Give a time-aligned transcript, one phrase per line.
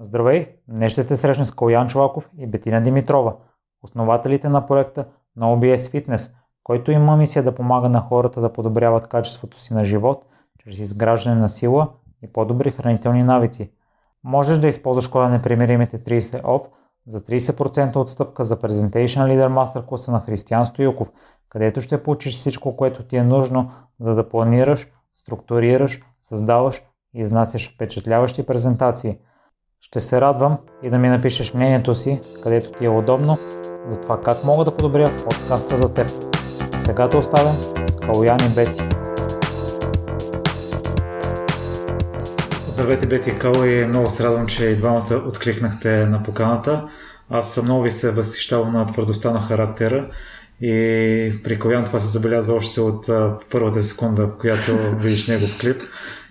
[0.00, 0.56] Здравей!
[0.68, 3.36] Днес ще те срещна с Колян Чулаков и Бетина Димитрова,
[3.82, 5.06] основателите на проекта
[5.38, 6.32] No OBS Fitness,
[6.64, 10.26] който има мисия да помага на хората да подобряват качеството си на живот
[10.58, 11.88] чрез изграждане на сила
[12.22, 13.70] и по-добри хранителни навици.
[14.24, 16.66] Можеш да използваш кода непримиримите 30 OFF
[17.06, 21.10] за 30% отстъпка за Presentation Leader Master класа на Християн Стоюков,
[21.48, 23.70] където ще получиш всичко, което ти е нужно,
[24.00, 26.82] за да планираш, структурираш, създаваш
[27.14, 29.18] и изнасяш впечатляващи презентации–
[29.80, 33.38] ще се радвам и да ми напишеш мнението си, където ти е удобно,
[33.88, 36.10] за това как мога да подобря подкаста за теб.
[36.78, 37.56] Сега да оставям
[37.90, 38.82] с Калуян и Бети.
[42.68, 46.88] Здравейте, Бети и Кал и много се радвам, че и двамата откликнахте на поканата.
[47.30, 50.10] Аз съм много ви се възхищавам на твърдостта на характера
[50.60, 53.06] и при Калуян това се забелязва още от
[53.50, 55.82] първата секунда, в която видиш негов клип.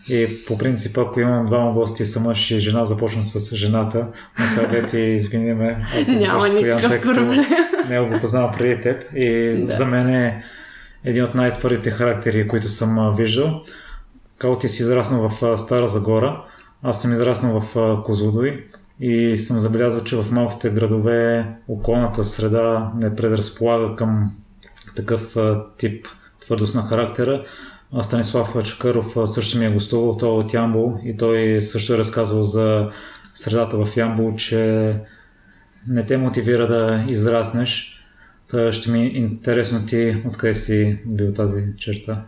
[0.09, 4.07] И по принцип, ако имам двама гости са мъж и жена, започвам с жената.
[4.39, 5.85] Но сега ти извини ме.
[6.07, 7.43] Няма никакъв проблем.
[7.89, 9.03] Не го познавам преди теб.
[9.15, 9.57] И да.
[9.57, 10.43] за мен е
[11.03, 13.61] един от най-твърдите характери, които съм виждал.
[14.37, 16.43] Као ти си израснал в Стара Загора,
[16.83, 18.65] аз съм израснал в Козлодой
[18.99, 24.31] и съм забелязал, че в малките градове околната среда не предразполага към
[24.95, 25.35] такъв
[25.77, 26.07] тип
[26.39, 27.43] твърдост на характера.
[28.01, 32.43] Станислав Чакаров също ми е гостувал, той е от Ямбол и той също е разказвал
[32.43, 32.89] за
[33.33, 34.93] средата в Ямбол, че
[35.87, 37.91] не те мотивира да израснеш.
[38.51, 42.21] Та ще ми е интересно ти откъде си бил тази черта.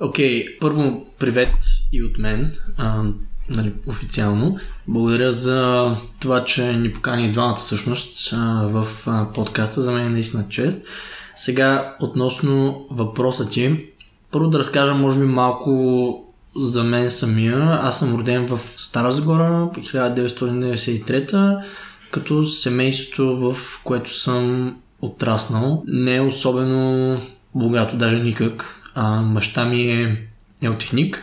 [0.00, 1.54] Окей, okay, първо привет
[1.92, 3.02] и от мен, а,
[3.48, 4.58] нали, официално.
[4.88, 9.82] Благодаря за това, че ни покани двамата всъщност а, в а, подкаста.
[9.82, 10.82] За мен е наистина чест.
[11.36, 13.89] Сега, относно въпроса ти,
[14.30, 16.24] първо да разкажа, може би, малко
[16.56, 17.78] за мен самия.
[17.82, 21.64] Аз съм роден в Стара Загора, 1993
[22.10, 25.82] като семейството, в което съм отраснал.
[25.86, 27.16] Не е особено
[27.54, 28.76] богато, даже никак.
[28.94, 30.26] А, баща ми е
[30.62, 31.22] неотехник,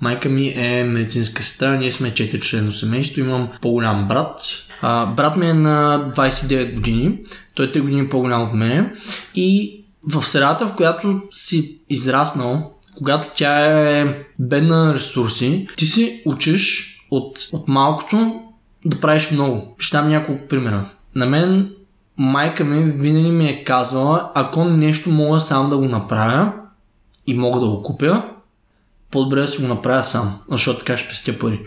[0.00, 4.40] майка ми е медицинска сестра, ние сме 4 члено семейство, имам по-голям брат.
[4.82, 7.18] А, брат ми е на 29 години,
[7.54, 8.92] той е 3 години по-голям от мене
[9.34, 13.66] и в средата, в която си израснал, когато тя
[14.00, 18.40] е бедна на ресурси, ти си учиш от, от малкото
[18.84, 19.74] да правиш много.
[19.78, 20.84] Ще дам няколко примера.
[21.14, 21.70] На мен
[22.16, 26.52] майка ми винаги ми е казвала, ако нещо мога сам да го направя
[27.26, 28.22] и мога да го купя,
[29.10, 31.60] по-добре да си го направя сам, защото така ще пестя пари.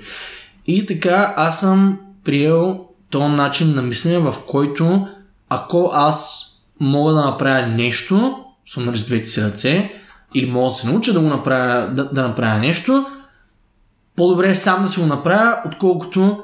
[0.67, 5.07] И така аз съм приел този начин на мислене, в който
[5.49, 8.37] ако аз мога да направя нещо,
[8.73, 9.91] съм с двете си ръце,
[10.33, 13.05] или мога да се науча да го направя, да, да направя нещо,
[14.15, 16.43] по-добре е сам да си го направя, отколкото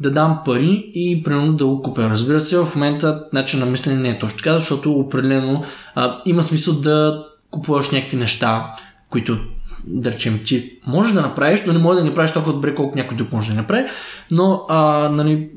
[0.00, 2.02] да дам пари и примерно да го купя.
[2.02, 5.64] Разбира се, в момента начин на мислене не е точно така, защото определено
[5.94, 8.74] а, има смисъл да купуваш някакви неща,
[9.10, 9.38] които
[9.86, 12.98] да речем ти можеш да направиш, но не можеш да не правиш толкова добре, колко
[12.98, 13.88] някой друг може да направи.
[14.30, 15.50] Но а, нали,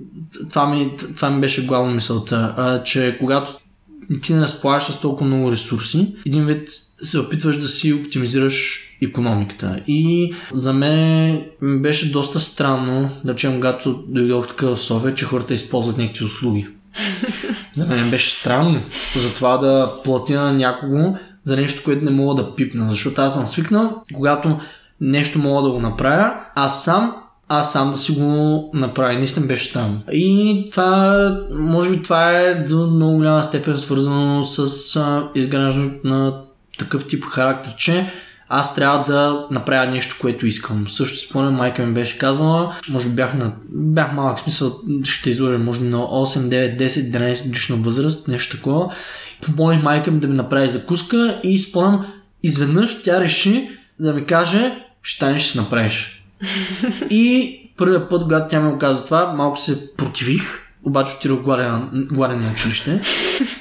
[0.50, 3.56] това, ми, това ми беше главна мисълта, а, че когато
[4.22, 6.16] ти не разполагаш с толкова много ресурси.
[6.26, 6.70] Един вид
[7.02, 9.80] се опитваш да си оптимизираш економиката.
[9.88, 15.54] И за мен беше доста странно, да речем, когато дойдох тук в София, че хората
[15.54, 16.68] използват някакви услуги.
[17.74, 18.82] за мен беше странно
[19.16, 23.34] за това да платя на някого за нещо, което не мога да пипна, защото аз
[23.34, 24.60] съм свикнал, когато
[25.02, 27.16] нещо мога да го направя, аз сам
[27.48, 29.14] аз сам да си го направя.
[29.14, 30.02] Наистина беше странно.
[30.12, 36.34] И това, може би това е до много голяма степен свързано с а, изграждането на
[36.78, 38.12] такъв тип характер, че
[38.50, 40.88] аз трябва да направя нещо, което искам.
[40.88, 45.58] Също спомням, майка ми беше казала, може би бях, на, бях малък смисъл, ще изложа,
[45.58, 48.94] може би на 8, 9, 10, 11 годишна възраст, нещо такова.
[49.42, 52.06] Помолих майка ми да ми направи закуска и спомням,
[52.44, 56.23] изведнъж тя реши да ми каже, ще станеш ще направиш.
[57.10, 62.52] И първият път, когато тя ми каза това, малко се противих, обаче отидох гладен, на
[62.54, 63.02] училище.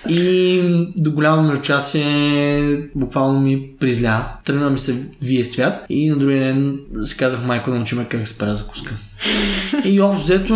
[0.09, 4.25] И до голямо междучасие буквално ми призля.
[4.45, 8.29] Тръгна ми се вие свят и на другия ден си казах майко да научим как
[8.29, 8.95] се правя закуска.
[9.85, 10.55] И общо взето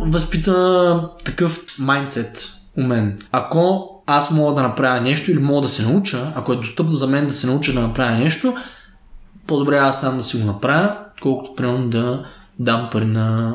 [0.00, 3.18] възпита такъв майндсет у мен.
[3.32, 7.06] Ако аз мога да направя нещо или мога да се науча, ако е достъпно за
[7.06, 8.54] мен да се науча да направя нещо,
[9.46, 12.26] по-добре аз сам да си го направя, колкото примерно да
[12.58, 13.54] дам пари на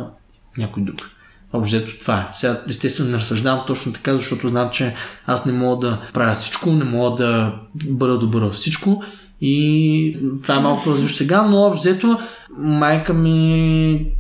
[0.58, 1.10] някой друг.
[1.54, 2.34] Общо това е.
[2.34, 6.72] Сега естествено не разсъждавам точно така, защото знам, че аз не мога да правя всичко,
[6.72, 9.04] не мога да бъда добър във всичко
[9.42, 12.20] и това е малко различно сега, но общо
[12.58, 14.12] майка ми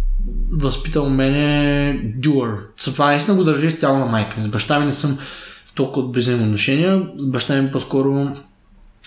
[0.51, 2.57] възпитал мене Дюър.
[2.77, 4.41] Това наистина го държи изцяло на майка.
[4.43, 5.17] С баща ми не съм
[5.65, 7.03] в толкова добри взаимоотношения.
[7.17, 8.35] С баща ми по-скоро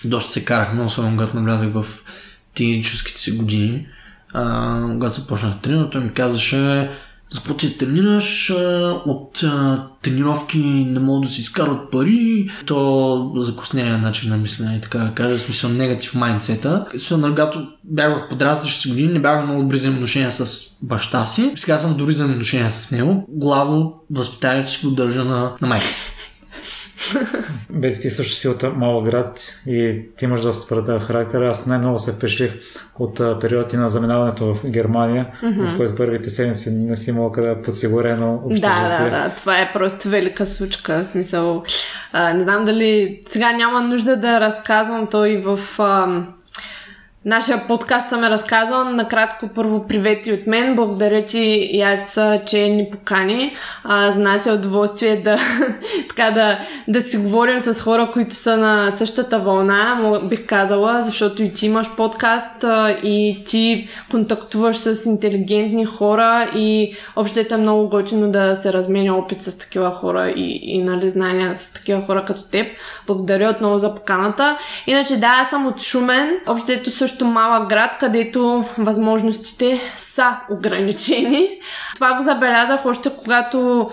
[0.05, 1.85] доста се карахме, особено когато навлязах в
[2.53, 3.87] тиническите си години.
[4.35, 6.89] А, когато започнах тренирам, той ми казваше
[7.31, 8.53] започва да тренираш,
[9.05, 14.81] от а, тренировки не могат да си изкарват пари, то закоснения начин на мислене и
[14.81, 16.85] така да смисъл негатив майндсета.
[16.97, 21.77] Сега, когато бях в подрастващи години, не бях много добри взаимоотношения с баща си, сега
[21.77, 23.25] съм добри взаимоотношения с него.
[23.29, 26.14] Главно възпитанието си го държа на, на майка си.
[27.69, 31.41] Бе, ти също си от малък град и ти имаш доста твърда характер.
[31.41, 32.53] Аз най-много се впечатлих
[32.99, 35.73] от периоди на заминаването в Германия, mm-hmm.
[35.73, 38.69] в който първите седмици не си имал къде подсигурено общежитие.
[38.69, 39.33] Да, да, да.
[39.35, 41.03] Това е просто велика случка.
[41.03, 41.63] В смисъл,
[42.11, 45.59] а, не знам дали сега няма нужда да разказвам той в...
[45.79, 46.23] А,
[47.25, 48.85] нашия подкаст съм е разказала.
[48.85, 50.75] Накратко първо привет и от мен.
[50.75, 53.55] Благодаря ти и аз, че ни покани.
[53.83, 55.37] А, за нас е удоволствие да,
[56.09, 61.43] така да, да си говорим с хора, които са на същата вълна, бих казала, защото
[61.43, 67.89] и ти имаш подкаст а, и ти контактуваш с интелигентни хора и общо е много
[67.89, 72.25] готино да се разменя опит с такива хора и, и нали, знания с такива хора
[72.25, 72.67] като теб.
[73.07, 74.57] Благодаря отново за поканата.
[74.87, 76.29] Иначе да, аз съм от Шумен.
[76.47, 81.49] Общо също също малък град, където възможностите са ограничени.
[81.95, 83.89] Това го забелязах още когато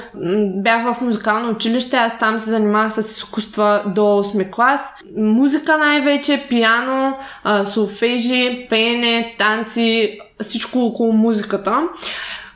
[0.54, 1.96] бях в музикално училище.
[1.96, 4.94] Аз там се занимавах с изкуства до 8 клас.
[5.16, 7.16] Музика най-вече, пиано,
[7.64, 11.82] солфежи, пеене, танци, всичко около музиката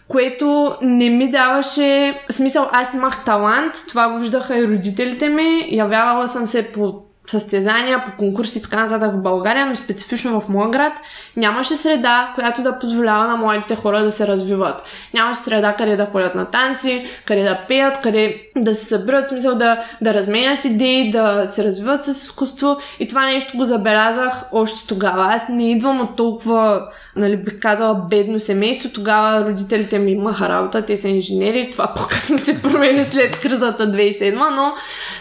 [0.09, 2.69] което не ми даваше смисъл.
[2.73, 5.69] Аз имах талант, това го виждаха и родителите ми.
[5.71, 10.49] Явявала съм се по състезания, по конкурси и така нататък в България, но специфично в
[10.49, 10.93] моя град
[11.37, 14.83] нямаше среда, която да позволява на младите хора да се развиват.
[15.15, 19.55] Нямаше среда къде да ходят на танци, къде да пеят, къде да се събират, смисъл
[19.55, 22.77] да, да разменят идеи, да се развиват с изкуство.
[23.01, 25.27] И това нещо го забелязах още тогава.
[25.35, 26.83] Аз не идвам от толкова,
[27.17, 28.91] нали, бих казала, бедно семейство.
[28.95, 31.69] Тогава родителите ми имаха работа, те са инженери.
[31.73, 34.73] Това по-късно се промени след кризата 2007, но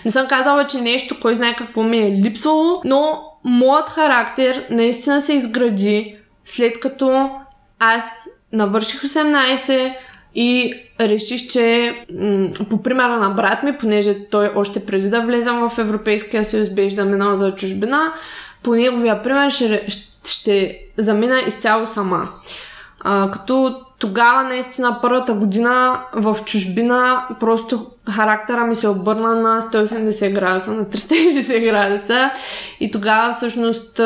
[0.06, 5.22] не съм казала, че нещо, кой знае какво ми е липсвало, но моят характер наистина
[5.22, 7.32] се изгради след като
[7.80, 9.94] аз навърших 18,
[10.36, 15.70] и реших, че м- по примера на брат ми, понеже той още преди да влезам
[15.70, 18.14] в Европейския съюз беше заминал за чужбина,
[18.64, 19.86] по неговия пример ще,
[20.26, 22.30] ще замина изцяло сама.
[23.00, 30.34] А, като тогава наистина първата година в чужбина просто характера ми се обърна на 180
[30.34, 32.32] градуса, на 360 градуса
[32.80, 34.02] и тогава всъщност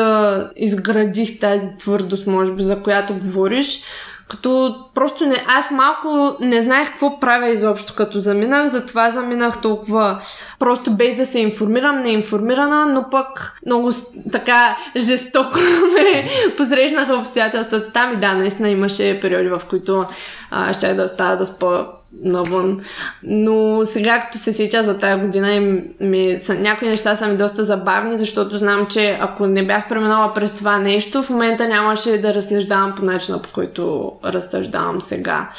[0.56, 3.82] изградих тази твърдост, може би, за която говориш.
[4.30, 10.20] Като просто не, аз малко не знаех какво правя изобщо като заминах, затова заминах толкова
[10.58, 13.90] просто без да се информирам, неинформирана, но пък много
[14.32, 15.58] така жестоко
[15.94, 20.04] ме посрещнаха обстоятелствата там и да, наистина имаше периоди, в които
[20.50, 21.86] а, ще да остава да спа
[22.24, 22.80] навън.
[23.22, 27.36] Но сега, като се сетя за тази година, и ми, са, някои неща са ми
[27.36, 32.18] доста забавни, защото знам, че ако не бях преминала през това нещо, в момента нямаше
[32.18, 35.50] да разсъждавам по начина, по който разсъждавам сега.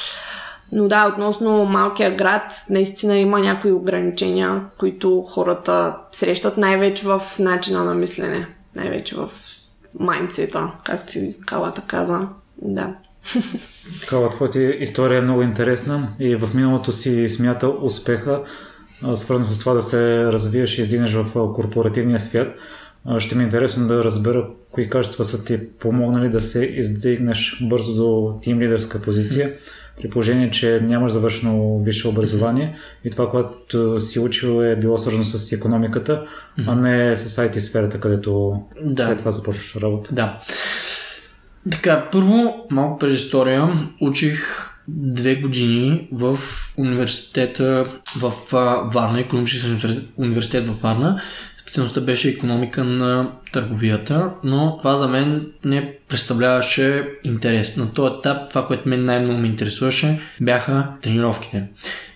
[0.72, 7.84] Но да, относно малкия град, наистина има някои ограничения, които хората срещат най-вече в начина
[7.84, 9.30] на мислене, най-вече в
[10.00, 12.28] майнцета, както и Калата каза.
[12.62, 12.94] Да.
[14.08, 18.42] Кала, твоята история е много интересна и в миналото си смята успеха,
[19.14, 22.54] свързан с това да се развиеш и издигнеш в корпоративния свят.
[23.18, 27.94] Ще ми е интересно да разбера кои качества са ти помогнали да се издигнеш бързо
[27.94, 29.52] до тим лидерска позиция,
[29.96, 35.24] при положение, че нямаш завършено висше образование и това, което си учил е било свързано
[35.24, 36.26] с економиката,
[36.66, 39.06] а не с IT сферата, където да.
[39.06, 40.14] след това започваш работа.
[40.14, 40.42] Да.
[41.70, 43.68] Така, първо, малко предистория.
[44.00, 46.38] Учих две години в
[46.76, 48.32] университета в
[48.94, 51.22] Варна, економически университет в Варна.
[51.62, 57.76] Специалността беше економика на търговията, но това за мен не представляваше интерес.
[57.76, 61.64] На този етап това, което мен най-много ме интересуваше, бяха тренировките.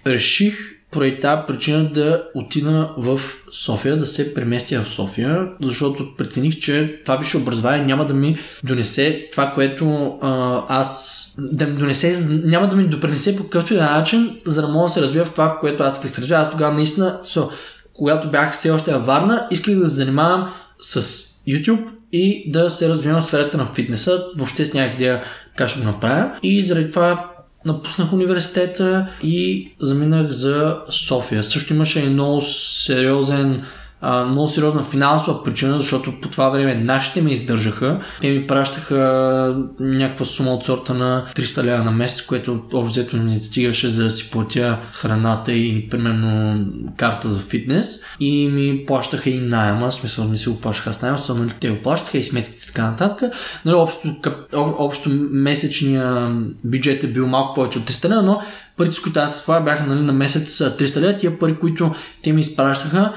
[0.07, 3.21] Реших поради тази причина да отида в
[3.53, 8.39] София, да се преместя в София, защото прецених, че това висше образование няма да ми
[8.65, 13.77] донесе това, което а, аз да ми донесе, няма да ми допринесе по какъвто и
[13.77, 16.21] начин, за да мога да се развия в това, в което аз исках да се
[16.21, 16.41] развия.
[16.41, 17.51] Аз тогава наистина, so,
[17.93, 21.03] когато бях все още във Варна, исках да се занимавам с
[21.49, 24.25] YouTube и да се развивам в сферата на фитнеса.
[24.37, 25.23] Въобще с някакъв идея
[25.57, 26.31] как ще го направя.
[26.43, 27.31] И заради това
[27.67, 31.45] напуснах университета и заминах за София.
[31.45, 33.63] Също имаше много сериозен
[34.01, 38.01] а, много сериозна финансова причина, защото по това време нашите ме издържаха.
[38.21, 43.39] Те ми пращаха някаква сума от сорта на 300 лева на месец, което общо ми
[43.39, 46.65] стигаше за да си платя храната и примерно
[46.97, 48.01] карта за фитнес.
[48.21, 51.83] И ми плащаха и найема, смисъл ми се го плащаха с найема, нали, те го
[51.83, 53.33] плащаха и сметките и така нататък.
[53.65, 54.15] Нали, общо,
[54.55, 56.35] общо месечния
[56.65, 58.41] бюджет е бил малко повече от 300 лева, но
[58.77, 62.33] парите, с които аз се бяха нали, на месец 300 лева, тия пари, които те
[62.33, 63.13] ми изпращаха,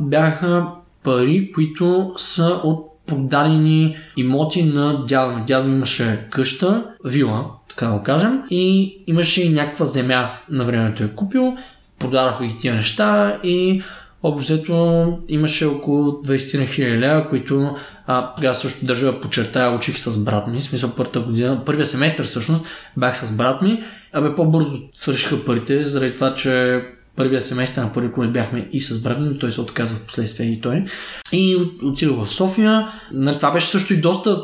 [0.00, 0.66] бяха
[1.02, 5.42] пари, които са от продадени имоти на дядо ми.
[5.46, 10.30] Дядо имаше къща, вила, така да го кажем, и имаше и някаква земя.
[10.50, 11.56] На времето е купил,
[11.98, 13.82] продадоха ги тия неща и
[14.22, 20.24] общо имаше около 20 хиляди лева, които а, тогава също държа да подчертая, учих с
[20.24, 23.82] брат ми, в смисъл първата година, първия семестър всъщност бях с брат ми,
[24.12, 26.82] абе по-бързо свършиха парите, заради това, че
[27.16, 30.60] първия семестър на първи курс бяхме и с брат той се отказа в последствие и
[30.60, 30.84] той.
[31.32, 32.88] И отидох в София.
[33.12, 34.42] Нали, това беше също и доста,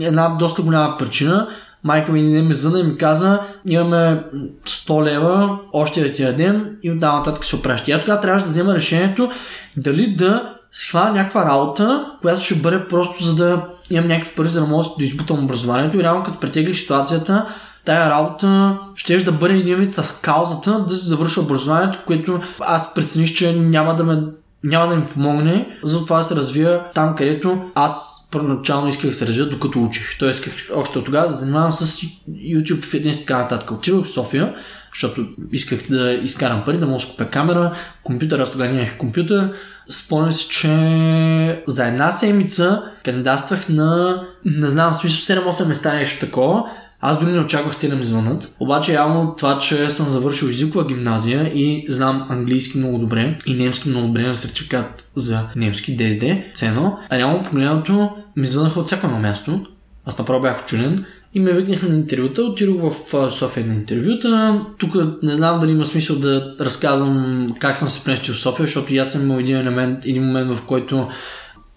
[0.00, 1.48] една доста голяма причина.
[1.84, 4.24] Майка ми не ми звъна и ми каза, имаме
[4.66, 7.92] 100 лева, още да ти дадем и оттам нататък се опраща.
[7.92, 9.30] Аз тогава трябваше да взема решението
[9.76, 14.60] дали да схвана някаква работа, която ще бъде просто за да имам някакви пари, за
[14.60, 15.96] да мога да избутам образованието.
[15.96, 17.46] И реално като претеглих ситуацията,
[17.84, 22.94] тая работа ще да бъде един вид с каузата да се завърши образованието, което аз
[22.94, 24.22] прецених, че няма да ме
[24.64, 29.16] няма да ми помогне за това да се развия там, където аз първоначално исках да
[29.16, 30.18] се развия докато учих.
[30.18, 33.70] Тоест исках още от тогава да занимавам с YouTube, фитнес и така нататък.
[33.70, 34.54] Отидох в София,
[34.94, 37.72] защото исках да изкарам пари, да мога да купя камера,
[38.02, 39.52] компютър, аз тогава нямах компютър.
[39.90, 46.64] Спомням си, че за една седмица кандидатствах на, не знам, смисъл 7-8 места нещо такова
[47.04, 48.54] аз дори не очаквах те да ми звънат.
[48.60, 53.88] Обаче явно това, че съм завършил езикова гимназия и знам английски много добре и немски
[53.88, 59.06] много добре на сертификат за немски DSD, цено, а реално погледнато ми звънаха от всяко
[59.06, 59.66] едно място.
[60.06, 61.04] Аз направо бях чуден
[61.34, 64.60] и ме викнаха на интервюта, отидох в София на интервюта.
[64.78, 68.94] Тук не знам дали има смисъл да разказвам как съм се преместил в София, защото
[68.94, 71.08] и аз съм имал един елемент, един момент, в който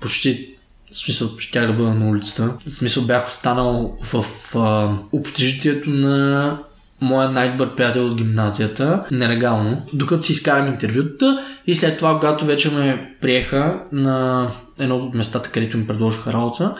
[0.01, 0.54] почти
[0.95, 2.53] в смисъл, ще да бъда на улицата.
[2.65, 4.25] В смисъл бях останал в
[4.55, 6.57] а, общежитието на
[7.01, 12.71] моя най-добър приятел от гимназията, нелегално, докато си изкарам интервютата и след това, когато вече
[12.71, 14.47] ме приеха на
[14.79, 16.75] едно от местата, където ми предложиха работа,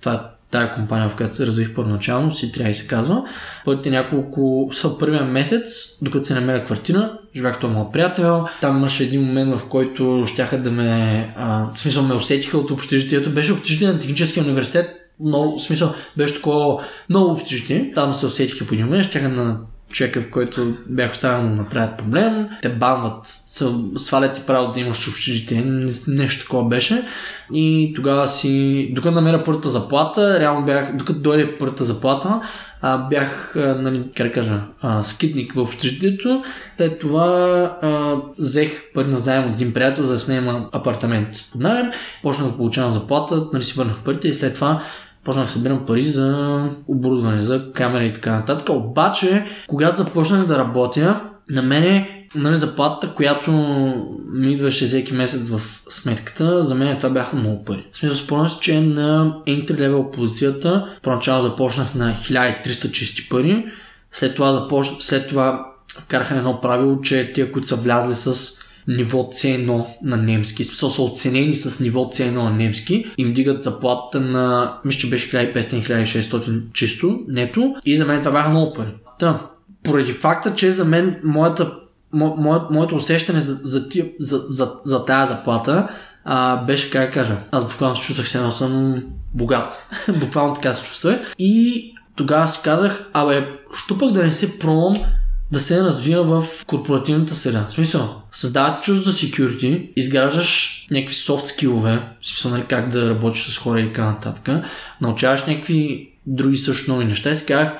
[0.00, 3.24] това е тая компания, в която се развих първоначално, си трябва и се казва.
[3.64, 8.46] Първите няколко, са първия месец, докато се намеря квартира, живях това моят приятел.
[8.60, 12.70] Там имаше един момент, в който щяха да ме, а, в смисъл ме усетиха от
[12.70, 13.30] общежитието.
[13.30, 14.90] Беше общежитие на техническия университет,
[15.20, 17.92] в смисъл, беше такова много общежитие.
[17.94, 19.58] Там се усетиха по един момент, щяха на
[19.92, 23.26] човека, в който бях оставен да направят проблем, те банват,
[23.96, 25.64] свалят ти право да имаш общежитие,
[26.08, 27.02] нещо такова беше.
[27.52, 32.40] И тогава си, докато намеря първата заплата, реално бях, докато дойде първата заплата,
[32.82, 36.42] а, бях, а, нали, как кажа, а, скитник в общежитието.
[36.76, 37.26] След това
[37.82, 41.90] а, взех пари на заем от един приятел, за да снимам апартамент под найем.
[42.22, 44.82] Почнах да получавам заплата, нали си върнах парите и след това
[45.24, 48.68] почнах да събирам пари за оборудване, за камера и така нататък.
[48.68, 51.20] Обаче, когато започнах да работя,
[51.50, 53.50] на мене нали, заплатата, която
[54.32, 57.86] ми идваше всеки месец в сметката, за мен това бяха много пари.
[57.92, 63.64] В смисъл, спомням че на entry level позицията, поначало започнах на 1300 чисти пари,
[64.12, 64.86] след това, започ...
[65.00, 65.66] след това
[66.08, 71.02] караха едно правило, че тия, които са влязли с ниво C1 на немски, смисъл са
[71.02, 77.20] оценени с ниво C1 на немски, им дигат заплатата на, мисля, че беше 1500-1600 чисто,
[77.28, 78.94] нето, и за мен това бяха много пари.
[79.18, 79.40] Та,
[79.82, 81.72] поради факта, че за мен моята,
[82.12, 85.88] мо, мо, моето усещане за, за, за, за, за, за тая заплата
[86.24, 89.02] а, беше, как да кажа, аз буквално се чувствах, че съм
[89.34, 89.88] богат.
[90.20, 91.34] буквално така се чувствах.
[91.38, 91.84] И
[92.16, 94.94] тогава си казах, абе, що да не се пробвам
[95.52, 97.66] да се развива в корпоративната среда.
[97.68, 103.10] В смисъл, създаваш чуждо за security, изграждаш някакви софт скилове, в смисъл нали, как да
[103.10, 104.64] работиш с хора и така нататък,
[105.00, 107.30] научаваш някакви други също нови неща.
[107.30, 107.72] И си казах,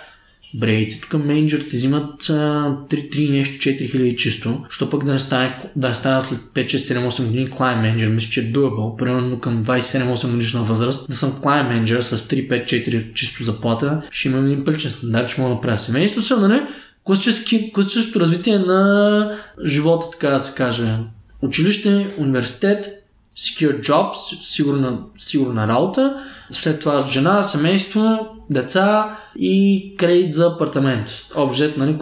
[0.54, 5.94] Брейте, тук менеджерите взимат 3-3 нещо 4000 чисто, що пък да не стане, да не
[5.94, 9.64] стане след 5, 6, 7, 8 години клайн менеджер, мисля, че е doable, примерно към
[9.64, 14.46] 27-8 годишна възраст, да съм клайн менеджер с 3, 5, 4 чисто заплата, ще имам
[14.46, 16.68] един пълчен стандарт, че мога да направя семейство, съм,
[17.72, 20.96] класическото развитие на живота, така да се каже.
[21.42, 23.04] Училище, университет,
[23.38, 31.10] secure job, сигурна, сигурна работа, след това жена, семейство, деца и кредит за апартамент.
[31.36, 31.96] Обжет, нали,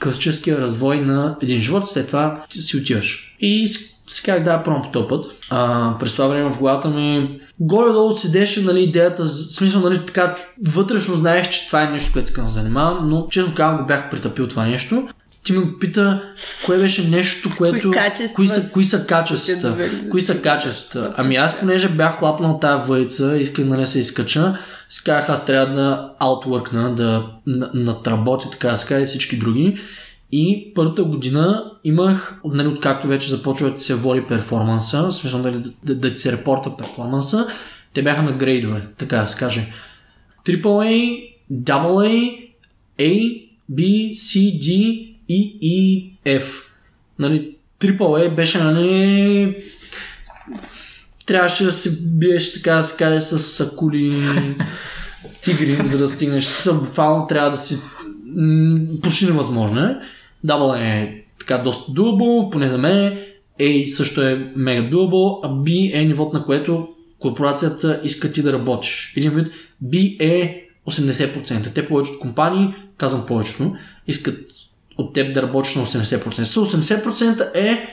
[0.00, 3.36] класическия развой на един живот, след това си отиваш.
[3.40, 3.68] И
[4.10, 5.26] сега да, пробвам по този път.
[5.50, 10.34] А, през това време в главата ми горе-долу седеше нали, идеята, в смисъл, нали, така,
[10.66, 14.10] вътрешно знаех, че това е нещо, което искам да занимавам, но честно казвам го бях
[14.10, 15.08] притъпил това нещо.
[15.44, 16.22] Ти ме пита,
[16.66, 17.90] кое беше нещо, което...
[17.90, 19.90] Кои, кои, са, кои са качествата?
[20.10, 21.14] Кои са качествата?
[21.16, 24.58] Ами аз, понеже бях хлапнал тази въйца, исках да не се изкача,
[24.90, 27.26] си казах, аз трябва да аутворкна, да
[27.74, 29.80] надработя така да и всички други.
[30.32, 35.94] И първата година имах, нали, откакто вече започва да се води перформанса, смисъл да, да,
[35.94, 37.46] да ти се репорта перформанса,
[37.94, 39.72] те бяха на грейдове, така да се каже.
[40.44, 42.38] AAA, AA,
[42.98, 44.68] A, B, C, D,
[45.30, 46.44] E, E, F.
[47.18, 49.56] Нали, AAA беше, нали,
[51.26, 54.24] трябваше да се биеш, така да се каже, с сакули
[55.42, 56.64] тигри, за да стигнеш.
[56.66, 57.78] Буквално трябва да си
[59.02, 59.96] почти невъзможно е.
[60.46, 63.18] Double е така доста doable, поне за мен.
[63.60, 68.52] A също е мега doable, а B е нивото на което корпорацията иска ти да
[68.52, 69.12] работиш.
[69.16, 69.48] Един вид
[69.84, 71.74] B е 80%.
[71.74, 74.38] Те повечето компании, казвам повечето, искат
[74.98, 76.42] от теб да работиш на 80%.
[76.42, 77.86] С 80% е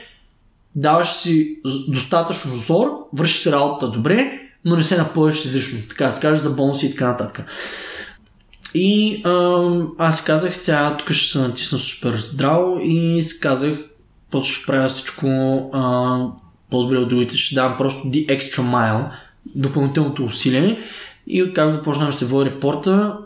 [0.74, 1.56] даваш си
[1.88, 5.78] достатъчно зор, вършиш си работата добре, но не се напълниш излишно.
[5.88, 7.46] Така да се каже за бонуси и така нататък.
[8.74, 9.64] И а,
[9.98, 13.78] аз казах, сега тук ще се натисна супер здраво и си казах,
[14.30, 15.26] после ще правя всичко
[15.72, 16.18] а,
[16.70, 19.10] по-добре от другите, ще давам просто the extra mile,
[19.54, 20.78] допълнителното усилие.
[21.26, 23.16] И откак започнах да се води репорта,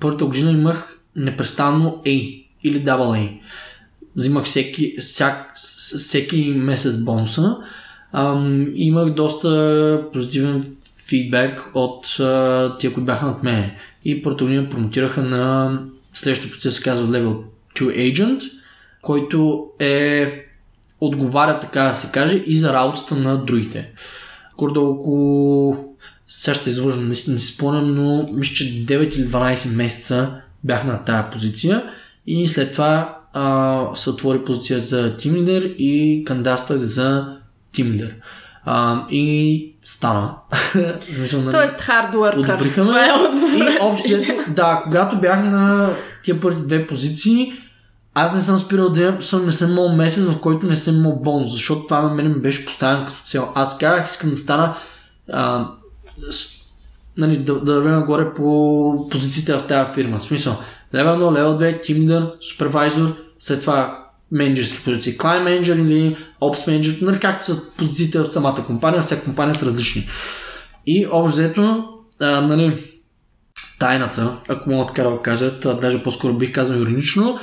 [0.00, 3.40] първата година имах непрестанно A или AA.
[4.16, 5.52] Взимах всеки, всяк,
[5.98, 7.56] всеки месец бонуса.
[8.12, 10.76] Ам, имах доста позитивен
[11.06, 13.76] фидбек от а, тия, които бяха над мене
[14.06, 15.78] и година промотираха на
[16.12, 17.42] следващия процес се казва Level
[17.76, 18.42] 2 Agent,
[19.02, 20.32] който е
[21.00, 23.90] отговаря, така да се каже, и за работата на другите.
[24.58, 25.76] Гордо около
[26.28, 31.04] сега ще наистина не си спомням, но мисля, че 9 или 12 месеца бях на
[31.04, 31.84] тая позиция
[32.26, 37.38] и след това а, се отвори позиция за Team Leader и кандидатствах за
[37.74, 38.12] Team Leader.
[38.64, 40.34] А, и стана.
[40.74, 42.72] Нали, Тоест хардуъркър.
[42.74, 43.48] Това е отговор.
[43.56, 44.08] И общо,
[44.48, 45.88] да, когато бях на
[46.22, 47.52] тия първи две позиции,
[48.14, 51.16] аз не съм спирал да съм, не съм имал месец, в който не съм имал
[51.16, 53.48] бонус, защото това на мен ми беше поставен като цел.
[53.54, 54.76] Аз казах, искам да стана
[55.32, 55.68] а,
[56.30, 56.48] с,
[57.16, 60.18] нали, да, да вървя нагоре по позициите в тази фирма.
[60.18, 60.56] В смисъл,
[60.94, 67.02] level 1, level 2, team leader, супервайзор, след това менеджерски позиции, client manager или manager,
[67.02, 70.08] нали, както са позициите в самата компания, всяка компания са различни.
[70.86, 71.88] И общо взето,
[72.20, 72.78] нали,
[73.78, 77.38] тайната, ако мога така да го кажа, даже по-скоро бих казал иронично,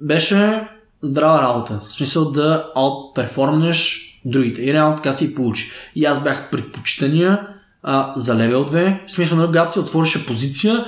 [0.00, 0.68] беше
[1.02, 1.80] здрава работа.
[1.88, 4.62] В смисъл да outperformнеш другите.
[4.62, 5.70] И реално така си получи.
[5.94, 7.46] И аз бях предпочитания
[7.82, 9.06] а, за левел 2.
[9.06, 10.84] В смисъл, нали, когато се отворише позиция,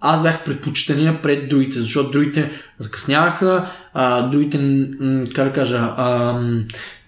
[0.00, 4.88] аз бях предпочитания пред другите, защото другите закъсняваха, а, другите,
[5.34, 6.40] как да кажа, а,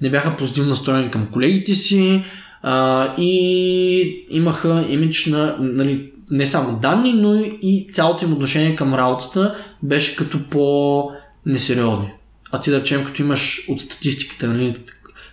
[0.01, 2.25] не бяха позитивно настроени към колегите си
[2.63, 8.95] а, и имаха имидж на, нали, не само данни, но и цялото им отношение към
[8.95, 12.13] работата беше като по-несериозни.
[12.53, 14.77] А ти да речем, като имаш от статистиката, нали,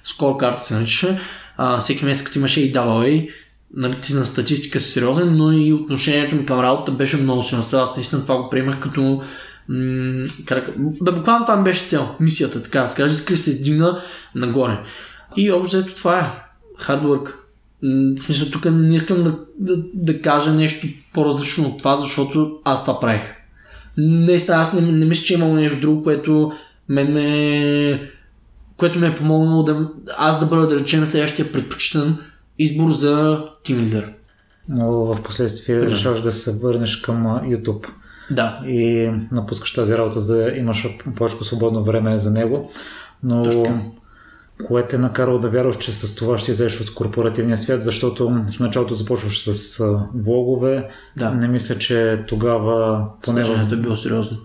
[0.04, 1.20] скоркарта се наричаше,
[1.80, 3.30] всеки месец като имаше и AA,
[3.76, 7.64] нали, на статистика си сериозен, но и отношението ми към работа беше много силно.
[7.74, 9.22] Аз наистина това го приемах като
[9.70, 10.70] м- как,
[11.02, 14.02] да, буквално там беше цел, мисията, така да иска да се издигна
[14.36, 14.80] нагоре.
[15.38, 16.32] И общо това е.
[17.82, 22.86] В смисъл, тук не искам да, да, да кажа нещо по-различно от това, защото аз
[22.86, 23.22] това правих.
[23.98, 26.52] Наистина, аз не, не мисля, че е имало нещо друго, което
[26.90, 28.12] мен ме
[28.78, 32.18] което ме е помогнало да аз да бъда, да речем, следващия предпочитан
[32.60, 34.14] избор за Team Leader.
[34.70, 35.90] Но в последствие да.
[35.90, 37.88] решаваш да се върнеш към YouTube.
[38.32, 38.62] Да.
[38.66, 42.72] И напускаш тази работа, за да имаш повече свободно време за него.
[43.24, 43.96] Но Точно.
[44.66, 48.30] кое те е накарало да вярваш, че с това ще излезеш от корпоративния свят, защото
[48.54, 49.84] в началото започваш с
[50.16, 50.90] влогове.
[51.18, 51.32] Да.
[51.32, 53.06] Не мисля, че тогава...
[53.22, 53.70] Поне в...
[53.72, 54.38] е било сериозно.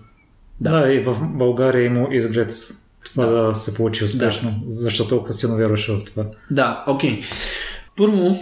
[0.61, 0.79] Да.
[0.79, 2.53] да, и в България има изглед
[3.03, 4.51] това да, да се получи успешно.
[4.51, 4.57] Да.
[4.65, 6.25] Защо толкова силно вярваш в това?
[6.51, 7.21] Да, окей.
[7.21, 7.23] Okay.
[7.97, 8.39] Първо,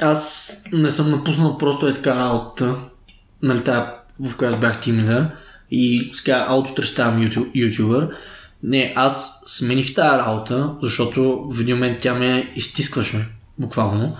[0.00, 2.76] аз не съм напуснал просто е така работа,
[3.42, 5.30] нали, тая, в която бях тимидър
[5.70, 8.08] и сега аутото ставам ютубър.
[8.62, 13.28] Не, аз смених тази работа, защото в един момент тя ме изтискваше.
[13.58, 14.16] буквално.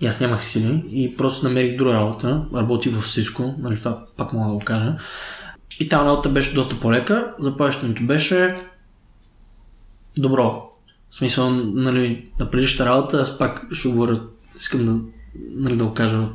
[0.00, 2.46] И аз нямах сили и просто намерих друга работа.
[2.54, 4.96] Работих в Cisco, нали, това пак мога да го кажа.
[5.80, 7.34] И тази работа беше доста по-лека.
[7.38, 8.56] Заплащането беше
[10.18, 10.67] добро.
[11.10, 14.20] В смисъл, нали, на предишната работа, аз пак ще говоря,
[14.60, 15.00] искам да,
[15.54, 16.28] нали, да го кажа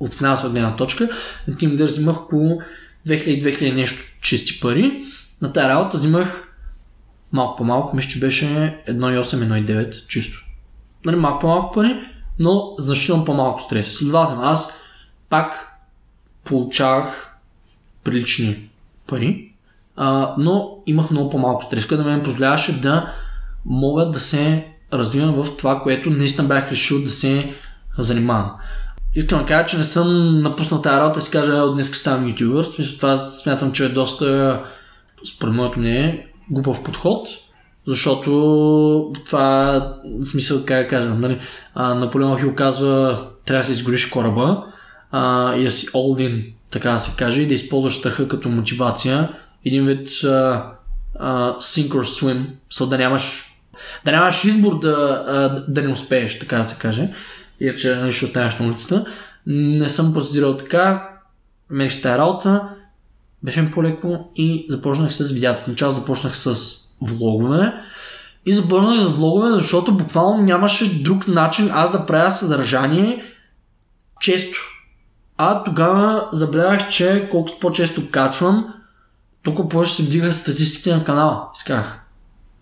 [0.00, 1.08] от финансова гледна точка.
[1.48, 2.60] Team Leader взимах около
[3.06, 5.04] 2000-2000 нещо чисти пари.
[5.42, 6.54] На тази работа взимах
[7.32, 8.44] малко по-малко, мисля, че беше
[8.88, 10.44] 1,8-1,9 чисто.
[11.04, 12.00] Нали, малко по-малко пари,
[12.38, 13.92] но значително по-малко стрес.
[13.92, 14.80] Следователно, аз
[15.28, 15.72] пак
[16.44, 17.36] получавах
[18.04, 18.68] прилични
[19.06, 19.52] пари,
[19.96, 23.14] а, но имах много по-малко стрес, което да ме позволяваше да
[23.64, 27.54] мога да се развивам в това, което наистина бях решил да се
[27.98, 28.50] занимавам.
[29.14, 32.28] Искам да кажа, че не съм напуснал тази работа и си кажа, от днес ставам
[32.28, 32.64] ютубър.
[32.64, 34.60] Смисъл, това смятам, че е доста,
[35.34, 37.28] според моето мнение, глупав подход,
[37.86, 39.82] защото това,
[40.30, 41.40] смисъл, как да кажа, нали,
[41.76, 44.64] Наполеон Хил казва, трябва да си изгориш кораба
[45.10, 48.48] а, и да си all in, така да се каже, и да използваш страха като
[48.48, 49.28] мотивация.
[49.64, 50.72] Един вид а,
[51.18, 53.47] а, sink or swim, so да нямаш
[54.04, 57.08] да нямаш избор да, да не успееш, така да се каже.
[57.60, 59.04] Иначе нали, ще останеш на улицата.
[59.46, 61.10] Не съм процедирал така.
[61.70, 62.68] Мерих с тази работа.
[63.42, 65.64] Беше ми по-леко и започнах с видеята.
[65.64, 66.56] В начало започнах с
[67.00, 67.72] влогове.
[68.46, 73.24] И започнах с влогове, защото буквално нямаше друг начин аз да правя съдържание
[74.20, 74.58] често.
[75.36, 78.74] А тогава забелязах, че колкото по-често качвам,
[79.42, 81.48] толкова повече се вдига статистиките на канала.
[81.56, 82.00] Исках.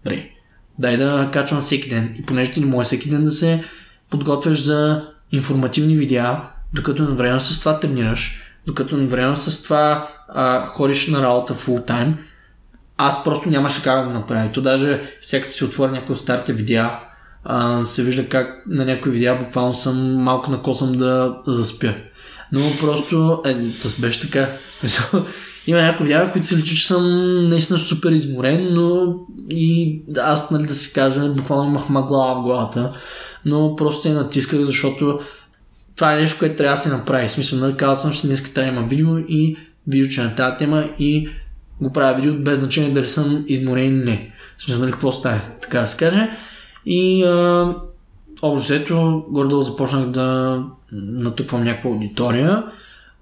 [0.05, 0.36] Добре
[0.79, 2.15] дай да качвам всеки ден.
[2.19, 3.65] И понеже ти не може всеки ден да се
[4.11, 6.41] подготвяш за информативни видеа,
[6.75, 12.15] докато едновременно с това тренираш, докато едновременно с това а, ходиш на работа full time,
[12.97, 14.53] аз просто нямаше как да го направя.
[14.53, 16.91] То даже всяко си отворя някои старите видеа,
[17.45, 21.95] а, се вижда как на някои видеа буквално съм малко накосам да, да заспя.
[22.53, 24.49] Но просто, е, това беше така.
[25.66, 27.05] Има някои видеа, които се личи, че съм
[27.48, 29.14] наистина супер изморен, но
[29.50, 32.92] и аз, нали да си кажа, буквално имах мъгла в главата,
[33.44, 35.20] но просто се натисках, защото
[35.96, 37.29] това е нещо, което трябва да се направи.
[37.29, 40.35] В смисъл, нали, казал съм, че днес трябва да има видео и видео, че на
[40.35, 41.29] тази тема и
[41.81, 44.33] го правя видео без значение дали съм изморен или не.
[44.59, 46.31] В смисъл, нали, какво става, така да се каже.
[46.87, 47.74] И а,
[48.42, 52.64] общо взето, гордо започнах да натъквам някаква аудитория.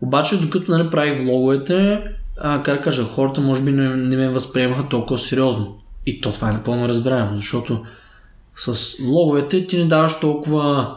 [0.00, 2.02] Обаче, докато нали, правих влоговете,
[2.36, 5.78] а, как кажа, хората може би не, не ме възприемаха толкова сериозно.
[6.06, 7.84] И то това е напълно разбираемо, защото
[8.56, 10.94] с влоговете ти не даваш толкова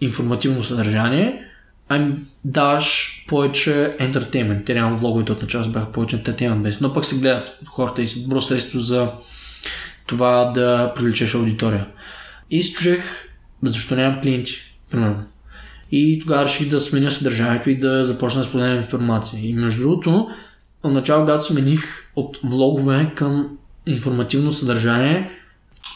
[0.00, 1.44] информативно съдържание,
[1.88, 2.14] ами
[2.44, 4.64] даваш повече ентертеймент.
[4.64, 8.08] Те няма влоговете от начало бяха повече ентертеймент без, но пък се гледат хората и
[8.08, 9.08] са добро средство за
[10.06, 11.86] това да привлечеш аудитория.
[12.50, 13.02] И чужех,
[13.62, 14.52] защо нямам клиенти,
[14.90, 15.24] примерно.
[15.92, 19.40] И тогава реших да сменя съдържанието и да започна да споделям информация.
[19.46, 20.28] И между другото,
[20.82, 21.84] отначало, когато смених
[22.16, 25.30] от влогове към информативно съдържание,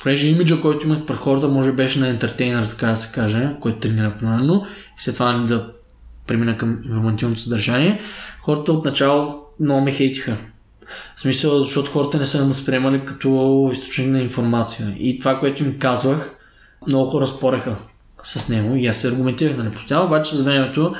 [0.02, 3.78] понеже имиджа, който имах пред хората, може беше на ентертейнер, така да се каже, който
[3.78, 4.66] тренира примерно,
[4.98, 5.72] и след това да
[6.26, 8.00] премина към информативното съдържание,
[8.40, 10.36] хората отначало много ме хейтиха.
[11.16, 14.94] В смисъл, защото хората не са възприемали като източник на информация.
[14.98, 16.34] И това, което им казвах,
[16.86, 17.76] много хора спореха
[18.22, 20.94] с него и аз се аргументирах да не постоянно, обаче за времето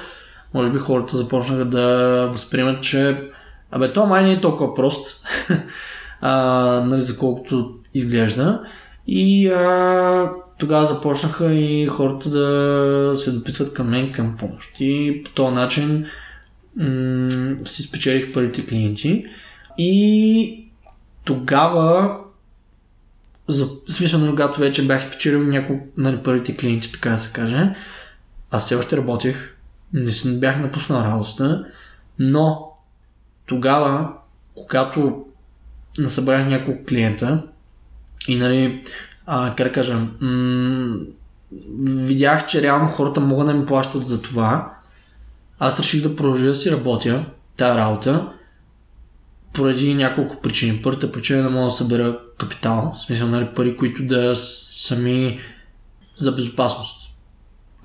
[0.55, 3.31] може би хората започнаха да възприемат, че
[3.71, 5.27] Абе, то май не е толкова прост,
[6.21, 6.33] а,
[6.87, 8.63] нали, за колкото изглежда.
[9.07, 14.71] И а, тогава започнаха и хората да се допитват към мен към помощ.
[14.81, 16.07] И по този начин
[16.77, 19.25] м- си спечелих първите клиенти.
[19.79, 20.67] И
[21.25, 22.19] тогава,
[23.49, 27.75] за, смисъл, нали, когато вече бях спечелил няколко нали, първите клиенти, така да се каже,
[28.51, 29.57] аз все още работех,
[29.93, 31.65] не съм бях напуснал работата,
[32.19, 32.73] но
[33.47, 34.13] тогава,
[34.55, 35.25] когато
[35.99, 37.43] насъбрах няколко клиента
[38.29, 38.83] и нали,
[39.27, 40.97] а, как да кажа, м-
[41.85, 44.77] видях, че реално хората могат да ми плащат за това,
[45.59, 47.25] аз реших да продължа да си работя
[47.57, 48.33] тази работа
[49.53, 50.83] поради няколко причини.
[50.83, 54.97] Първата причина е да мога да събера капитал, в смисъл нали, пари, които да са
[54.97, 55.41] ми
[56.17, 57.01] за безопасност.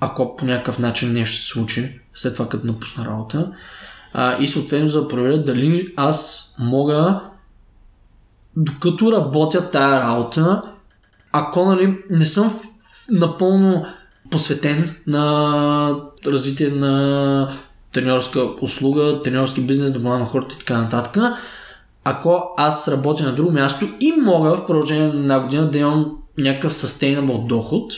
[0.00, 3.52] Ако по някакъв начин нещо се случи, след това като напусна работа
[4.14, 7.20] а, и съответно за да проверя дали аз мога
[8.56, 10.62] докато работя тая работа,
[11.32, 12.60] ако нали, не съм
[13.10, 13.86] напълно
[14.30, 15.94] посветен на
[16.26, 17.52] развитие на
[17.92, 21.22] тренерска услуга, тренерски бизнес, да помагам хората и така нататък,
[22.04, 26.16] ако аз работя на друго място и мога в продължение на една година да имам
[26.38, 27.92] някакъв sustainable доход,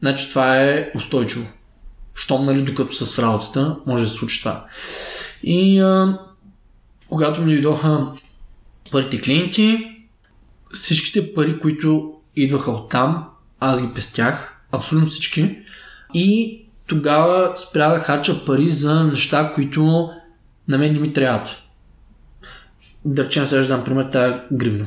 [0.00, 1.46] значи това е устойчиво.
[2.14, 4.66] Щом, нали, докато са с работата, може да се случи това.
[5.42, 6.18] И а,
[7.08, 8.06] когато ми дойдоха
[8.90, 9.94] първите клиенти,
[10.72, 13.28] всичките пари, които идваха от там,
[13.60, 15.58] аз ги пестях, абсолютно всички.
[16.14, 20.10] И тогава спря да харча пари за неща, които
[20.68, 21.48] на мен не ми трябват.
[23.04, 24.86] Да речем, сега дам пример, тая гривна.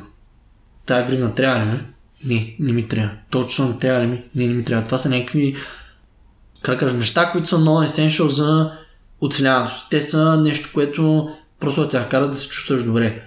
[0.86, 1.84] Тая гривна трябва ли ми?
[2.26, 3.12] Не, не ми трябва.
[3.30, 4.24] Точно не трябва ли ми?
[4.36, 4.86] Не, не ми трябва.
[4.86, 5.56] Това са някакви
[6.62, 8.72] как кажа, неща, които са много essential за
[9.22, 9.88] оцеляването.
[9.89, 13.22] Те са нещо, което просто да те накара да се чувстваш добре.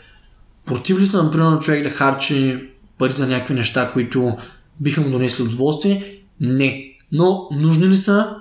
[0.67, 4.37] Против ли са, например, човек да харчи пари за някакви неща, които
[4.81, 6.23] биха му донесли удоволствие?
[6.41, 6.97] Не.
[7.13, 8.37] Но нужни ли са?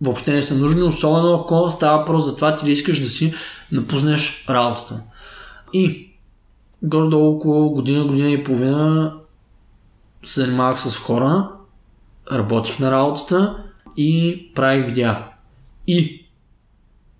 [0.00, 3.34] Въобще не са нужни, особено ако става въпрос за това ти да искаш да си
[3.72, 5.00] напуснеш работата.
[5.72, 6.12] И
[6.82, 9.12] горе-долу около година, година и половина
[10.24, 11.48] се занимавах с хора,
[12.32, 13.56] работих на работата
[13.96, 15.18] и правих видеа.
[15.86, 16.26] И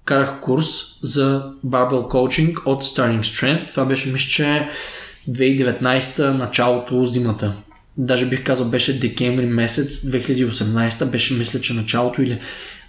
[0.05, 0.67] карах курс
[1.03, 3.71] за Barbell Coaching от Starting Strength.
[3.71, 4.69] Това беше, мисля, че
[5.31, 7.55] 2019 началото зимата.
[7.97, 12.41] Даже бих казал беше декември месец 2018, беше мисля, че началото или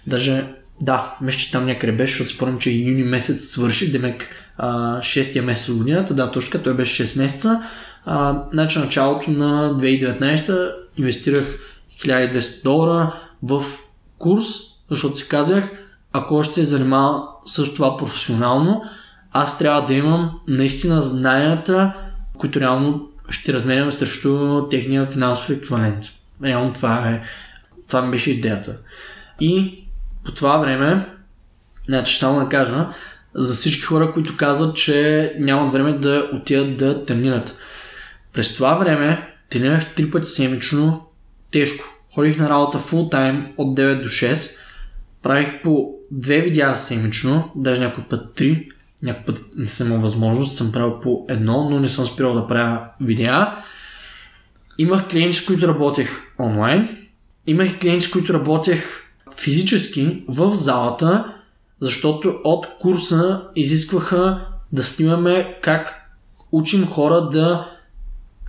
[0.06, 0.44] даже
[0.80, 5.40] да, мисля, че там някъде беше, защото спомням, че юни месец свърши, демек а, 6
[5.40, 7.62] месец от годината, да, точка, той беше 6 месеца.
[8.04, 11.58] А, значи началото на 2019 инвестирах
[12.04, 13.64] 1200 долара в
[14.18, 14.44] курс,
[14.90, 15.70] защото си казах,
[16.12, 18.82] ако ще се занимава с това професионално,
[19.32, 21.92] аз трябва да имам наистина знанията,
[22.38, 26.04] които реално ще разменям срещу техния финансов еквивалент.
[26.44, 27.22] Реално това е,
[27.88, 28.76] това ми беше идеята.
[29.40, 29.84] И
[30.24, 31.06] по това време,
[31.88, 32.88] значи само да кажа,
[33.34, 37.58] за всички хора, които казват, че нямат време да отидат да тренират.
[38.32, 41.06] През това време тренирах три пъти седмично
[41.50, 41.93] тежко.
[42.14, 44.58] Ходих на работа full time от 9 до 6.
[45.22, 48.68] Правих по две видеа седмично, даже някой път три.
[49.02, 52.48] Някой път не съм имал възможност, съм правил по едно, но не съм спирал да
[52.48, 53.54] правя видеа.
[54.78, 56.88] Имах клиенти, с които работех онлайн.
[57.46, 59.02] Имах клиенти, с които работех
[59.36, 61.34] физически в залата,
[61.80, 66.10] защото от курса изискваха да снимаме как
[66.52, 67.73] учим хора да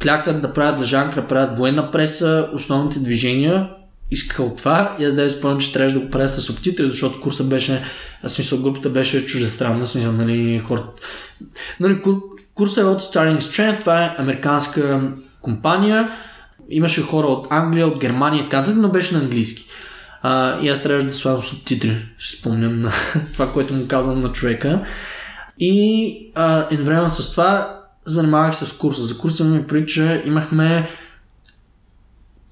[0.01, 3.69] клякат, да правят лъжанка, да правят военна преса, основните движения.
[4.11, 7.83] Искаха това и да спомням, че трябваше да го правя с субтитри, защото курса беше,
[8.23, 10.91] в смисъл групата беше чуждестранна, в смисъл, нали, хората.
[11.79, 12.21] Нали, кур,
[12.53, 16.11] курса е от Starting Strength, това е американска компания.
[16.69, 19.65] Имаше хора от Англия, от Германия, казали, но беше на английски.
[20.21, 22.91] А, и аз трябваше да слагам субтитри, ще спомням на
[23.33, 24.85] това, което му казвам на човека.
[25.59, 26.31] И
[26.71, 29.05] едновременно с това занимавах се с курса.
[29.05, 30.89] За курса ми прича имахме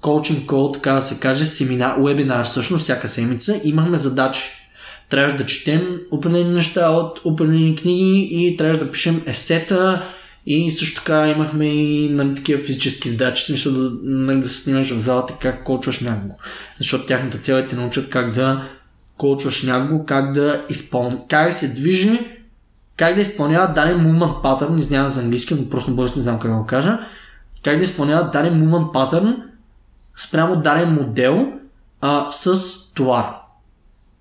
[0.00, 3.60] коучинг кол, така да се каже, семинар, вебинар, всъщност всяка седмица.
[3.64, 4.42] Имахме задачи.
[5.10, 10.04] Трябваше да четем определени неща от определени книги и трябваше да пишем есета,
[10.46, 14.60] и също така имахме и нали, такива физически задачи, в смисъл да, нали, да се
[14.60, 16.34] снимаш в залата как колчваш някого.
[16.78, 18.68] Защото тяхната цел е да научат как да
[19.16, 22.20] колчваш някого, как да изпълни, как да се движи,
[22.96, 26.22] как да изпълнява даден movement pattern, не знам за английски, но просто на български не
[26.22, 26.98] знам как да го кажа,
[27.64, 29.36] как да изпълнява даден movement pattern
[30.16, 31.46] спрямо даден модел
[32.00, 32.54] а, с
[32.94, 33.26] товар.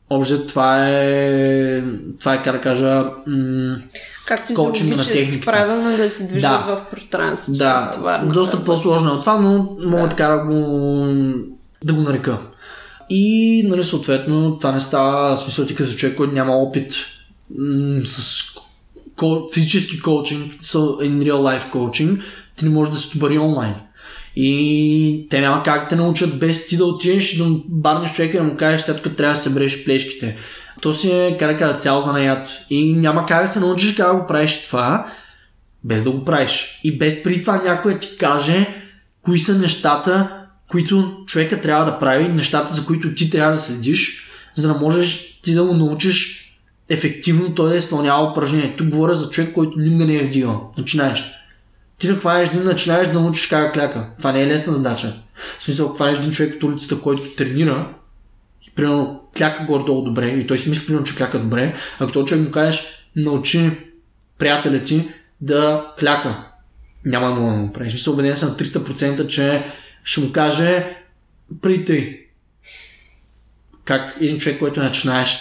[0.09, 1.83] Общо това е,
[2.19, 3.77] това е, как да кажа, м-
[4.25, 6.75] как физиологически правилно да се движат да.
[6.75, 7.57] в пространството.
[7.57, 10.09] Да, с това, доста по-сложно е от това, но мога да.
[10.09, 11.07] така да го,
[11.83, 12.37] да го нарека.
[13.09, 16.93] И, нали, съответно, това не става, смисъл ти като човек, който няма опит
[17.57, 18.43] м- с
[19.53, 22.21] физически коучинг, in real life коучинг,
[22.55, 23.73] ти не можеш да се добари онлайн.
[24.35, 28.45] И те няма как те научат без ти да отидеш да барнеш човека и да
[28.45, 30.37] му кажеш след като трябва да се бреш плешките.
[30.81, 32.47] То си е, как да кажа, цял занаят.
[32.69, 35.07] И няма как да се научиш как да го правиш това,
[35.83, 36.79] без да го правиш.
[36.83, 38.67] И без при това някой ти каже
[39.21, 40.29] кои са нещата,
[40.67, 45.39] които човека трябва да прави, нещата, за които ти трябва да следиш, за да можеш
[45.41, 46.42] ти да го научиш
[46.89, 48.75] ефективно той да изпълнява упражнение.
[48.77, 50.71] Тук говоря за човек, който никога не е вдигал.
[50.77, 51.33] Начинаеш.
[51.97, 54.09] Ти да един, начинаеш да научиш как кляка.
[54.17, 55.13] Това не е лесна задача.
[55.59, 57.93] В смисъл, хванеш един човек от улицата, който тренира,
[58.67, 62.25] и примерно кляка горе-долу добре, и той си мисли, примерно, че кляка добре, ако този
[62.25, 62.83] човек му кажеш,
[63.15, 63.71] научи
[64.37, 65.09] приятеля ти
[65.41, 66.47] да кляка.
[67.05, 67.93] Няма да му направиш.
[67.93, 69.65] Мисля, убеден съм на 300%, че
[70.03, 70.97] ще му каже
[71.61, 72.19] при тъй.
[73.85, 75.39] Как един човек, който е начинаещ,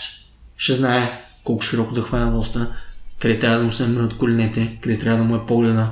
[0.57, 2.73] ще знае колко широко да хване лоста,
[3.19, 5.91] къде трябва да му се намират коленете, къде трябва да му е погледа,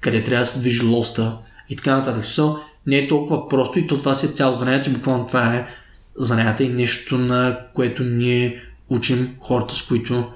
[0.00, 2.24] къде трябва да се движи лоста и така нататък.
[2.24, 5.68] So, не е толкова просто и то това си е цяло занятие, буквално това е
[6.16, 10.32] занятие и нещо, на което ние учим хората, с които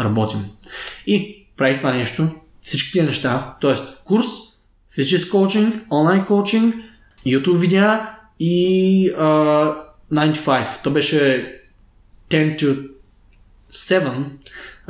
[0.00, 0.44] работим.
[1.06, 2.28] И прави това нещо,
[2.62, 3.74] всички тия неща, т.е.
[4.04, 4.26] курс,
[4.94, 6.74] физически коучинг, онлайн коучинг,
[7.26, 9.76] YouTube видеа и uh,
[10.12, 10.66] 95.
[10.82, 11.52] То беше
[12.30, 12.88] 10 to
[13.72, 14.24] 7.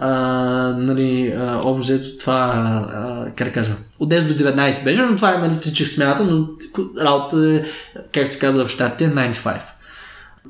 [0.00, 5.34] Uh, нали, общо това, uh, как да кажа, от 10 до 19 беше, но това
[5.34, 6.48] е нали, физически смята, но
[7.00, 7.64] работа е,
[8.12, 9.60] както се казва в щатите, 95.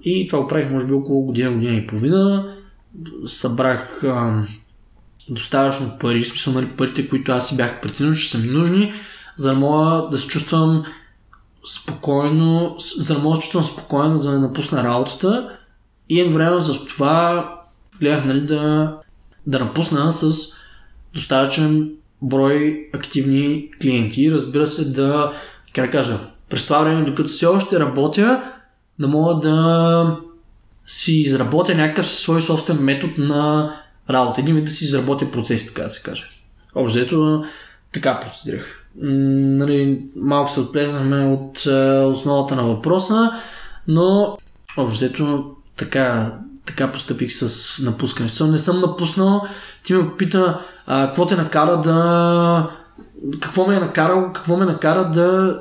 [0.02, 2.54] И това го правих може би около година, година и половина.
[3.26, 4.46] Събрах uh,
[5.28, 8.92] достатъчно пари, в смисъл нали, парите, които аз си бях преценил, че са ми нужни,
[9.36, 10.84] за да мога да се чувствам
[11.74, 15.58] спокойно, за да мога да се чувствам спокойно, за да напусна работата
[16.08, 17.61] и едновременно с това
[18.02, 18.96] гледах нали, да,
[19.46, 20.52] да напусна с
[21.14, 21.90] достатъчен
[22.22, 24.32] брой активни клиенти.
[24.32, 25.32] Разбира се, да,
[25.74, 28.42] как кажа, през това време, докато все още работя,
[28.98, 30.16] да мога да
[30.86, 33.72] си изработя някакъв свой собствен метод на
[34.10, 34.40] работа.
[34.40, 36.24] Един вид да си изработя процес, така да се каже.
[36.74, 37.44] Общо
[37.92, 38.78] така процедирах.
[38.96, 41.58] Нали, малко се отплезнахме от
[42.12, 43.30] основата на въпроса,
[43.88, 44.36] но
[44.76, 48.46] общо така, така постъпих с напускането.
[48.46, 49.42] Не съм напуснал.
[49.82, 52.70] Ти ме попита а, какво те накара да...
[53.40, 55.60] Какво ме е накарал, какво ме накара да,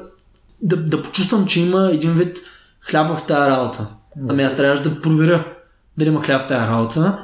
[0.61, 2.37] да, да почувствам, че има един вид
[2.81, 3.87] хляб в тази работа.
[4.29, 5.45] Ами аз трябваше да проверя
[5.97, 7.19] дали има хляб в тази работа.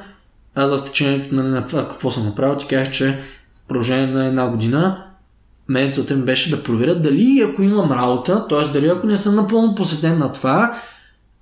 [0.56, 3.24] Аз в течението на, на това какво съм направил, ти казах, че
[3.68, 5.04] продължение на една година
[5.70, 8.68] мен целта ми беше да проверя дали ако имам работа, т.е.
[8.74, 10.80] дали ако не съм напълно посветен на това,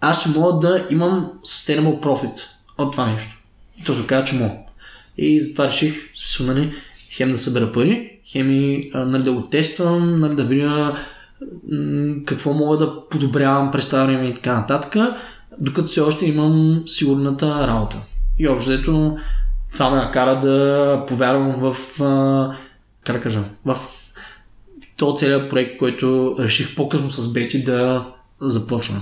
[0.06, 2.41] аз ще мога да имам sustainable profit
[2.78, 3.38] от това нещо.
[3.80, 4.54] И то се че мога.
[5.18, 5.96] И затова реших,
[6.39, 6.74] нали,
[7.12, 10.98] хем да събера пари, хем и нали, да го тествам, нали, да видя
[12.26, 14.96] какво мога да подобрявам през това време и така нататък,
[15.60, 17.98] докато все още имам сигурната работа.
[18.39, 19.18] И общо
[19.74, 21.76] това ме накара да повярвам в,
[23.04, 23.78] как да кажа, в
[24.98, 28.06] то целият проект, който реших по-късно с Бети да
[28.41, 29.02] започна.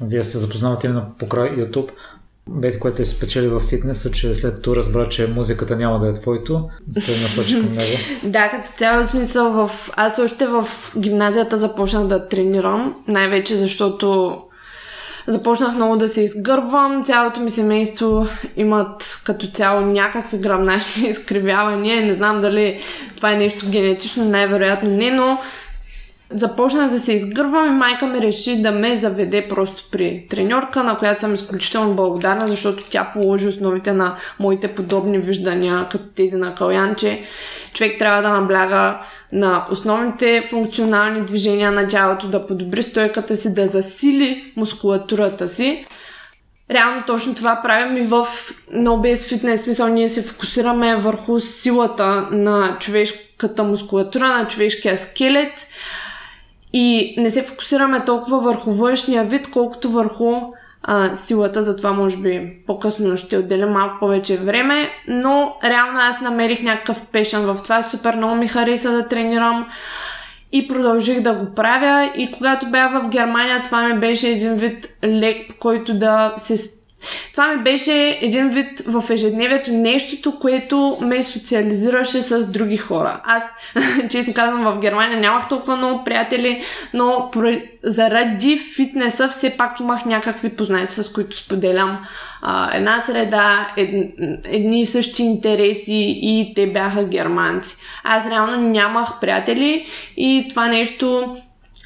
[0.00, 1.90] Вие се запознавате именно покрай YouTube.
[2.48, 6.12] Бети, което е спечели в фитнеса, че след това разбра, че музиката няма да е
[6.12, 7.98] твоето, се насочи към него.
[8.24, 9.90] да, като цяло смисъл в...
[9.96, 10.66] Аз още в
[10.98, 14.38] гимназията започнах да тренирам, най-вече защото
[15.26, 17.04] започнах много да се изгърбвам.
[17.04, 22.06] Цялото ми семейство имат като цяло някакви грамначни изкривявания.
[22.06, 22.80] Не знам дали
[23.16, 25.38] това е нещо генетично, най-вероятно не, но
[26.30, 30.98] Започна да се изгървам и майка ми реши да ме заведе просто при треньорка, на
[30.98, 36.54] която съм изключително благодарна, защото тя положи основите на моите подобни виждания, като тези на
[36.54, 37.22] Калянче.
[37.74, 38.98] Човек трябва да набляга
[39.32, 45.86] на основните функционални движения на тялото, да подобри стойката си, да засили мускулатурата си.
[46.70, 48.26] Реално точно това правим и в
[48.74, 49.56] No BS Fitness.
[49.56, 55.66] Смисъл, ние се фокусираме върху силата на човешката мускулатура, на човешкия скелет
[56.72, 60.32] и не се фокусираме толкова върху външния вид, колкото върху
[60.82, 66.62] а, силата, затова може би по-късно ще отделя малко повече време, но реално аз намерих
[66.62, 69.66] някакъв пешен в това, супер много ми хареса да тренирам.
[70.52, 72.12] И продължих да го правя.
[72.16, 76.56] И когато бях в Германия това ми беше един вид лек, по който да се
[77.32, 83.20] това ми беше един вид в ежедневието нещото, което ме социализираше с други хора.
[83.24, 83.42] Аз,
[84.10, 86.62] честно казвам, в Германия нямах толкова много приятели,
[86.94, 87.30] но
[87.84, 91.98] заради фитнеса все пак имах някакви познати, с които споделям
[92.42, 93.90] а, една среда, ед,
[94.44, 97.76] едни и същи интереси и те бяха германци.
[98.04, 101.36] Аз реално нямах приятели и това нещо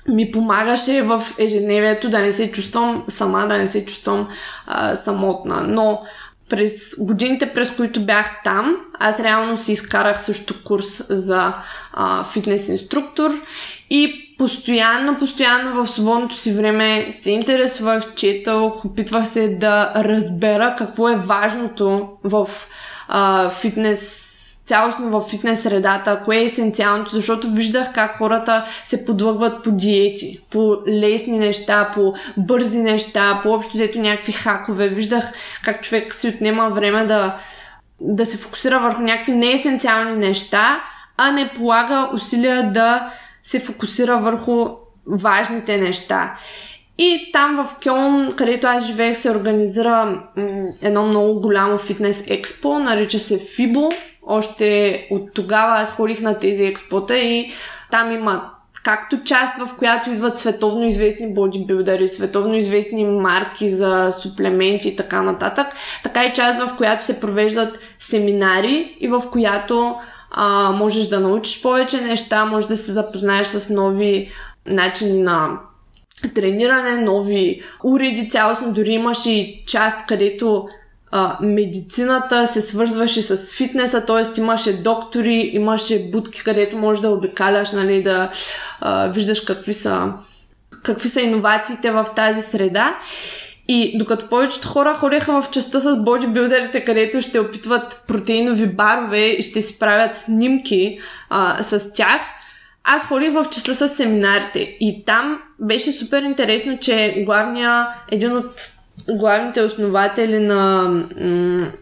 [0.08, 4.28] ми помагаше в ежедневието да не се чувствам сама, да не се чувствам
[4.66, 5.62] а, самотна.
[5.66, 6.00] Но
[6.48, 11.54] през годините, през които бях там, аз реално си изкарах също курс за
[11.92, 13.30] а, фитнес инструктор
[13.90, 21.08] и постоянно, постоянно в свободното си време се интересувах, четах, опитвах се да разбера какво
[21.08, 22.48] е важното в
[23.08, 24.26] а, фитнес
[24.70, 30.40] цялостно в фитнес средата, кое е есенциалното, защото виждах как хората се подлъгват по диети,
[30.50, 34.88] по лесни неща, по бързи неща, по общо взето някакви хакове.
[34.88, 35.32] Виждах
[35.64, 37.36] как човек си отнема време да,
[38.00, 40.80] да се фокусира върху някакви неесенциални неща,
[41.16, 43.10] а не полага усилия да
[43.42, 44.66] се фокусира върху
[45.06, 46.34] важните неща.
[46.98, 52.78] И там в Кьон, където аз живеех, се организира м- едно много голямо фитнес експо,
[52.78, 53.92] нарича се FIBO
[54.30, 57.52] още от тогава аз ходих на тези експота и
[57.90, 58.50] там има
[58.84, 65.22] както част, в която идват световно известни бодибилдери, световно известни марки за суплементи и така
[65.22, 65.66] нататък,
[66.02, 69.94] така и част, в която се провеждат семинари и в която
[70.30, 74.30] а, можеш да научиш повече неща, можеш да се запознаеш с нови
[74.66, 75.58] начини на
[76.34, 80.68] трениране, нови уреди, цялостно дори имаш и част, където
[81.10, 84.40] а, медицината се свързваше с фитнеса, т.е.
[84.40, 88.30] имаше доктори, имаше будки, където можеш да обикаляш, нали, да
[88.80, 90.12] а, виждаш какви са,
[90.82, 92.98] какви са иновациите в тази среда.
[93.68, 99.42] И докато повечето хора ходеха в частта с бодибилдерите, където ще опитват протеинови барове и
[99.42, 100.98] ще си правят снимки
[101.30, 102.20] а, с тях,
[102.84, 104.76] аз ходих в частта с семинарите.
[104.80, 108.60] И там беше супер интересно, че главния, един от
[109.08, 110.82] главните основатели на...
[111.20, 111.72] М-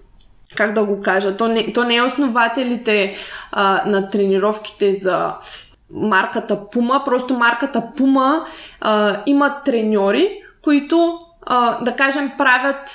[0.56, 1.36] как да го кажа?
[1.36, 3.16] То не, то не е основателите
[3.52, 5.32] а, на тренировките за
[5.90, 8.42] марката Puma, просто марката Puma
[8.80, 10.30] а, има треньори,
[10.62, 12.90] които, а, да кажем, правят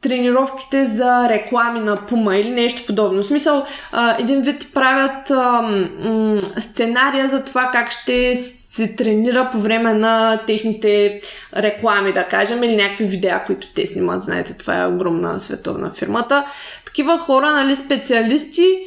[0.00, 3.22] тренировките за реклами на Пума или нещо подобно.
[3.22, 8.34] В смисъл, а, един вид правят а, м- сценария за това как ще
[8.76, 11.20] се тренира по време на техните
[11.56, 14.22] реклами, да кажем, или някакви видеа, които те снимат.
[14.22, 16.44] Знаете, това е огромна световна фирмата.
[16.84, 18.78] Такива хора, нали, специалисти,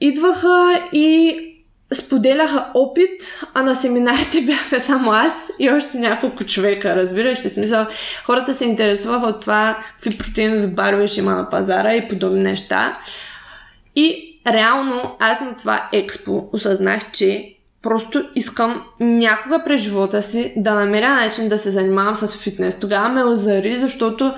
[0.00, 1.36] идваха и
[1.92, 7.48] споделяха опит, а на семинарите бяха само аз и още няколко човека, разбираш ли?
[7.48, 7.86] Смисъл,
[8.24, 12.98] хората се интересуваха от това какви протеинови барове ще има на пазара и подобни неща.
[13.96, 17.53] И реално аз на това експо осъзнах, че
[17.84, 22.80] просто искам някога през живота си да намеря начин да се занимавам с фитнес.
[22.80, 24.34] Тогава ме озари, защото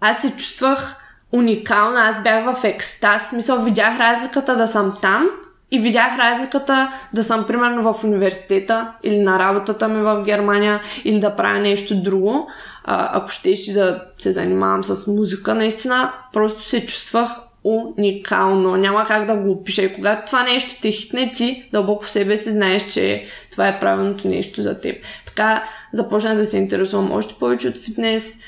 [0.00, 0.96] аз се чувствах
[1.32, 5.30] уникална, аз бях в екстаз, смисъл видях разликата да съм там–
[5.70, 11.20] и видях разликата да съм примерно в университета или на работата ми в Германия или
[11.20, 12.48] да правя нещо друго.
[12.84, 17.30] А, ако ще да се занимавам с музика, наистина просто се чувствах
[17.68, 18.76] уникално.
[18.76, 19.82] Няма как да го опиша.
[19.82, 23.78] И когато това нещо те хитне, ти дълбоко в себе си знаеш, че това е
[23.78, 24.96] правилното нещо за теб.
[25.26, 28.38] Така започнах да се интересувам още повече от фитнес,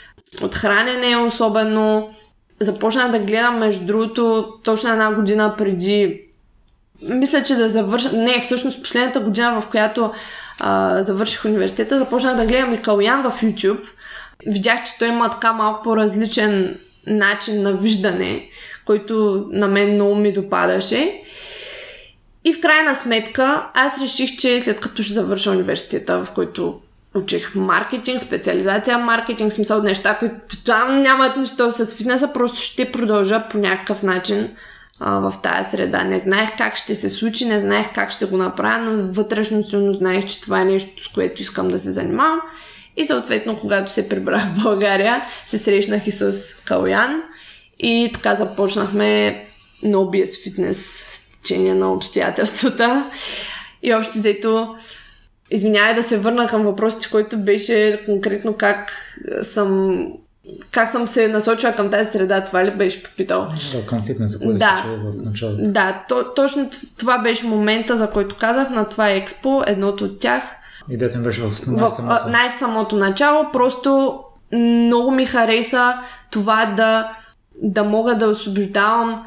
[0.42, 2.08] от хранене особено.
[2.60, 6.20] Започнах да гледам, между другото, точно една година преди
[7.02, 8.12] мисля, че да завърша...
[8.12, 10.12] Не, всъщност последната година, в която
[10.60, 13.88] а, завърших университета, започнах да гледам и Калуян в YouTube.
[14.46, 18.48] Видях, че той има така малко по-различен начин на виждане,
[18.90, 21.22] който на мен много ми допадаше.
[22.44, 26.80] И в крайна сметка аз реших, че след като ще завърша университета, в който
[27.14, 33.48] учих маркетинг, специализация маркетинг, смисъл неща, които там нямат нищо с фитнеса, просто ще продължа
[33.50, 34.48] по някакъв начин
[35.00, 36.04] в тази среда.
[36.04, 39.92] Не знаех как ще се случи, не знаех как ще го направя, но вътрешно силно
[39.92, 42.40] знаех, че това е нещо, с което искам да се занимавам.
[42.96, 47.22] И съответно, когато се прибрах в България, се срещнах и с Калуян
[47.82, 49.44] и така започнахме
[49.82, 53.10] на OBS фитнес в течение на обстоятелствата.
[53.82, 54.76] И общо взето,
[55.50, 58.92] извинявай да се върна към въпросите, който беше конкретно как
[59.42, 60.02] съм
[60.70, 63.48] как съм се насочила към тази среда, това ли беше попитал?
[63.72, 65.62] Да, към фитнеса, който да, в началото.
[65.62, 70.42] Да, то, точно това беше момента, за който казах на това експо, едното от тях.
[70.90, 72.28] Идеята ми беше в най-самото.
[72.28, 74.20] Най-самото начало, просто
[74.52, 75.94] много ми хареса
[76.30, 77.12] това да,
[77.62, 79.24] да мога да освобождавам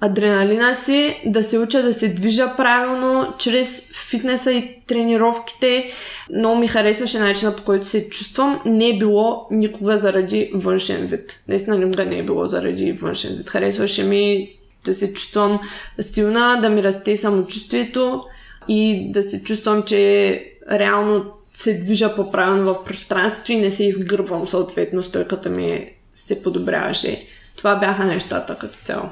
[0.00, 5.90] адреналина си, да се уча да се движа правилно чрез фитнеса и тренировките.
[6.34, 8.60] Много ми харесваше начина по който се чувствам.
[8.64, 11.42] Не е било никога заради външен вид.
[11.48, 13.50] Наистина никога не е било заради външен вид.
[13.50, 14.52] Харесваше ми
[14.84, 15.60] да се чувствам
[16.00, 18.24] силна, да ми расте самочувствието
[18.68, 24.48] и да се чувствам, че реално се движа по-правилно в пространството и не се изгърбвам
[24.48, 27.26] съответно стойката ми се подобряваше.
[27.62, 29.10] Това бяха нещата като цяло.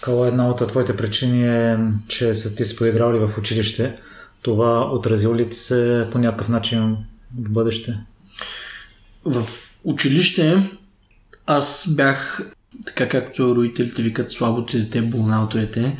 [0.00, 1.78] Кала, една от твоите причини е,
[2.08, 3.96] че са ти се поиграли в училище.
[4.42, 6.96] Това отразило ли ти се по някакъв начин
[7.38, 7.98] в бъдеще?
[9.24, 9.44] В
[9.84, 10.56] училище
[11.46, 12.50] аз бях,
[12.86, 15.98] така както родителите викат, слабото дете, болналото дете,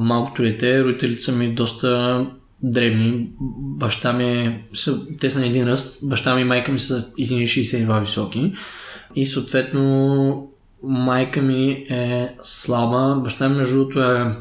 [0.00, 0.84] малкото дете.
[0.84, 2.26] Родителите са ми доста
[2.62, 3.28] дребни.
[3.58, 4.64] Баща ми е,
[5.20, 8.54] те са на един ръст, баща ми и майка ми са 1,62 високи.
[9.16, 10.49] И съответно
[10.82, 14.34] майка ми е слаба, баща ми между другото е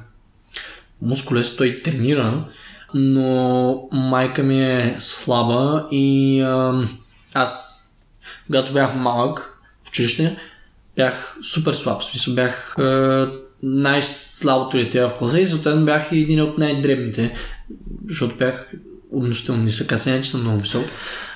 [1.01, 2.45] мускулест, той тренира,
[2.93, 6.41] но майка ми е слаба и
[7.33, 7.83] аз,
[8.45, 10.37] когато бях малък в училище,
[10.95, 12.01] бях супер слаб.
[12.01, 13.31] В смисъл бях а,
[13.63, 17.35] най-слабото дете в класа и съответно бях един от най-дребните.
[18.09, 18.71] защото бях
[19.11, 19.91] относително нисък.
[19.91, 20.85] Аз не, че съм много висок.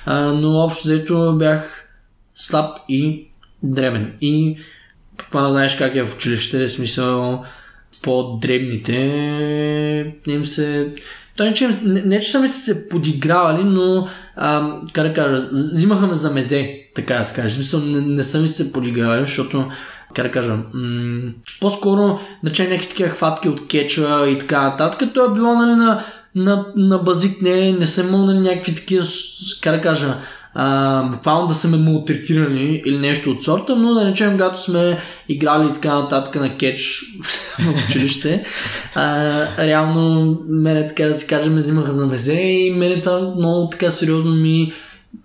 [0.06, 1.88] А, но общо взето бях
[2.34, 3.28] слаб и
[3.62, 4.16] дремен.
[4.20, 4.58] И
[5.18, 7.44] Папа, знаеш как е в училище, в смисъл
[8.02, 8.94] по-дребните
[10.26, 10.94] им се...
[11.36, 16.14] Той не, не, че са ми се подигравали, но а, как да кажа, взимаха ме
[16.14, 17.54] за мезе, така да се каже.
[17.54, 19.70] Смисъл, не, не са ми се подигравали, защото
[20.14, 25.10] как да кажа, м- по-скоро начали някакви такива хватки от кеча и така нататък.
[25.14, 26.04] То е било нали, на,
[26.34, 29.04] на, на базик, не, не съм имал нали, някакви такива,
[29.62, 30.14] как да кажа,
[31.10, 34.98] буквално да са ме малтретирали или нещо от сорта, но да речем, когато сме
[35.28, 37.04] играли така нататък на кетч
[37.58, 38.44] в училище,
[38.94, 43.68] а, реално мене така да си кажа ме взимаха за мезе и мене това много
[43.68, 44.72] така сериозно ми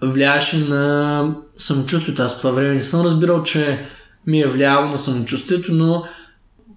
[0.02, 2.22] влияеше на самочувствието.
[2.22, 3.86] Аз по това време не съм разбирал, че
[4.28, 6.04] ми е влияло на самочувствието, но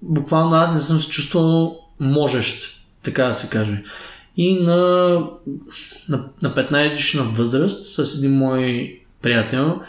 [0.02, 3.82] буквално аз не съм се чувствал можещ, така да се каже.
[4.36, 4.76] И на,
[6.08, 9.80] на, на 15 годишна възраст с един мой приятел,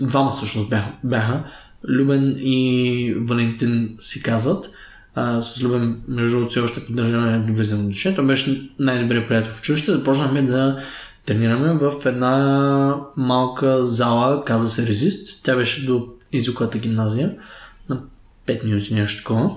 [0.00, 1.44] двама всъщност бяха, бяха
[1.88, 4.70] Любен и Валентин си казват.
[5.14, 8.16] А, с Любен, между другото, все още поддържаме добри взаимоотношения.
[8.16, 9.92] Той беше най-добрият приятел в училище.
[9.92, 10.82] Започнахме да
[11.26, 15.40] тренираме в една малка зала, казва се Резист.
[15.42, 17.34] Тя беше до Изуклата гимназия
[17.88, 18.02] на
[18.46, 19.50] 5 минути нещо такова.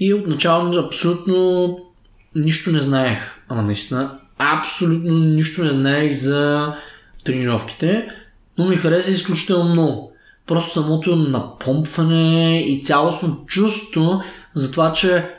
[0.00, 1.78] И отначало абсолютно
[2.36, 3.18] нищо не знаех.
[3.48, 6.74] Ама наистина, абсолютно нищо не знаех за
[7.24, 8.08] тренировките,
[8.58, 10.12] но ми хареса изключително много.
[10.46, 14.22] Просто самото напомпване и цялостно чувство
[14.54, 15.30] за това, че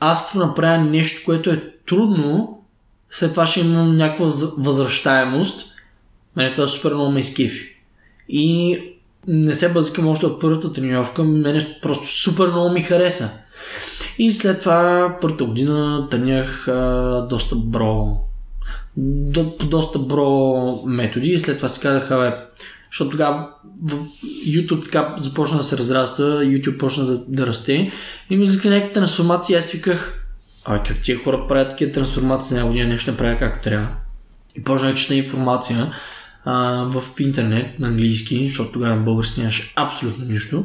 [0.00, 2.62] аз като направя нещо, което е трудно,
[3.10, 4.26] след това ще имам някаква
[4.58, 5.68] възвръщаемост.
[6.36, 7.68] Мене това супер много ме изкифи.
[8.28, 8.78] И
[9.28, 13.30] не се бъзикам още от първата тренировка, мене просто супер много ми хареса.
[14.18, 18.18] И след това първата година тренях а, доста бро
[18.96, 21.28] до, доста бро методи.
[21.28, 22.36] И след това си казаха, бе,
[22.90, 23.48] защото тогава
[23.82, 23.96] в
[24.46, 27.92] YouTube така започна да се разраства, YouTube почна да, да расте.
[28.30, 30.26] И ми изиска някакви трансформации, аз виках,
[30.64, 33.88] а как тия хора правят такива трансформации, няма година нещо не правя както трябва.
[34.56, 35.92] И почна да чета информация
[36.44, 40.64] а, в интернет на английски, защото тогава на български нямаше абсолютно нищо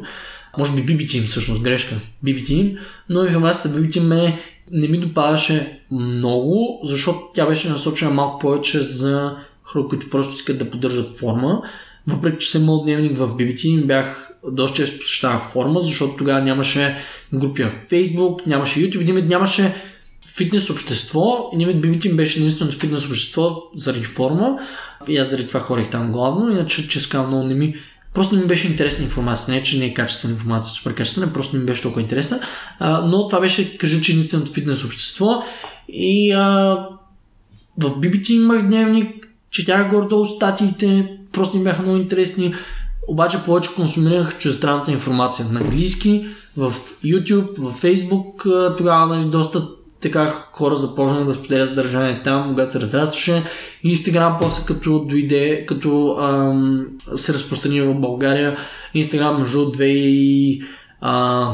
[0.58, 1.94] може би BB Team всъщност, грешка,
[2.24, 2.78] BB Team,
[3.08, 4.38] но информацията BB Team ме
[4.70, 10.58] не ми допадаше много, защото тя беше насочена малко повече за хора, които просто искат
[10.58, 11.62] да поддържат форма.
[12.06, 16.40] Въпреки, че съм имал дневник в BB Team, бях доста често посещавах форма, защото тогава
[16.40, 16.96] нямаше
[17.34, 19.74] групи в Facebook, нямаше YouTube, нямаше
[20.36, 21.50] фитнес общество.
[21.52, 24.58] И BB Team беше единственото фитнес общество заради форма.
[25.08, 27.74] И аз заради това ходих там главно, иначе че много не ми
[28.18, 29.54] Просто ми беше интересна информация.
[29.54, 32.40] Не, че не е качествена информация, супер качествена, просто ми беше толкова интересна.
[32.78, 35.42] А, но това беше, кажа, че единственото фитнес общество.
[35.88, 36.42] И а,
[37.78, 42.54] в BBT имах дневник, четях гордо статиите, просто ми бяха много интересни.
[43.08, 49.68] Обаче повече консумирах чуждестранната информация на английски, в YouTube, в Facebook, тогава нали, доста
[50.00, 53.42] така хора започнаха да споделят съдържание там, когато се разрастваше.
[53.82, 56.86] Инстаграм после като дойде, като ам,
[57.16, 58.58] се разпространи в България,
[58.94, 60.62] Инстаграм между две и
[61.00, 61.52] а,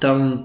[0.00, 0.44] там,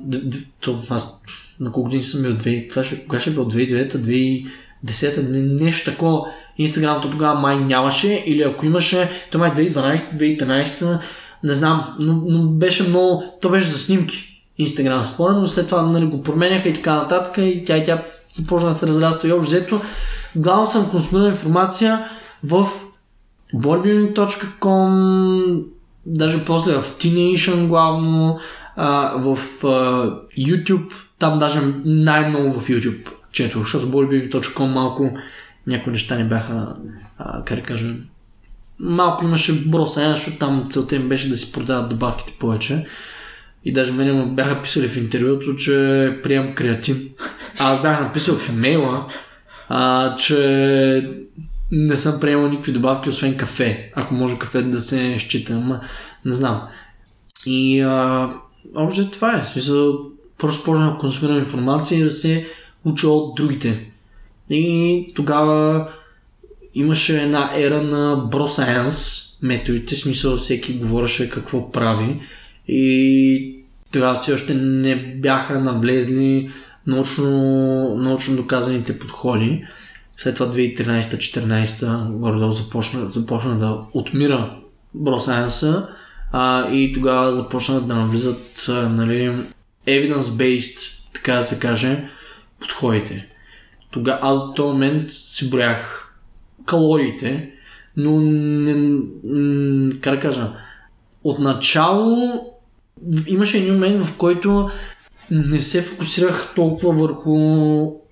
[0.61, 1.21] то, аз
[1.59, 4.47] на колко години съм бил, две, това ще, кога ще е бил 2009
[4.85, 6.21] 2010 нещо такова.
[6.57, 10.99] Инстаграм то тогава май нямаше, или ако имаше, то май 2012-2013,
[11.43, 14.28] не знам, но, но беше много, то беше за снимки
[14.59, 18.03] Инстаграм, спомням, но след това нали, го променяха и така нататък и тя и тя
[18.31, 19.81] започна да се разраства и общо взето.
[20.35, 22.09] Главно съм консумирал информация
[22.43, 22.69] в
[23.55, 25.63] bodybuilding.com,
[26.05, 28.39] даже после в Teenation главно,
[28.75, 29.67] а, в а,
[30.37, 35.11] YouTube, там даже най-много в YouTube четох, защото bodybuilding.com малко
[35.67, 36.75] някои неща не бяха,
[37.17, 37.95] а, как да кажа,
[38.79, 42.85] малко имаше броса, защото там целта им беше да си продават добавките повече.
[43.65, 45.73] И даже мене му бяха писали в интервюто, че
[46.23, 47.09] приемам креатин.
[47.59, 49.07] А аз бях написал в имейла,
[49.69, 51.09] а, че
[51.71, 53.91] не съм приемал никакви добавки, освен кафе.
[53.95, 55.81] Ако може кафе да се счита, ама
[56.25, 56.61] не знам.
[57.45, 58.29] И а,
[58.75, 59.45] общо това е.
[59.45, 59.99] Смисъл,
[60.37, 62.47] просто почна да консумирам информация и да се
[62.85, 63.91] уча от другите.
[64.49, 65.87] И тогава
[66.75, 72.19] имаше една ера на бросайенс методите, смисъл всеки говореше какво прави.
[72.71, 73.63] И
[73.93, 76.51] тогава все още не бяха навлезли
[76.87, 79.65] научно, научно доказаните подходи.
[80.17, 84.55] След това 2013-2014 горе започна, започна да отмира
[84.93, 85.87] бросайенса
[86.31, 89.37] а, и тогава започнат да навлизат нали,
[89.87, 92.09] evidence-based, така да се каже,
[92.59, 93.27] подходите.
[93.91, 96.13] Тога аз до този момент си броях
[96.65, 97.51] калориите,
[97.97, 100.51] но не, м- как да кажа,
[101.23, 102.45] отначало
[103.27, 104.69] имаше един момент, в който
[105.31, 107.35] не се фокусирах толкова върху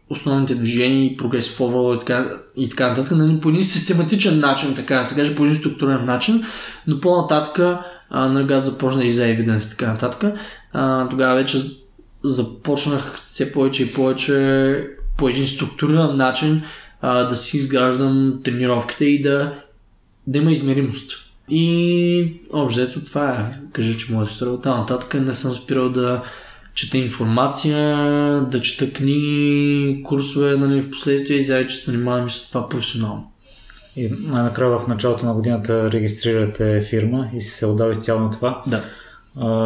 [0.09, 4.75] основните движения и прогресив overall и така, и така нататък, нали, по един систематичен начин,
[4.75, 6.43] така да се каже, по един структурен начин,
[6.87, 7.79] но по-нататък,
[8.11, 10.33] нали, когато започна и за evidence и така нататък,
[10.73, 11.57] а, тогава вече
[12.23, 16.61] започнах все повече и повече по един структуриран начин
[17.01, 19.53] а, да си изграждам тренировките и да,
[20.27, 21.26] да има измеримост.
[21.49, 23.59] И общо това е.
[23.73, 26.23] Кажа, че моята история от нататък не съм спирал да
[26.73, 27.97] чета информация,
[28.41, 33.31] да чета книги, курсове, нали, в последствие изяви, че се занимавам с това професионално.
[33.95, 38.63] И накрая в началото на годината регистрирате фирма и си се отдава изцяло на това.
[38.67, 38.83] Да.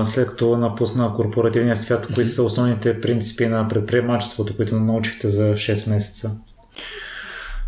[0.06, 5.90] След като напусна корпоративния свят, кои са основните принципи на предприемачеството, които научихте за 6
[5.90, 6.32] месеца?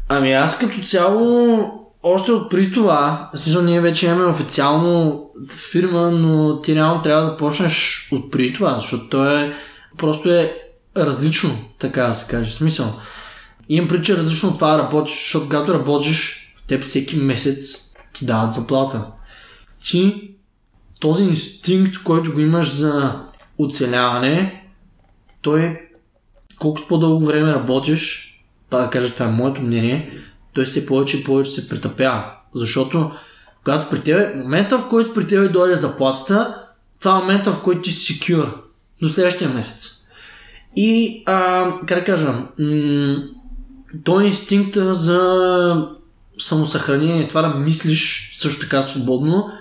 [0.10, 5.24] Ами аз като цяло още от при това, в смисъл ние вече имаме официално
[5.72, 9.54] фирма, но ти реално трябва да почнеш от при това, защото то е
[9.98, 10.58] просто е
[10.98, 11.50] различно,
[11.80, 12.52] така да се каже.
[12.52, 13.00] В смисъл.
[13.70, 19.06] Имам прича различно от това работиш, защото когато работиш, теб всеки месец ти дават заплата.
[19.86, 20.32] Ти
[21.00, 23.22] този инстинкт, който го имаш за
[23.58, 24.64] оцеляване,
[25.42, 25.80] той
[26.60, 28.30] колкото по-дълго време работиш,
[28.70, 30.24] па да кажа, това е моето мнение,
[30.54, 32.26] той все повече и повече се претъпява.
[32.56, 33.12] Защото
[33.64, 36.56] когато при тебе, момента в който при тебе дойде заплатата,
[37.00, 38.58] това е момента в който ти си секюр
[39.02, 40.08] до следващия месец.
[40.76, 43.16] И, а, как да кажа, м-
[44.04, 45.88] той е инстинкта за
[46.40, 49.52] самосъхранение, това да мислиш също така свободно,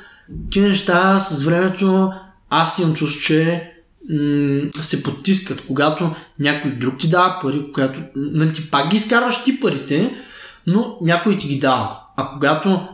[0.50, 2.12] ти неща с времето
[2.50, 3.70] аз имам чувство, че
[4.10, 9.44] м- се потискат, когато някой друг ти дава пари, когато нали, ти пак ги изкарваш
[9.44, 10.16] ти парите,
[10.66, 11.98] но някой ти ги дава.
[12.16, 12.88] А когато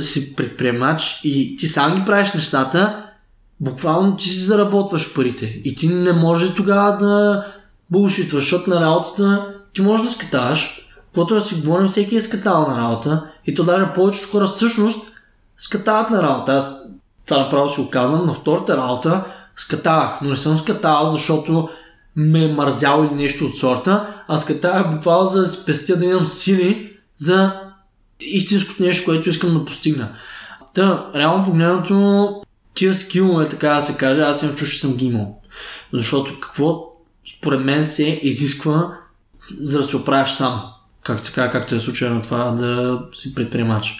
[0.00, 3.04] си предприемач и ти сам ги правиш нещата,
[3.60, 5.60] буквално ти си заработваш парите.
[5.64, 7.44] И ти не може тогава да
[7.90, 10.86] булшитваш, защото на работата ти можеш да скатаваш.
[11.14, 13.26] Когато да си говорим, всеки е скатал на работа.
[13.46, 15.12] И то даже повечето хора всъщност
[15.56, 16.52] скатават на работа.
[16.52, 16.94] Аз
[17.26, 18.26] това направо си го казвам.
[18.26, 19.24] На втората работа
[19.56, 21.68] скатавах, но не съм скатавал, защото
[22.16, 26.26] ме е мързял или нещо от сорта, а скатавах буквално за да спестя да имам
[26.26, 27.52] сили за
[28.20, 30.12] истинското нещо, което искам да постигна.
[30.74, 32.42] Та, реално погледнато,
[32.74, 35.40] тия скилове, така да се каже, аз имам чуш, че съм ги имал.
[35.92, 36.92] Защото какво
[37.36, 38.98] според мен се изисква
[39.60, 40.62] за да се оправяш сам.
[41.02, 43.96] Както се казва, както е случая на това да си предприемач.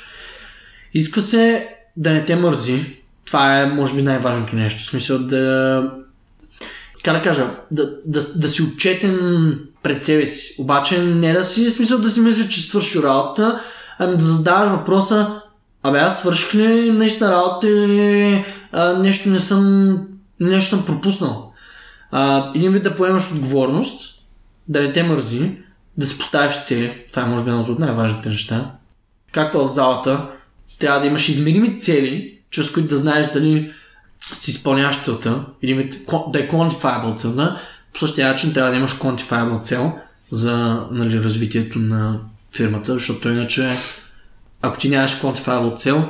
[0.95, 2.97] Иска се да не те мързи.
[3.27, 4.83] Това е, може би, най-важното нещо.
[4.83, 5.93] В смисъл да
[7.03, 10.55] как да кажа, да, да, да си отчетен пред себе си.
[10.59, 13.61] Обаче не да си, смисъл да си мисля, че свърши работа,
[13.99, 15.41] ами да задаваш въпроса,
[15.83, 19.99] абе аз свърших ли наистина работа или а, нещо не съм,
[20.41, 21.53] нещо съм пропуснал.
[22.11, 24.14] А, един вид да поемаш отговорност,
[24.68, 25.51] да не те мързи,
[25.97, 28.70] да си поставяш цели, това е може би едното от най-важните неща.
[29.33, 30.26] Както в залата,
[30.78, 33.72] трябва да имаш измерими цели, чрез които да знаеш дали
[34.33, 35.91] си изпълняваш целта, или
[36.28, 37.61] да е quantifiable целта,
[37.93, 39.99] по същия начин трябва да имаш quantifiable цел
[40.30, 42.20] за нали, развитието на
[42.53, 43.70] фирмата, защото иначе
[44.62, 46.09] ако ти нямаш quantifiable цел,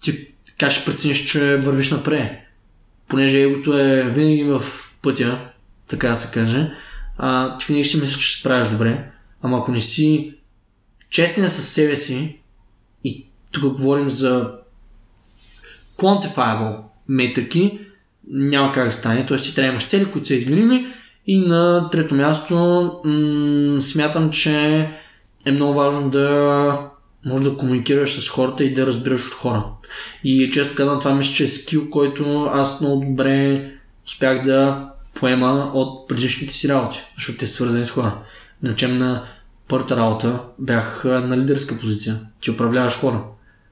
[0.00, 0.26] ти
[0.58, 2.32] как ще прецениш, че вървиш напред?
[3.08, 4.64] Понеже егото е винаги в
[5.02, 5.50] пътя,
[5.88, 6.70] така да се каже,
[7.18, 9.10] а, ти винаги ще мислиш, че се справяш добре,
[9.42, 10.34] ама ако не си
[11.10, 12.40] честен със себе си,
[13.04, 14.52] и тук говорим за
[15.98, 16.76] quantifiable
[17.08, 17.78] метрики,
[18.30, 19.26] няма как да стане.
[19.26, 20.86] Тоест ти трябва да имаш цели, които са измерими.
[21.26, 22.54] И на трето място
[23.04, 24.88] м- смятам, че
[25.46, 26.90] е много важно да
[27.26, 29.64] може да комуникираш с хората и да разбираш от хора.
[30.24, 33.70] И често казвам, това мисля, че е скил, който аз много добре
[34.06, 38.18] успях да поема от предишните си работи, защото те са свързани с хора.
[38.62, 39.24] Начем на
[39.68, 42.20] първата работа бях на лидерска позиция.
[42.40, 43.22] Ти управляваш хора.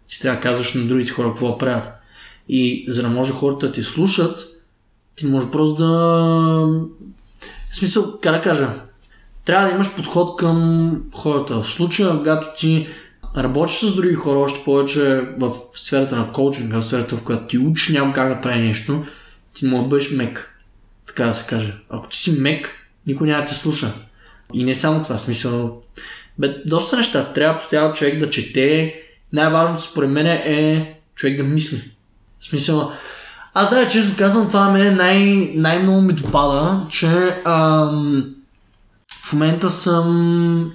[0.08, 1.97] Ти трябва да казваш на другите хора какво правят.
[2.48, 4.38] И за да може хората да ти слушат,
[5.16, 5.88] ти може просто да...
[7.70, 8.68] В смисъл, как да кажа,
[9.44, 11.62] трябва да имаш подход към хората.
[11.62, 12.88] В случая, когато ти
[13.36, 17.58] работиш с други хора, още повече в сферата на коучинга, в сферата, в която ти
[17.58, 19.04] учиш няма как да прави нещо,
[19.54, 20.54] ти може да бъдеш мек.
[21.06, 21.76] Така да се каже.
[21.90, 22.70] Ако ти си мек,
[23.06, 23.94] никой няма да те слуша.
[24.54, 25.82] И не само това, смисъл.
[26.38, 27.32] Бе, доста неща.
[27.32, 28.94] Трябва постоянно човек да чете.
[29.32, 31.82] Най-важното според мен е човек да мисли.
[32.48, 32.92] В смисъл,
[33.54, 38.34] аз да, често казвам, това на мен най- най-много ми допада, че ам,
[39.24, 40.06] в момента съм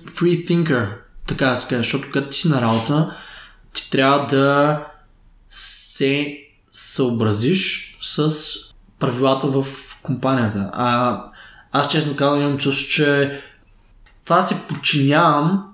[0.05, 0.89] free thinker,
[1.27, 3.15] така да се каже, защото като ти си на работа,
[3.73, 4.79] ти трябва да
[5.49, 6.37] се
[6.71, 8.33] съобразиш с
[8.99, 9.65] правилата в
[10.03, 10.69] компанията.
[10.73, 11.19] А
[11.71, 13.41] аз честно казвам имам чувство, че
[14.25, 15.73] това се подчинявам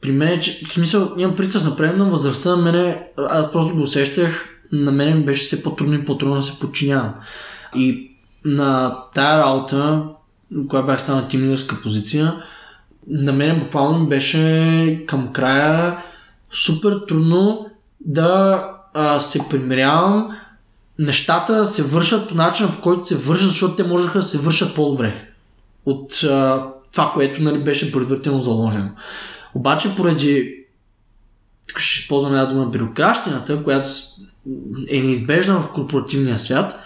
[0.00, 4.59] при мен, че, в смисъл, имам прицел на възрастта, на мене, аз просто го усещах,
[4.72, 7.14] на мен беше все по-трудно и по-трудно да се подчинявам.
[7.76, 8.10] И
[8.44, 10.04] на тая работа,
[10.68, 12.42] когато бях станал тимлидерска позиция,
[13.08, 16.02] на мен буквално беше към края
[16.50, 17.66] супер трудно
[18.00, 18.64] да
[18.94, 20.36] а, се примирявам
[21.00, 24.74] нещата се вършат по начина по който се вършат, защото те можеха да се вършат
[24.74, 25.12] по-добре
[25.86, 28.88] от а, това, което нали, беше предварително заложено.
[29.54, 30.59] Обаче поради
[31.70, 33.88] тук ще използвам една дума бюрокращината, която
[34.90, 36.80] е неизбежна в корпоративния свят,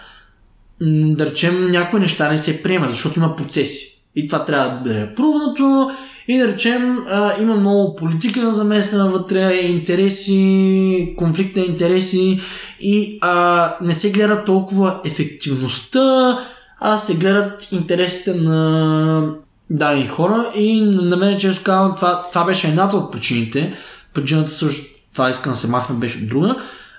[0.81, 3.91] да речем някои неща не се приемат, защото има процеси.
[4.15, 5.91] И това трябва да бъде прувнато
[6.27, 12.39] и да речем а, има много политика замесена вътре, интереси, конфликт на интереси
[12.79, 16.37] и а, не се гледа толкова ефективността,
[16.79, 19.33] а се гледат интересите на
[19.69, 23.73] дадени хора и на мен често казвам, това, това беше едната от причините.
[24.15, 26.55] Причината също, това искам да се махна, беше друга,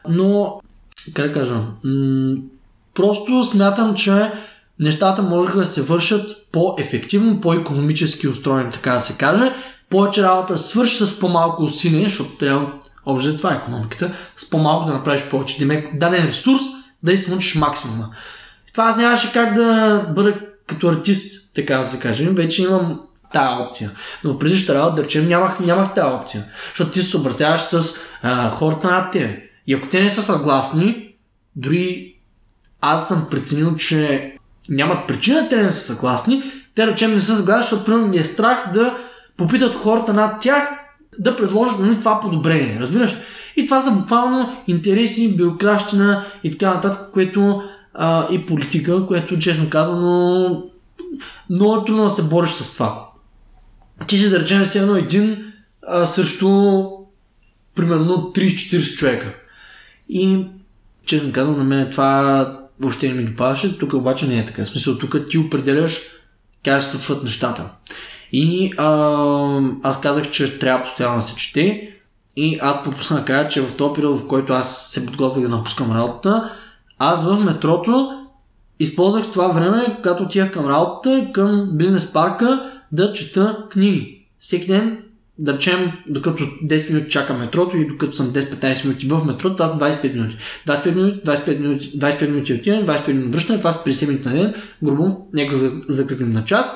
[0.08, 0.60] но
[1.14, 1.54] как да кажа,
[1.84, 2.36] м-
[2.94, 4.30] просто смятам, че
[4.80, 9.52] нещата можеха да се вършат по-ефективно, по-економически устроени, така да се каже.
[9.90, 12.72] Повече работа свърши с по-малко усилие, защото трябва
[13.06, 15.58] общо това е економиката, с по-малко да направиш повече.
[15.58, 16.60] Демек, даден ресурс
[17.02, 18.10] да измучиш максимума.
[18.72, 20.34] Това аз нямаше как да бъда
[20.66, 22.28] като артист, така да се каже.
[22.30, 23.00] Вече имам
[23.36, 23.90] тази опция.
[24.24, 26.44] Но преди ще работа, да речем, нямах, нямах тази опция.
[26.68, 29.42] Защото ти се съобразяваш с а, хората над тебе.
[29.66, 31.14] И ако те не са съгласни,
[31.56, 32.14] дори
[32.80, 34.32] аз съм преценил, че
[34.68, 36.42] нямат причина те не са съгласни,
[36.74, 38.96] те речем не са съгласни, защото примерно ми е страх да
[39.36, 40.68] попитат хората над тях
[41.18, 42.80] да предложат нали, това подобрение.
[42.80, 43.16] Разбираш?
[43.56, 47.62] И това са буквално интереси, бюрокращина и така нататък, което
[47.94, 50.62] а, и политика, което честно казано
[51.50, 53.05] много е трудно да се бориш с това.
[54.06, 55.52] Ти си да речем едно един
[55.86, 56.82] а, срещу
[57.74, 59.34] примерно 3-40 човека.
[60.08, 60.46] И
[61.06, 63.78] честно казвам, на мен това въобще не ми допадаше.
[63.78, 64.64] Тук обаче не е така.
[64.64, 66.00] В смисъл, тук ти определяш
[66.64, 67.70] как се случват нещата.
[68.32, 68.88] И а,
[69.82, 71.92] аз казах, че трябва постоянно да се чете.
[72.36, 75.48] И аз пропуснах да кажа, че в този период, в който аз се подготвях да
[75.48, 76.52] напускам работата,
[76.98, 78.26] аз в метрото
[78.80, 84.26] използвах това време, когато отивах към работата, към бизнес парка, да чета книги.
[84.38, 85.02] Всеки ден
[85.38, 89.66] да речем, докато 10 минути чакам метрото и докато съм 10-15 минути в метро, това
[89.66, 90.36] са 25 минути.
[90.66, 94.34] 25 минути, 25 минути, 25 минути отиване, 25 минути връщане, това са 50 минути на
[94.34, 96.66] ден, грубо, нека закрепим на час.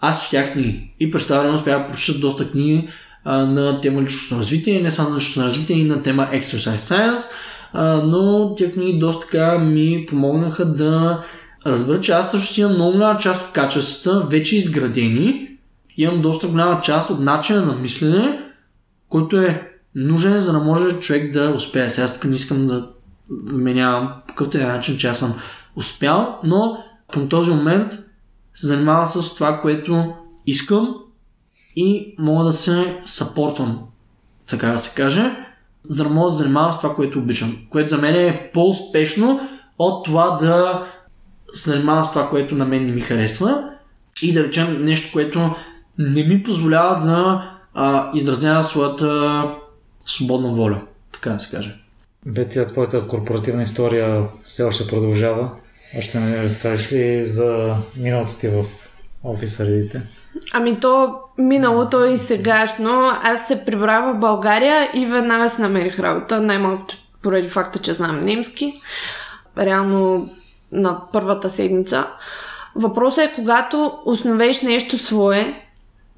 [0.00, 2.88] Аз четях книги и през това успях да прочета доста книги
[3.24, 7.24] а, на тема личностно развитие, не само на личностно развитие, и на тема Exercise Science,
[7.72, 11.22] а, но тези книги доста така ми помогнаха да
[11.66, 15.48] разбера, че аз също си имам много голяма част от качествата вече изградени,
[15.96, 18.40] имам доста голяма част от начина на мислене,
[19.08, 21.90] който е нужен, за да може човек да успее.
[21.90, 22.88] Сега тук не искам да
[23.30, 25.34] вменявам по какъвто е начин, че аз съм
[25.76, 27.92] успял, но към този момент
[28.54, 30.14] се занимавам с това, което
[30.46, 30.94] искам
[31.76, 33.78] и мога да се съпортвам,
[34.48, 35.36] така да се каже,
[35.82, 37.56] за да мога да занимавам с това, което обичам.
[37.70, 39.40] Което за мен е по-успешно
[39.78, 40.86] от това да
[41.54, 43.64] се занимавам с това, което на мен не ми харесва
[44.22, 45.54] и да речем нещо, което
[45.98, 49.44] не ми позволява да а, изразява своята
[50.06, 50.82] свободна воля,
[51.12, 51.76] така да се каже.
[52.26, 55.50] Бетия, твоята корпоративна история все още продължава.
[55.98, 58.64] Още не разкажеш ли за миналото ти в
[59.24, 60.02] офис средите?
[60.52, 63.10] Ами то миналото и сегашно.
[63.22, 66.40] Аз се прибрах в България и веднага си намерих работа.
[66.40, 68.80] Най-малкото поради факта, че знам немски.
[69.58, 70.30] Реално
[70.72, 72.06] на първата седмица.
[72.74, 75.62] Въпросът е, когато основеш нещо свое,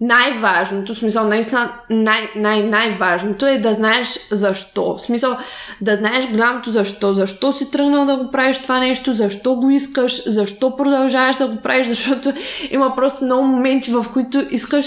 [0.00, 4.96] най-важното, смисъл наистина най- най- най-важното е да знаеш защо.
[4.98, 5.36] Смисъл
[5.80, 7.14] да знаеш голямото защо.
[7.14, 11.56] Защо си тръгнал да го правиш това нещо, защо го искаш, защо продължаваш да го
[11.56, 12.32] правиш, защото
[12.70, 14.86] има просто много моменти, в които искаш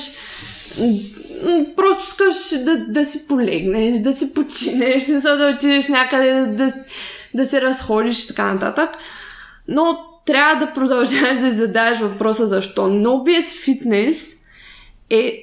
[1.76, 6.74] просто искаш да, да си полегнеш, да си починеш, смисъл да отидеш някъде, да, да,
[7.34, 8.89] да се разходиш и така нататък.
[9.68, 12.82] Но трябва да продължаваш да задаваш въпроса защо.
[12.82, 14.38] No BS Fitness
[15.09, 15.41] е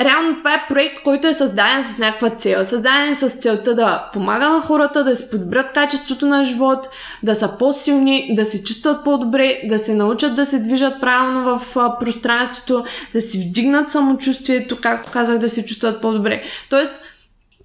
[0.00, 2.64] Реално това е проект, който е създаден с някаква цел.
[2.64, 6.88] Създаден е с целта да помага на хората да се подобрят качеството на живот,
[7.22, 11.74] да са по-силни, да се чувстват по-добре, да се научат да се движат правилно в
[12.00, 12.82] пространството,
[13.12, 16.42] да си вдигнат самочувствието, както казах, да се чувстват по-добре.
[16.70, 16.92] Тоест,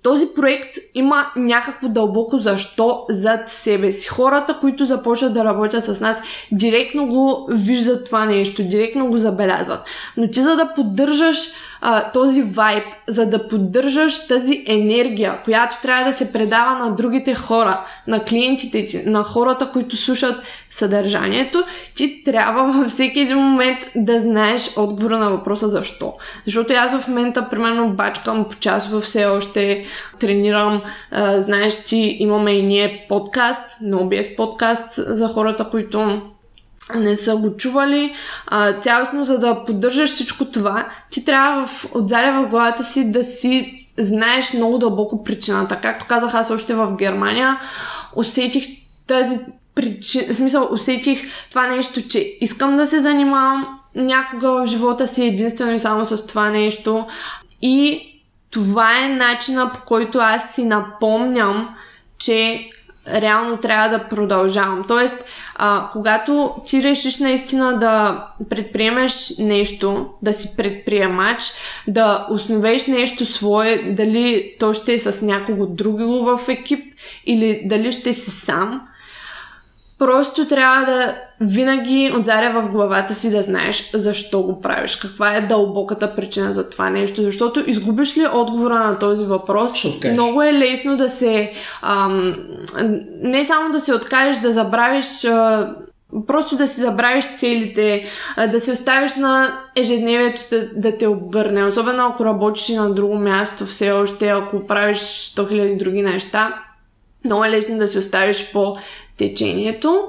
[0.03, 4.07] този проект има някакво дълбоко защо зад себе си.
[4.07, 6.21] Хората, които започват да работят с нас,
[6.51, 9.79] директно го виждат това нещо, директно го забелязват.
[10.17, 11.37] Но ти за да поддържаш
[11.81, 17.35] а, този вайб, за да поддържаш тази енергия, която трябва да се предава на другите
[17.35, 20.35] хора, на клиентите ти, на хората, които слушат
[20.69, 21.63] съдържанието,
[21.95, 26.13] ти трябва във всеки един момент да знаеш отговора на въпроса защо.
[26.45, 29.85] Защото аз в момента, примерно, бачкам по час все още,
[30.19, 30.81] тренирам,
[31.37, 36.21] знаеш, че имаме и ние подкаст, на OBS подкаст за хората, които
[36.95, 38.13] не са го чували.
[38.47, 43.23] А, цялостно, за да поддържаш всичко това, ти трябва в, отзаря в главата си да
[43.23, 45.79] си знаеш много дълбоко причината.
[45.81, 47.59] Както казах аз още в Германия,
[48.15, 48.67] усетих
[49.07, 49.39] тази
[49.75, 55.25] причина, в смисъл усетих това нещо, че искам да се занимавам някога в живота си
[55.25, 57.05] единствено и само с това нещо.
[57.61, 58.01] И
[58.51, 61.75] това е начина по който аз си напомням,
[62.17, 62.69] че
[63.07, 64.83] реално трябва да продължавам.
[64.87, 65.25] Тоест,
[65.55, 71.43] а, когато ти решиш наистина да предприемеш нещо, да си предприемач,
[71.87, 76.93] да основеш нещо свое, дали то ще е с някого друго в екип
[77.25, 78.81] или дали ще си сам,
[79.99, 85.41] Просто трябва да винаги отзаря в главата си да знаеш защо го правиш, каква е
[85.41, 89.71] дълбоката причина за това нещо, защото изгубиш ли отговора на този въпрос,
[90.11, 92.35] много е лесно да се ам,
[93.23, 95.75] не само да се откажеш, да забравиш а,
[96.27, 98.05] Просто да си забравиш целите,
[98.51, 101.65] да се оставиш на ежедневието да, да те обгърне.
[101.65, 106.63] Особено ако работиш на друго място все още, ако правиш 100 000 други неща,
[107.25, 108.77] много е лесно да се оставиш по
[109.17, 110.01] течението,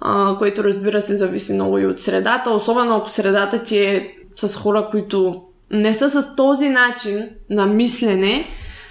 [0.00, 4.56] а, което разбира се зависи много и от средата, особено ако средата ти е с
[4.56, 8.44] хора, които не са с този начин на мислене,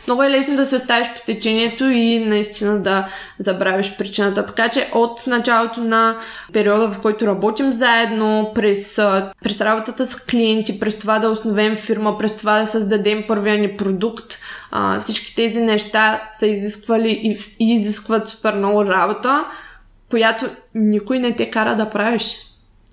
[0.08, 3.08] много е лесно да се оставиш по течението и наистина да
[3.40, 4.46] забравиш причината.
[4.46, 6.18] Така че от началото на
[6.54, 8.96] периода, в който работим заедно, през,
[9.44, 13.78] през работата с клиенти, през това да основем фирма, през това да създадем първия ни
[13.78, 14.40] продукт,
[15.00, 19.46] всички тези неща са изисквали и, и изискват супер много работа,
[20.14, 22.36] която никой не те кара да правиш.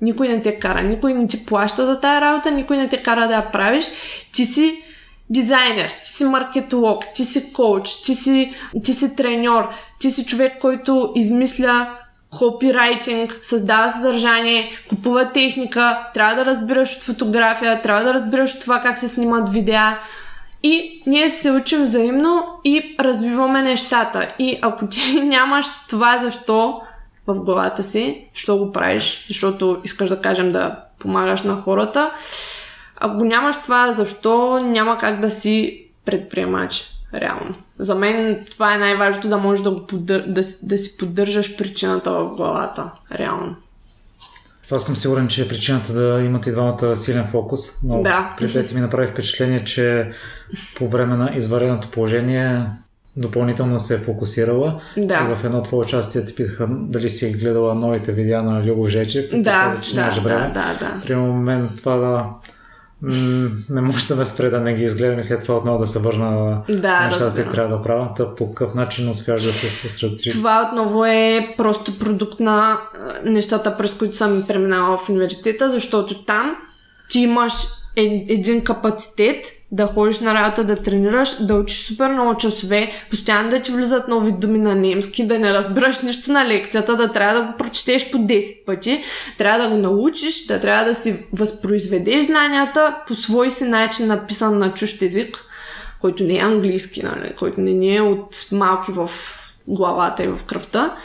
[0.01, 3.29] Никой не те кара, никой не ти плаща за тая работа, никой не те кара
[3.29, 3.85] да я правиш.
[4.33, 4.83] Ти си
[5.31, 8.55] дизайнер, ти си маркетолог, ти си коуч, ти си,
[8.85, 9.69] ти си треньор,
[9.99, 11.97] ти си човек, който измисля
[12.39, 18.81] копирайтинг, създава съдържание, купува техника, трябва да разбираш от фотография, трябва да разбираш от това
[18.81, 19.99] как се снимат видеа.
[20.63, 24.29] И ние се учим взаимно и развиваме нещата.
[24.39, 26.81] И ако ти нямаш това защо
[27.27, 32.13] в главата си, що го правиш, защото искаш да кажем да помагаш на хората,
[32.97, 36.87] ако нямаш това, защо няма как да си предприемач?
[37.15, 37.55] Реално.
[37.79, 40.25] За мен това е най-важното да можеш да, поддър...
[40.27, 42.91] да, да си поддържаш причината в главата.
[43.15, 43.57] Реално.
[44.63, 47.61] Това съм сигурен, че е причината да имате и двамата силен фокус.
[47.85, 48.35] Но да.
[48.39, 50.13] преди ми направи впечатление, че
[50.77, 52.67] по време на извареното положение
[53.17, 54.81] допълнително се е фокусирала.
[54.97, 55.29] Да.
[55.31, 59.25] И в едно твое участие ти питаха дали си гледала новите видеа на Любо Жечев.
[59.33, 61.01] Да, каза, че да, да, да, да.
[61.07, 62.27] При момент това да
[63.71, 65.99] не може да ме спре да не ги изгледам и след това отново да се
[65.99, 68.11] върна да, нещата, които трябва да правя.
[68.17, 70.33] Та по какъв начин успяваш да се съсредоточиш?
[70.33, 72.79] Това отново е просто продукт на
[73.25, 76.57] нещата, през които съм преминала в университета, защото там
[77.09, 77.53] ти имаш
[77.97, 83.51] е, един капацитет да ходиш на работа, да тренираш, да учиш супер много часове, постоянно
[83.51, 87.41] да ти влизат нови думи на немски, да не разбираш нищо на лекцията, да трябва
[87.41, 89.03] да го прочетеш по 10 пъти,
[89.39, 94.59] трябва да го научиш, да трябва да си възпроизведеш знанията по свой си начин написан
[94.59, 95.45] на чужд език,
[96.01, 99.11] който не е английски, нали, който не ни е от малки в
[99.69, 100.97] главата и в кръвта.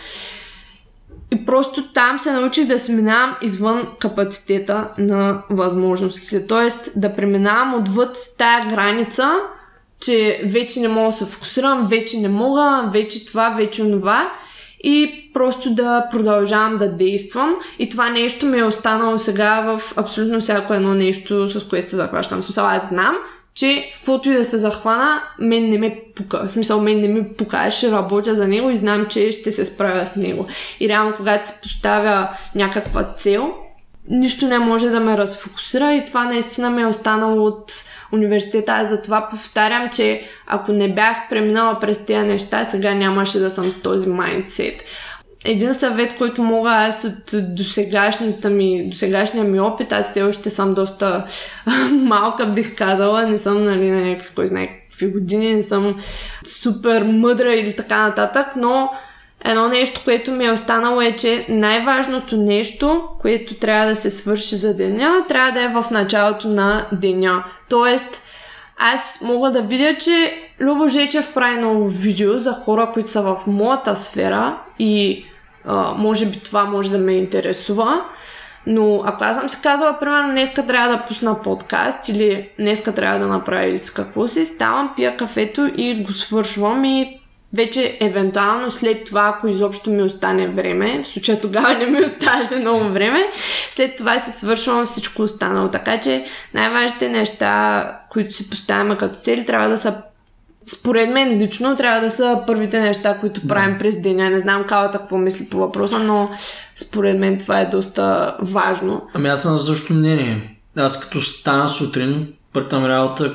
[1.33, 6.47] И просто там се научих да сминавам извън капацитета на възможностите.
[6.47, 9.31] Тоест да преминавам отвъд тая граница,
[9.99, 14.31] че вече не мога да се фокусирам, вече не мога, вече това, вече това.
[14.83, 17.55] И просто да продължавам да действам.
[17.79, 21.95] И това нещо ми е останало сега в абсолютно всяко едно нещо, с което се
[21.95, 22.43] захващам.
[22.43, 23.15] Смисъл, аз знам,
[23.55, 26.47] че с каквото и да се захвана, мен не ме пука.
[26.47, 27.71] В смисъл, мен не ми пука.
[27.71, 30.47] ще работя за него и знам, че ще се справя с него.
[30.79, 33.53] И реално, когато се поставя някаква цел,
[34.09, 37.73] нищо не може да ме разфокусира и това наистина ми е останало от
[38.11, 38.71] университета.
[38.71, 43.71] Аз затова повтарям, че ако не бях преминала през тези неща, сега нямаше да съм
[43.71, 44.83] с този майндсет.
[45.45, 50.73] Един съвет, който мога аз от досегашната ми, досегашния ми опит, аз все още съм
[50.73, 51.25] доста
[51.91, 55.95] малка, бих казала, не съм нали, на някакви, кой знае какви години, не съм
[56.45, 58.89] супер мъдра или така нататък, но
[59.45, 64.55] едно нещо, което ми е останало е, че най-важното нещо, което трябва да се свърши
[64.55, 67.43] за деня, трябва да е в началото на деня.
[67.69, 68.21] Тоест,
[68.77, 73.47] аз мога да видя, че Любо Жечев прави ново видео за хора, които са в
[73.47, 75.25] моята сфера и
[75.97, 78.01] може би това може да ме интересува.
[78.67, 83.19] Но ако аз съм си казала, примерно, днеска трябва да пусна подкаст или днеска трябва
[83.19, 87.21] да направя или с какво си, ставам, пия кафето и го свършвам и
[87.53, 92.55] вече евентуално след това, ако изобщо ми остане време, в случая тогава не ми оставаше
[92.55, 93.19] много време,
[93.71, 95.69] след това се свършвам всичко останало.
[95.69, 99.95] Така че най-важните неща, които си поставяме като цели, трябва да са
[100.65, 103.47] според мен лично трябва да са първите неща, които да.
[103.47, 104.29] правим през деня.
[104.29, 106.29] Не знам Калата какво мисли по въпроса, но
[106.75, 109.07] според мен това е доста важно.
[109.13, 110.59] Ами аз съм на същото мнение.
[110.77, 113.33] Аз като стана сутрин, първата работа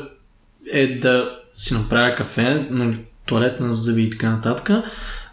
[0.72, 4.70] е да си направя кафе, нали, туалет на зъби и така нататък.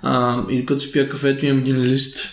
[0.01, 2.25] А, и като си пия кафето имам един лист.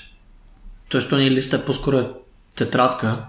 [0.88, 2.08] Тоест, то не е лист, а по-скоро е
[2.54, 3.24] тетрадка.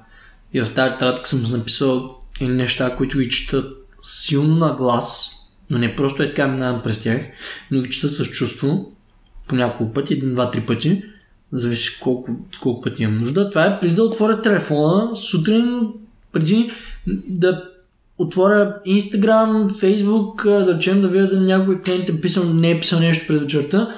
[0.53, 3.63] И в тази тетрадка съм написал неща, които ги чета
[4.03, 5.34] силно на глас,
[5.69, 7.21] но не просто е така минавам през тях,
[7.71, 8.91] но ги чета с чувство
[9.47, 11.03] по няколко пъти, един, два, три пъти,
[11.51, 13.49] зависи колко, колко пъти имам нужда.
[13.49, 15.87] Това е преди да отворя телефона, сутрин,
[16.31, 16.71] преди
[17.27, 17.63] да
[18.17, 22.99] отворя Instagram, Facebook, да речем да видя да някой клиент е писал, не е писал
[22.99, 23.95] нещо пред вечерта.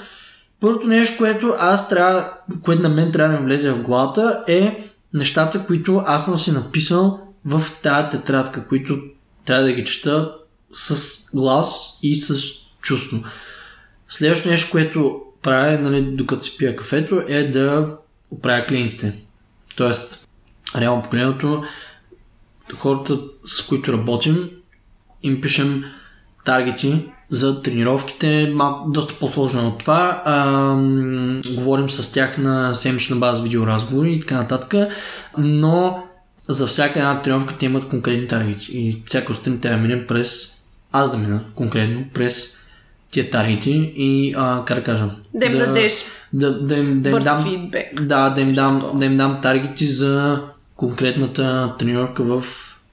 [0.60, 4.92] Първото нещо, което аз трябва, което на мен трябва да ми влезе в главата е
[5.14, 9.00] нещата, които аз съм си написал в тази тетрадка, които
[9.46, 10.32] трябва да ги чета
[10.74, 12.36] с глас и с
[12.82, 13.24] чувство.
[14.10, 17.98] Следващото нещо, което правя, нали, докато си пия кафето, е да
[18.32, 19.14] оправя клиентите.
[19.76, 20.28] Тоест,
[20.76, 21.64] реално погледното,
[22.76, 24.50] хората, с които работим,
[25.24, 25.84] им пишем
[26.46, 30.22] таргети за тренировките, малко, доста по-сложно от това.
[30.26, 30.76] А,
[31.56, 34.92] говорим с тях на седмична база видеоразговори и така нататък,
[35.38, 36.04] но
[36.48, 40.57] за всяка една тренировка те имат конкретни таргети и всяка сутрин те да минем през
[41.02, 42.58] аз да мина конкретно през
[43.12, 45.94] тия таргети и а, как да кажа да им да, дадеш
[46.34, 48.02] да, да, им, да им дам, фидбек.
[48.02, 50.44] Да, да им, дам, да им дам таргети за
[50.76, 52.44] конкретната тренировка в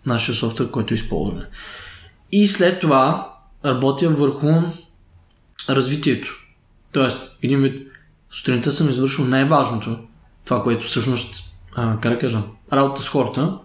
[0.07, 1.47] нашия софтуер, който използваме.
[2.33, 3.33] И след това
[3.65, 4.49] работя върху
[5.69, 6.35] развитието.
[6.93, 7.89] Тоест, един вид,
[8.31, 9.99] сутринта съм извършил най-важното,
[10.45, 11.45] това, което всъщност,
[11.75, 12.43] а, как да кажа,
[12.73, 13.59] работа с хората.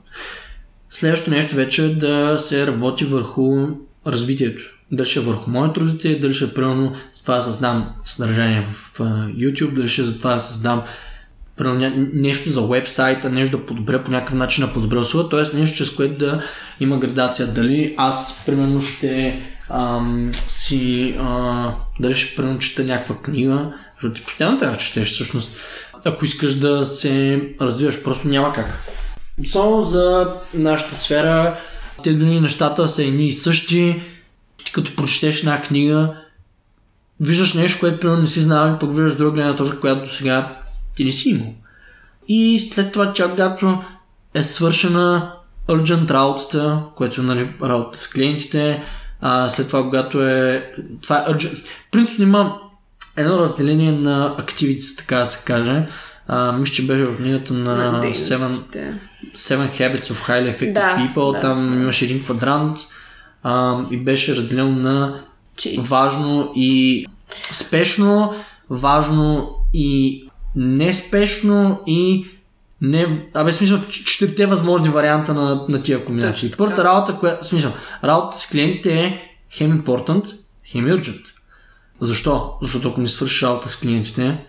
[0.90, 3.68] Следващото нещо вече е да се работи върху
[4.08, 4.62] развитието.
[4.92, 8.68] Дали ще е върху моето развитие, дали ще е примерно за това да създам съдържание
[8.74, 9.00] в
[9.38, 10.84] YouTube, дали ще е за това да създам
[11.58, 15.58] примерно, нещо за вебсайта, нещо да подобря по някакъв начин на подобря услуга, т.е.
[15.58, 16.44] нещо, чрез което да
[16.80, 17.48] има градация.
[17.48, 24.26] Дали аз, примерно, ще ам, си, а, дали ще примерно чета някаква книга, защото ти
[24.26, 25.58] постоянно трябва да четеш всъщност.
[26.06, 28.80] Ако искаш да се развиваш, просто няма как.
[29.46, 31.58] Само за нашата сфера,
[32.02, 34.02] те дори нещата са едни и същи.
[34.66, 36.14] Ти като прочетеш една книга,
[37.20, 40.58] виждаш нещо, което примерно не си знал, пък виждаш друга гледна точка, която до сега
[40.96, 41.54] ти не си имал.
[42.28, 43.84] И след това, чак когато
[44.34, 45.32] е свършена
[45.68, 48.84] urgent работата, което е нали, работа с клиентите,
[49.22, 50.72] а след това, когато е...
[51.02, 51.66] Това е urgent.
[51.92, 52.60] Принципно има
[53.18, 55.88] едно разделение на активите, така да се каже.
[56.32, 58.50] А, мисля, че беше в книгата на, на Seven,
[59.36, 61.34] Seven Habits of Highly Effective да, People.
[61.34, 61.76] Да, Там да.
[61.76, 62.78] имаше един квадрант
[63.44, 65.22] а, и беше разделено на
[65.56, 65.80] Cheat.
[65.80, 67.06] важно и
[67.54, 68.34] спешно,
[68.70, 70.24] важно и
[70.56, 72.26] неспешно и
[72.82, 73.30] не...
[73.34, 76.52] Абе, смисъл, четирите възможни варианта на, на тия комбинации.
[76.58, 77.48] Първата работа, която...
[77.48, 77.72] Смисъл,
[78.04, 79.22] работа с клиентите е
[79.52, 81.22] хем important, хем urgent.
[82.00, 82.54] Защо?
[82.62, 84.46] Защото ако не свършиш работа с клиентите,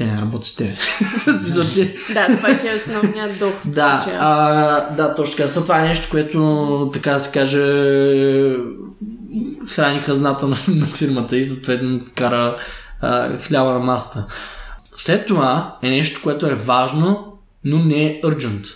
[0.00, 0.78] те не работят с теб.
[2.14, 3.52] Да, това е основният дух.
[3.64, 5.52] Да, а, да, точно така.
[5.52, 7.62] Това е нещо, което, така да се каже,
[9.68, 12.56] храни хазната на, на фирмата и затова кара
[13.00, 14.26] а, хляба на масата.
[14.96, 18.66] След това е нещо, което е важно, но не е urgent.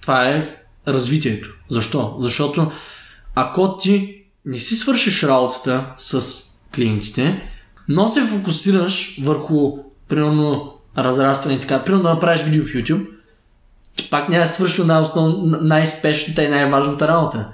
[0.00, 0.56] Това е
[0.88, 1.48] развитието.
[1.70, 2.16] Защо?
[2.20, 2.72] Защото
[3.34, 6.42] ако ти не си свършиш работата с
[6.74, 7.50] клиентите,
[7.88, 13.06] но се фокусираш върху примерно разрастване и така, примерно да направиш видео в YouTube,
[13.96, 17.48] ти пак няма да свършва най-основ, най-спешната и най-важната работа.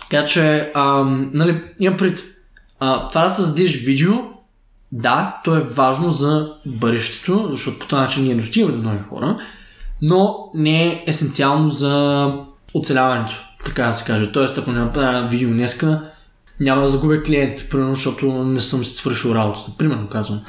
[0.00, 2.20] Така че, ам, нали, имам пред
[2.80, 4.12] а, това да създадеш видео,
[4.92, 9.38] да, то е важно за бъдещето, защото по този начин ние достигаме до нови хора,
[10.02, 12.26] но не е есенциално за
[12.74, 13.32] оцеляването,
[13.64, 14.32] така да се каже.
[14.32, 16.02] Тоест, ако не направя видео днеска,
[16.60, 20.40] няма да загубя клиент, примерно, защото не съм си свършил работата, примерно казвам.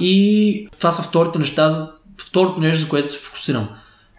[0.00, 1.88] И това са вторите неща,
[2.18, 3.68] второто нещо, за което се фокусирам.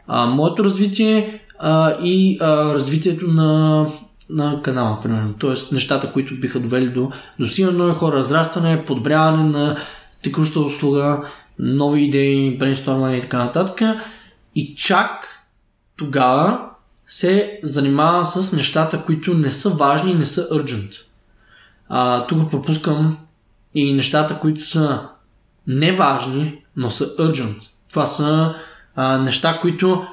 [0.07, 3.88] А, моето развитие а, и а, развитието на,
[4.29, 5.34] на канала, примерно.
[5.34, 9.77] Тоест нещата, които биха довели до достигане нови хора, разрастване, подобряване на
[10.23, 11.23] текуща услуга,
[11.59, 13.82] нови идеи, брейнстормане и така нататък.
[14.55, 15.27] И чак
[15.97, 16.69] тогава
[17.07, 20.93] се занимава с нещата, които не са важни и не са urgent.
[21.89, 23.17] А, тук пропускам
[23.75, 25.01] и нещата, които са
[25.68, 27.57] неважни, но са urgent.
[27.89, 28.55] Това са
[28.95, 30.05] а, неща, които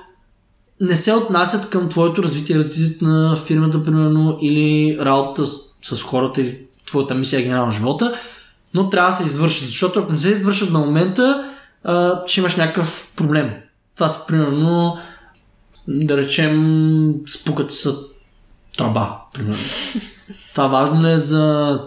[0.80, 6.40] не се отнасят към твоето развитие, развитието на фирмата, примерно, или работата с, с хората,
[6.40, 8.14] или твоята мисия генерална живота,
[8.74, 11.50] но трябва да се извършат, защото ако не се извършат на момента,
[11.84, 13.50] а, ще имаш някакъв проблем.
[13.94, 14.98] Това са, примерно,
[15.88, 17.96] да речем, спукат са
[18.76, 19.58] тръба, примерно.
[20.54, 21.80] Това важно ли е за,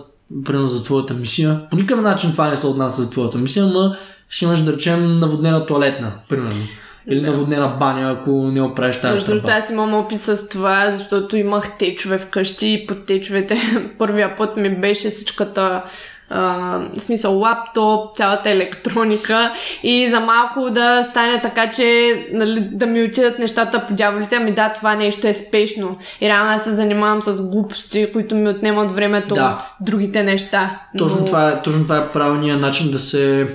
[0.45, 1.69] примерно, за твоята мисия?
[1.69, 3.95] По никакъв начин това не се отнася за твоята мисия, но
[4.29, 6.61] ще имаш, да речем, наводнена туалетна, примерно.
[7.07, 7.31] Или да.
[7.31, 11.77] наводнена баня, ако не оправиш тази Между другото, аз имам опит с това, защото имах
[11.77, 13.57] течове вкъщи и под течовете
[13.97, 15.83] първия път ми беше всичката
[16.31, 19.53] в смисъл лаптоп, цялата електроника
[19.83, 24.51] и за малко да стане така, че нали, да ми отидат нещата по дяволите, ами
[24.51, 25.97] да, това нещо е спешно.
[26.21, 29.57] И реално аз се занимавам с глупости, които ми отнемат времето да.
[29.57, 30.81] от другите неща.
[30.97, 31.25] Точно, но...
[31.25, 33.47] това е, точно това е правилният начин да се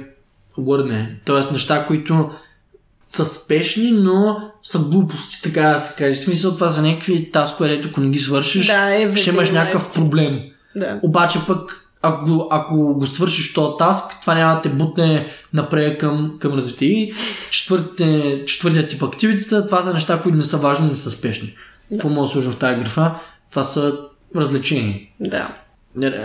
[0.58, 1.16] върне.
[1.24, 2.30] Тоест неща, които
[3.06, 6.14] са спешни, но са глупости, така да се каже.
[6.14, 9.90] В смисъл това са някакви таскове, ако не ги свършиш, да, е, ще имаш някакъв
[9.90, 10.40] проблем.
[10.76, 11.00] Да.
[11.02, 16.36] Обаче пък ако, ако го свършиш този таск, това няма да те бутне напред към,
[16.40, 16.88] към развитие.
[16.88, 17.14] И
[17.50, 21.54] четвъртия тип активитета, това са неща, които не са важни, не са спешни.
[21.90, 21.96] Да.
[21.96, 23.14] Какво мога да сложим в тази графа?
[23.50, 23.98] Това са
[24.36, 24.98] развлечения.
[25.20, 25.48] Да.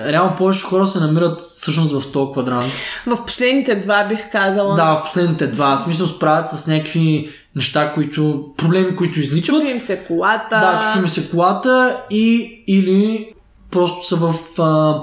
[0.08, 2.72] Реално повече хора се намират всъщност в този квадрант.
[3.08, 4.76] В последните два бих казала.
[4.76, 5.78] Да, в последните два.
[5.78, 9.56] В смисъл справят с някакви неща, които, проблеми, които изличат.
[9.56, 10.50] Чупим се колата.
[10.50, 13.34] Да, чупим се колата и или
[13.72, 15.00] просто са в а,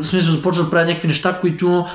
[0.00, 1.86] в смисъл започват да правят някакви неща, които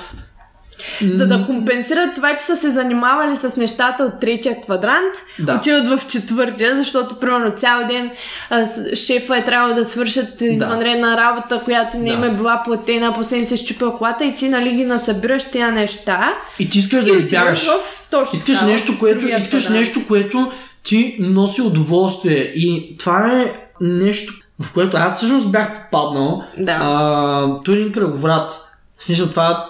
[1.01, 5.55] за да компенсират това, че са се занимавали с нещата от третия квадрант, да.
[5.55, 8.11] отиват в четвъртия, защото примерно цял ден
[8.49, 10.45] а, шефа е трябвало да свършат да.
[10.45, 12.13] извънредна работа, която не да.
[12.13, 15.71] им е била платена, после им се щупя колата и ти нали ги насъбираш тези
[15.71, 16.33] неща.
[16.59, 17.67] И ти искаш и да избягаш.
[18.11, 19.79] Точно искаш това, нещо, което, искаш квадрант.
[19.79, 20.51] нещо, което
[20.83, 22.51] ти носи удоволствие.
[22.55, 26.43] И това е нещо, в което аз всъщност бях попаднал.
[26.57, 26.79] Да.
[26.81, 28.51] А, Турин кръговрат.
[28.97, 29.69] В смисъл това,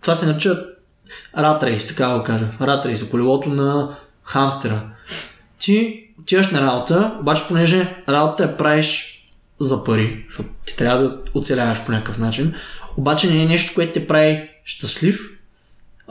[0.00, 0.64] това се нарича
[1.38, 2.48] ратрейс, така да го кажа.
[2.60, 4.82] Ратрейс, колелото на хамстера.
[5.58, 9.20] Ти отиваш на работа, обаче понеже работа я правиш
[9.60, 12.54] за пари, защото ти трябва да оцеляваш по някакъв начин,
[12.96, 15.20] обаче не е нещо, което те прави щастлив,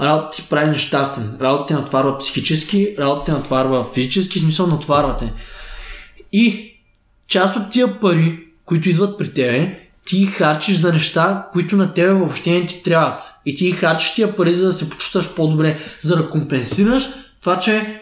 [0.01, 1.38] работа ти прави нещастен.
[1.41, 5.34] Работа те натварва психически, работа те натварва физически, смисъл натварвате.
[6.32, 6.72] И
[7.28, 12.13] част от тия пари, които идват при тебе, ти харчиш за неща, които на тебе
[12.13, 13.21] въобще не ти трябват.
[13.45, 17.03] И ти харчиш тия пари, за да се почувстваш по-добре, за да компенсираш
[17.41, 18.01] това, че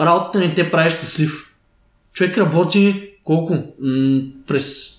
[0.00, 1.54] работата не те прави щастлив.
[2.12, 3.54] Човек работи колко?
[3.80, 4.90] М- през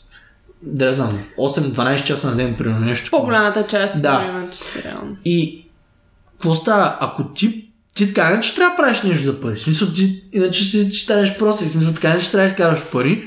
[0.63, 3.09] да не знам, 8-12 часа на ден, примерно нещо.
[3.11, 4.13] По-голямата част да.
[4.13, 5.17] от времето си, реално.
[5.25, 5.65] И
[6.31, 6.97] какво става?
[6.99, 9.55] Ако ти ти така не че трябва да правиш нещо за пари.
[9.55, 11.65] В смисъл, ти иначе си читаеш просто.
[11.65, 13.23] В смисъл, така не че трябва да изкараш пари.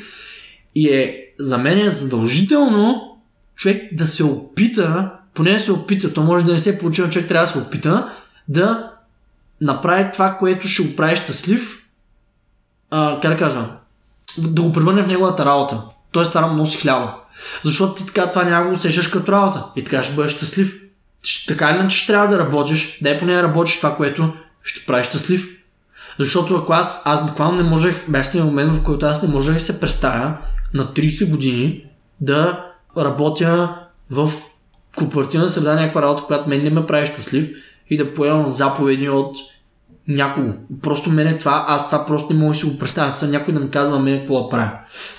[0.74, 3.18] И е, за мен е задължително
[3.56, 7.08] човек да се опита, поне да се опита, то може да не се получи, но
[7.08, 8.12] човек трябва да се опита
[8.48, 8.90] да
[9.60, 11.82] направи това, което ще го прави щастлив,
[12.90, 13.66] а, как да кажа,
[14.38, 15.82] да го превърне в неговата работа.
[16.12, 17.14] Тоест това му носи хляба.
[17.64, 19.64] Защото ти така това няма го усещаш като работа.
[19.76, 20.80] И така ще бъдеш щастлив.
[21.48, 24.32] Така или иначе ще трябва да работиш, дай поне да работиш това, което
[24.62, 25.48] ще прави щастлив.
[26.18, 29.60] Защото ако аз, аз буквално не можех, бях момент, в който аз не можех да
[29.60, 30.36] се представя
[30.74, 31.84] на 30 години
[32.20, 33.78] да работя
[34.10, 34.32] в
[34.96, 37.50] корпоративна среда, някаква работа, която мен не ме прави щастлив
[37.90, 39.36] и да поемам заповеди от
[40.08, 40.52] някого.
[40.82, 43.12] Просто мене това, аз това просто не мога да си го представя.
[43.12, 44.72] Съм някой да ми казва мен какво да правя.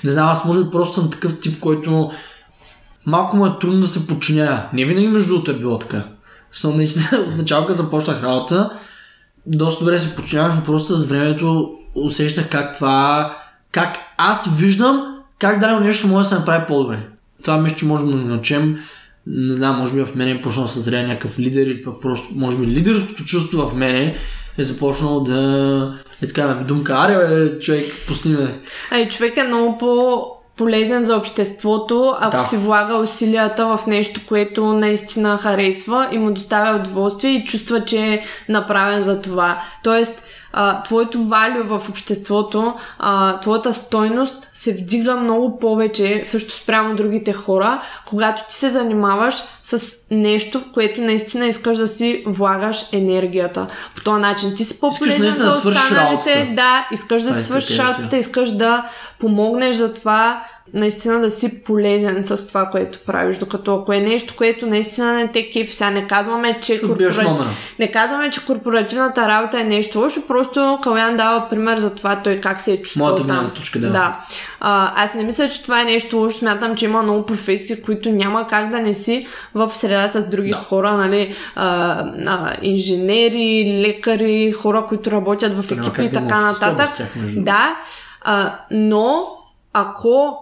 [0.04, 2.12] Не знам, аз може би просто съм такъв тип, който
[3.06, 4.70] малко му е трудно да се подчинява.
[4.74, 6.04] Не винаги между другото е било така.
[6.52, 8.70] Съм наистина от начало, като започнах работа,
[9.46, 13.38] доста добре се починявах, но просто с времето усещах как това,
[13.72, 15.15] как аз виждам
[15.46, 17.00] как дадено нещо може да се направи по-добре.
[17.44, 18.80] Това мисля, че можем да научим
[19.28, 22.28] не знам, може би в мене е почнал да съзря някакъв лидер или пък просто,
[22.36, 24.16] може би лидерското чувство в мене
[24.58, 28.62] е започнало да е така да ми думка, аре бе, човек, пусни ме.
[28.92, 30.22] Ай, човек е много по
[30.58, 32.44] полезен за обществото, ако Да.
[32.44, 37.98] си влага усилията в нещо, което наистина харесва и му доставя удоволствие и чувства, че
[37.98, 39.62] е направен за това.
[39.84, 40.24] Тоест,
[40.58, 47.34] а, твоето валю в обществото, а, твоята стойност се вдига много повече, също спрямо другите
[47.34, 53.68] хора, когато ти се занимаваш с нещо, в което наистина искаш да си влагаш енергията.
[53.96, 56.54] По този начин ти си по-полезен за да останалите.
[56.56, 58.86] Да, искаш да да свършиш работата, искаш да
[59.20, 60.44] помогнеш за това
[60.76, 63.38] наистина да си полезен с това, което правиш.
[63.38, 67.46] Докато ако е нещо, което наистина не те кефи, сега не казваме, че, номера.
[67.80, 72.38] не казваме, че корпоративната работа е нещо лошо, просто Калян дава пример за това той
[72.40, 73.52] как се е чувствал Моята там.
[73.56, 73.90] точка, да.
[73.90, 74.18] да.
[74.60, 76.38] А, аз не мисля, че това е нещо лошо.
[76.38, 80.50] Смятам, че има много професии, които няма как да не си в среда с други
[80.50, 80.56] Да.
[80.56, 81.66] хора, нали, а,
[82.28, 86.96] а, инженери, лекари, хора, които работят в екипи и така нататък.
[86.98, 87.76] тях, Да,
[88.22, 89.28] а, но
[89.74, 90.42] ако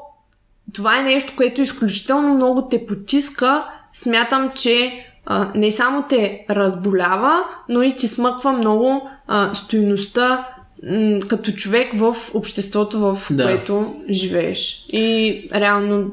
[0.74, 3.64] това е нещо, което изключително много те потиска,
[3.94, 10.48] смятам, че а, не само те разболява, но и ти смъква много а, стойността
[10.92, 13.44] м, като човек в обществото, в Да.
[13.44, 14.86] което живееш.
[14.94, 16.12] И реално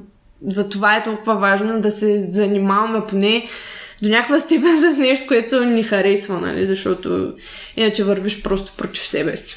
[0.49, 3.47] за това е толкова важно да се занимаваме поне
[4.03, 6.67] до някаква степен с нещо, което ни харесва, нали?
[6.67, 7.33] защото
[7.77, 9.57] иначе вървиш просто против себе си.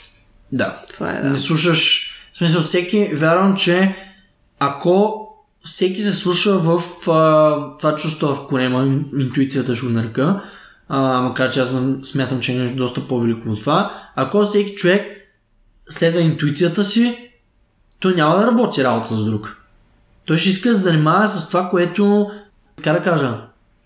[0.52, 0.82] Да.
[0.94, 1.30] Това е да.
[1.30, 3.96] Не слушаш, в смисъл всеки, вярвам, че
[4.68, 5.27] ако
[5.64, 10.41] всеки се слуша в а, това чувство в корема, интуицията ще го нарека,
[10.90, 11.69] а, макар че аз
[12.03, 15.07] смятам, че е нещо доста по-велико от това, ако всеки човек
[15.90, 17.30] следва интуицията си,
[17.99, 19.57] той няма да работи работа за друг.
[20.26, 22.31] Той ще иска да се занимава с това, което,
[22.81, 23.38] как да кажа,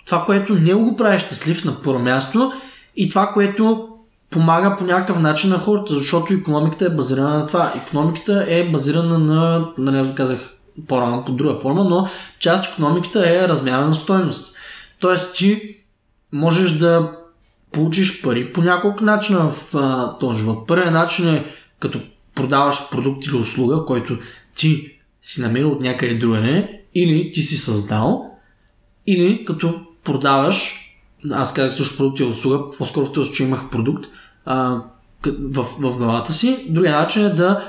[0.05, 2.51] това, което не го прави щастлив на първо място
[2.95, 3.89] и това, което
[4.29, 7.73] помага по някакъв начин на хората, защото економиката е базирана на това.
[7.75, 10.56] Економиката е базирана на, нали, казах
[10.87, 12.07] по-рано по друга форма, но
[12.39, 14.55] част от економиката е размяна на стоеност.
[14.99, 15.77] Тоест ти
[16.33, 17.17] можеш да
[17.71, 20.67] получиш пари по няколко начина в а, този живот.
[20.67, 21.45] Първият начин е
[21.79, 22.01] като
[22.35, 24.17] продаваш продукт или услуга, който
[24.55, 24.91] ти
[25.21, 28.25] си намерил от някъде другаде, или ти си създал,
[29.07, 30.73] или като продаваш,
[31.31, 34.05] аз казах също продукт или услуга, по-скоро в този случай имах продукт
[34.45, 34.81] а,
[35.25, 36.65] в, в главата си.
[36.69, 37.63] Другия начин е да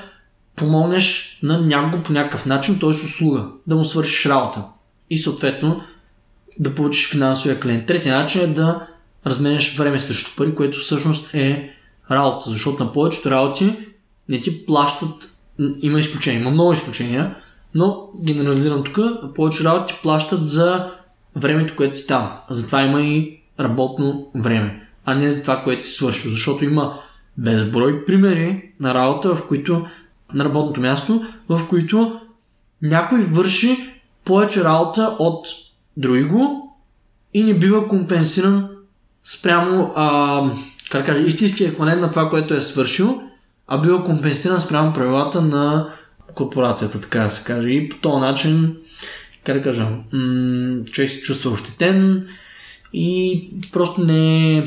[0.59, 2.89] помогнеш на някого по някакъв начин, т.е.
[2.89, 4.65] услуга, да му свършиш работа.
[5.11, 5.83] И съответно
[6.59, 7.87] да получиш финансовия клиент.
[7.87, 8.87] Третия начин е да
[9.27, 11.71] разменяш време срещу пари, което всъщност е
[12.11, 13.77] работа, защото на повечето работи
[14.29, 15.37] не ти плащат,
[15.83, 17.37] има изключения, има много изключения,
[17.75, 18.99] но генерализирам тук,
[19.35, 20.91] повече работи ти плащат за
[21.37, 22.31] времето, което си там.
[22.51, 26.99] Затова има и работно време, а не за това, което си свършил, защото има
[27.37, 29.87] безброй примери на работа, в които
[30.35, 32.21] на работното място, в които
[32.83, 35.47] някой върши повече работа от
[35.97, 36.77] други го
[37.35, 38.69] и не бива компенсиран
[39.25, 40.51] спрямо а,
[40.91, 43.23] как кажа, истинския еквивалент на това, което е свършил,
[43.67, 45.95] а бива компенсиран спрямо правилата на
[46.35, 47.69] корпорацията, така да се каже.
[47.69, 48.77] И по този начин,
[49.45, 52.29] как да кажа, м- човек се чувства ощетен
[52.93, 54.67] и просто не...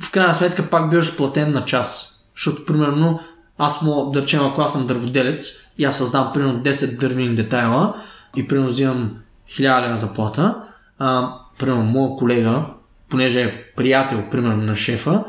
[0.00, 2.20] В крайна сметка пак биваш платен на час.
[2.36, 3.20] Защото, примерно,
[3.62, 7.94] аз мога да речем, ако аз съм дърводелец и аз създам примерно 10 дървени детайла
[8.36, 9.16] и примерно взимам
[9.50, 10.54] 1000 лева заплата,
[10.98, 12.64] а, примерно моят колега,
[13.08, 15.24] понеже е приятел, примерно на шефа,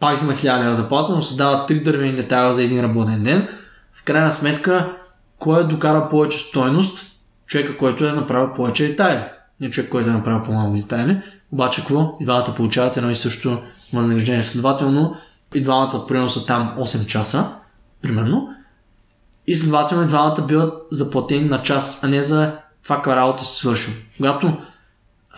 [0.00, 3.48] пак взима 1000 лева заплата, но създава 3 дървени детайла за един работен ден.
[3.92, 4.96] В крайна сметка,
[5.38, 7.06] кой е докара повече стойност?
[7.46, 9.24] Човека, който е направил повече детайли.
[9.60, 11.18] Не човек, който е направил по-малко детайли.
[11.52, 12.16] Обаче какво?
[12.20, 13.62] И двамата получават едно и също
[13.92, 14.44] възнаграждение.
[14.44, 15.16] Следователно,
[15.54, 17.48] и двамата примерно са там 8 часа,
[18.02, 18.48] примерно.
[19.46, 22.52] И следователно двамата биват заплатени на час, а не за
[22.82, 23.94] това каква работа си свършил.
[24.16, 24.56] Когато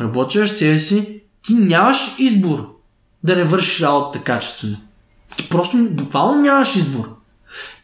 [0.01, 2.76] работиш себе си, ти нямаш избор
[3.24, 4.76] да не вършиш работата качествено.
[5.36, 7.16] Ти просто буквално нямаш избор.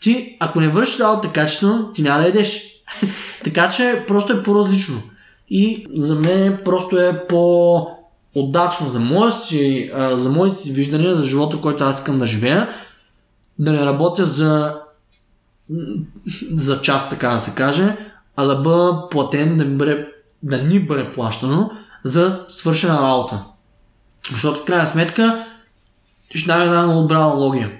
[0.00, 2.62] Ти, ако не вършиш работата качествено, ти няма да ядеш.
[3.44, 5.02] така че просто е по-различно.
[5.48, 7.86] И за мен просто е по
[8.34, 12.68] отдачно за, моя си, за моите си виждания за живота, който аз искам да живея,
[13.58, 14.80] да не работя за
[16.56, 17.96] за час, така да се каже,
[18.36, 20.08] а да бъда платен, да, бъде,
[20.42, 21.70] да ни бъде плащано
[22.04, 23.44] за свършена работа.
[24.30, 25.46] Защото в крайна сметка
[26.34, 27.70] ще дам една много добра аналогия.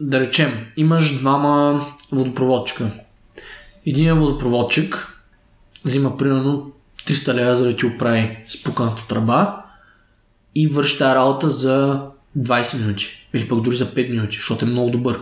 [0.00, 2.90] Да речем, имаш двама водопроводчика.
[3.86, 5.08] Един водопроводчик
[5.84, 6.72] взима примерно
[7.06, 9.62] 300 лева за да ти оправи спуканата тръба
[10.54, 12.00] и върши тази работа за
[12.38, 13.28] 20 минути.
[13.34, 15.20] Или пък дори за 5 минути, защото е много добър.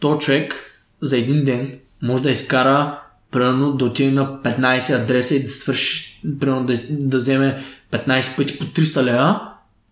[0.00, 0.54] То човек
[1.00, 2.98] за един ден може да изкара
[3.30, 8.58] примерно да отиде на 15 адреса и да свърши, примерно да, да вземе 15 пъти
[8.58, 9.40] по 300 лева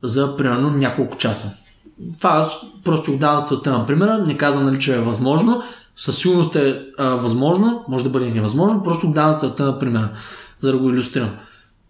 [0.03, 1.51] за примерно няколко часа.
[2.19, 2.51] Това
[2.85, 5.63] просто го давам целта на примера, не казвам нали, че е възможно,
[5.97, 10.11] със сигурност е а, възможно, може да бъде невъзможно, просто го давам целта на примера,
[10.65, 11.37] за да го иллюстрирам.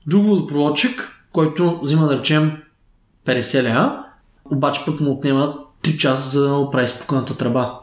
[0.07, 2.63] Друг водопроводчик, който взима да речем
[3.27, 4.05] 50 лева,
[4.45, 7.79] обаче пък му отнема 3 часа за да оправи спокойната тръба.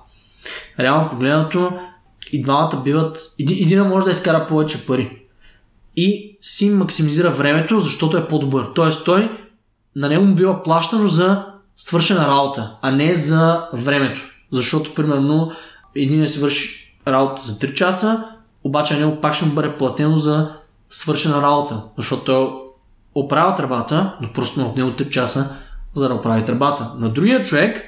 [0.80, 1.80] Реално погледнато
[2.32, 5.22] и двамата биват, един, един може да изкара повече пари
[5.96, 8.68] и си максимизира времето, защото е по-добър.
[8.76, 9.40] Тоест той,
[9.96, 11.46] на него му бива плащано за
[11.78, 14.22] свършена работа, а не за времето.
[14.52, 15.52] Защото, примерно,
[15.96, 18.24] един си върши работа за 3 часа,
[18.64, 20.54] обаче на него пак ще му бъде платено за
[20.92, 22.50] свършена работа, защото той
[23.16, 25.56] оправя тръбата, но просто му отнема 3 часа,
[25.96, 26.92] за да оправи тръбата.
[26.98, 27.84] На другия човек,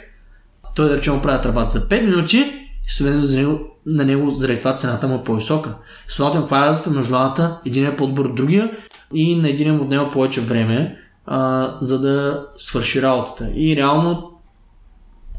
[0.76, 2.54] той да речем оправя тръбата за 5 минути,
[2.88, 5.76] съответно за него, на него заради това цената му е по-висока.
[6.08, 7.62] Следователно, каква е разликата между двамата?
[7.66, 8.72] Един е по-добър от другия
[9.14, 13.50] и на един му отнема повече време, а, за да свърши работата.
[13.56, 14.32] И реално,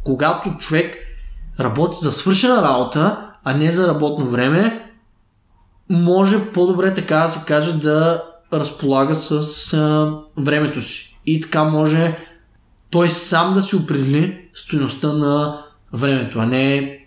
[0.05, 0.97] когато човек
[1.61, 4.84] работи за свършена работа, а не за работно време,
[5.91, 11.17] може по-добре така да се каже да разполага с а, времето си.
[11.27, 12.19] И така може
[12.91, 16.99] той сам да си определи стоеността на времето, а не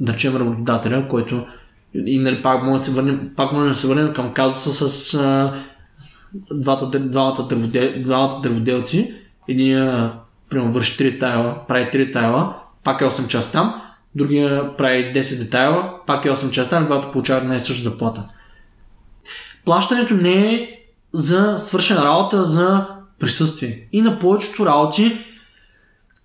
[0.00, 1.46] да речем работодателя, който
[1.94, 5.14] и нали, пак може да се върнем, пак може да се върнем към казуса с
[5.14, 5.54] а,
[6.52, 9.14] двата, двамата, дърводел, двамата дърводелци.
[9.48, 9.90] Един
[10.50, 13.82] примерно върши 3 тайла, прави 3 тайла, пак е 8 часа там,
[14.14, 18.22] другия прави 10 детайла, пак е 8 часа там, двата получават най съща заплата.
[19.64, 20.68] Плащането не е
[21.12, 22.86] за свършена работа, за
[23.18, 23.88] присъствие.
[23.92, 25.18] И на повечето работи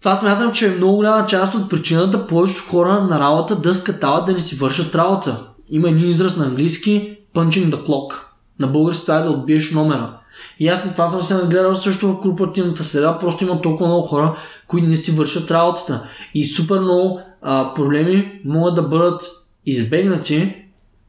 [0.01, 4.25] това смятам, че е много голяма част от причината повечето хора на работа да скатават
[4.25, 5.47] да не си вършат работа.
[5.69, 8.13] Има един израз на английски punching the clock.
[8.59, 10.17] На български това е да отбиеш номера.
[10.59, 14.37] И аз това съм се нагледал също в корпоративната среда, просто има толкова много хора,
[14.67, 16.03] които не си вършат работата.
[16.33, 19.21] И супер много а, проблеми могат да бъдат
[19.65, 20.55] избегнати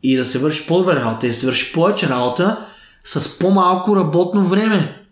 [0.03, 2.67] и да се върши по-добре работа и да се върши повече работа
[3.05, 5.03] с по-малко работно време.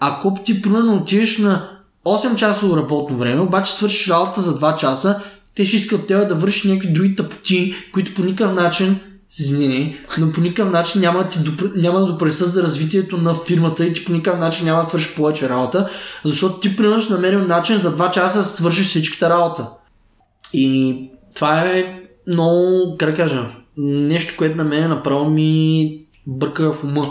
[0.00, 1.68] Ако ти примерно отидеш на
[2.06, 5.22] 8 часово работно време, обаче свършиш работа за 2 часа,
[5.54, 9.00] те ще искат тебе да вършиш някакви други тъпоти, които по никакъв начин
[9.38, 11.70] Извини, но по никакъв начин няма да, ти допр...
[11.76, 15.16] няма да допресат за развитието на фирмата и ти по никакъв начин няма да свършиш
[15.16, 15.88] повече работа,
[16.24, 19.66] защото ти примерно намерил начин за 2 часа да свършиш всичката работа.
[20.58, 20.96] И
[21.34, 23.46] това е много, как да кажа,
[23.76, 27.04] нещо, което на мен направо ми бърка в ума.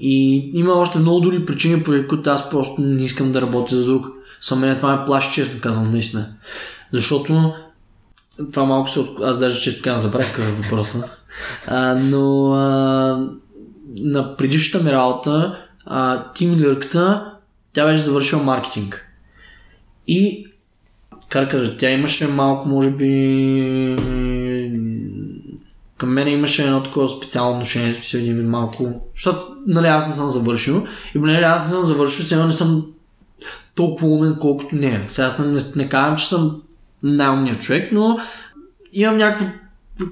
[0.00, 3.84] И има още много други причини, по които аз просто не искам да работя за
[3.84, 4.06] друг.
[4.40, 6.26] Само мен това ме плаши, честно казвам, наистина.
[6.92, 7.52] Защото
[8.52, 9.04] това малко се...
[9.22, 11.10] Аз даже често казвам, забравих какъв е въпроса.
[11.66, 13.28] А, но а,
[13.96, 17.32] на предишната ми работа, а, тим лидерката,
[17.72, 19.04] тя беше завършила маркетинг.
[20.08, 20.47] И,
[21.28, 23.96] как тя имаше малко, може би,
[25.96, 30.30] към мен имаше едно такова специално отношение, с един малко, защото, нали, аз не съм
[30.30, 32.86] завършил и нали, аз не съм завършил, сега не съм
[33.74, 35.04] толкова умен, колкото не.
[35.06, 36.62] Сега аз не, не казвам, че съм
[37.02, 38.18] най-умният човек, но
[38.92, 39.46] имам някакво,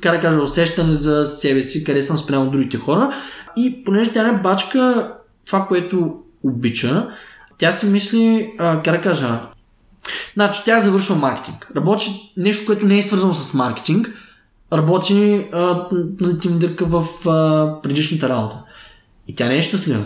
[0.01, 3.15] как да кажа, усещане за себе си, къде съм спрямо другите хора.
[3.57, 5.13] И понеже тя не бачка
[5.47, 7.09] това, което обича,
[7.59, 9.41] тя си мисли, а, как да кажа,
[10.35, 11.71] значи тя завършва маркетинг.
[11.77, 14.09] Работи нещо, което не е свързано с маркетинг,
[14.73, 15.89] работи а,
[16.21, 18.57] на тим дърка в а, предишната работа.
[19.29, 20.05] И тя не е щастлива.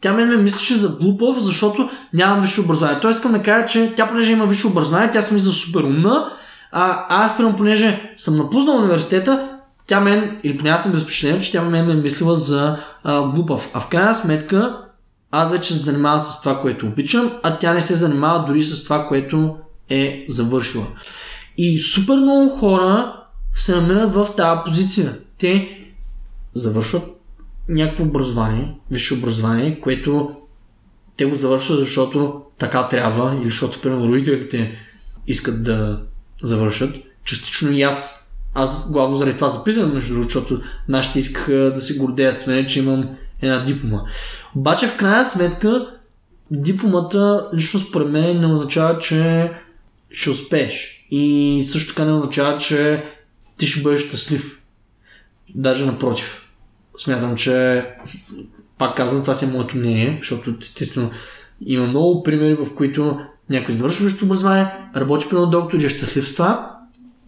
[0.00, 3.00] Тя мен ме мислеше за глупав, защото нямам висше образование.
[3.00, 6.32] Той искам да кажа, че тя понеже има висше образование, тя се мисля супер умна,
[6.72, 9.48] а аз, примерно, понеже съм напуснал университета,
[9.86, 13.22] тя мен, или поне аз съм без че тя мен ме е мислила за а,
[13.22, 13.70] глупав.
[13.74, 14.76] А в крайна сметка,
[15.30, 18.84] аз вече се занимавам с това, което обичам, а тя не се занимава дори с
[18.84, 19.56] това, което
[19.88, 20.86] е завършила.
[21.58, 23.14] И супер много хора
[23.54, 25.18] се намират в тази позиция.
[25.38, 25.78] Те
[26.54, 27.02] завършват
[27.68, 30.30] някакво образование, висше образование, което
[31.16, 34.78] те го завършват, защото така трябва или защото, примерно, родителите
[35.26, 36.00] искат да
[36.42, 36.96] завършат.
[37.24, 38.30] Частично и аз.
[38.54, 42.66] Аз главно заради това записвам, между другото, защото нашите искаха да се гордеят с мен,
[42.66, 43.08] че имам
[43.42, 44.02] една диплома.
[44.56, 45.98] Обаче в крайна сметка
[46.50, 49.52] дипломата лично според мен не означава, че
[50.10, 51.06] ще успееш.
[51.10, 53.04] И също така не означава, че
[53.56, 54.62] ти ще бъдеш щастлив.
[55.54, 56.44] Даже напротив.
[56.98, 57.86] Смятам, че
[58.78, 61.10] пак казвам, това си е моето мнение, защото естествено
[61.60, 63.20] има много примери, в които
[63.50, 64.66] някой завършва висшето образование,
[64.96, 66.78] работи при доктор и е щастлив с това,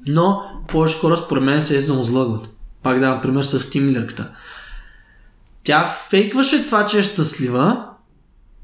[0.08, 2.48] но повече хора според мен се е самозлъгват.
[2.82, 4.30] Пак давам пример с Тим Милерката.
[5.64, 7.86] Тя фейкваше това, че е щастлива,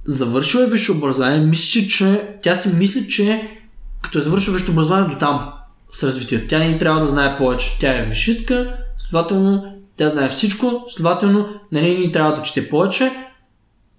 [0.04, 3.50] завършила е висше образование, мисли, че тя си мисли, че
[4.02, 5.52] като е завършила висше образование до там
[5.92, 6.48] с развитието.
[6.48, 7.78] Тя не трябва да знае повече.
[7.80, 13.12] Тя е висшистка, следователно тя знае всичко, следователно на нея ни трябва да чете повече.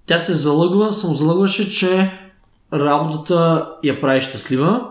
[0.06, 2.12] Тя се залъгва, залъгваше, че
[2.74, 4.90] работата я прави щастлива.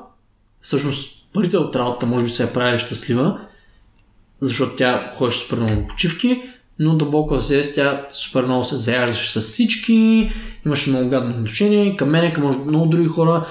[0.61, 3.41] Всъщност парите от работата може би се я прави щастлива,
[4.41, 6.43] защото тя ходеше супер много почивки,
[6.79, 10.31] но дълбоко се е, тя супер много се заяждаше с всички,
[10.67, 13.47] имаше много гадно отношение към мене, към много други хора.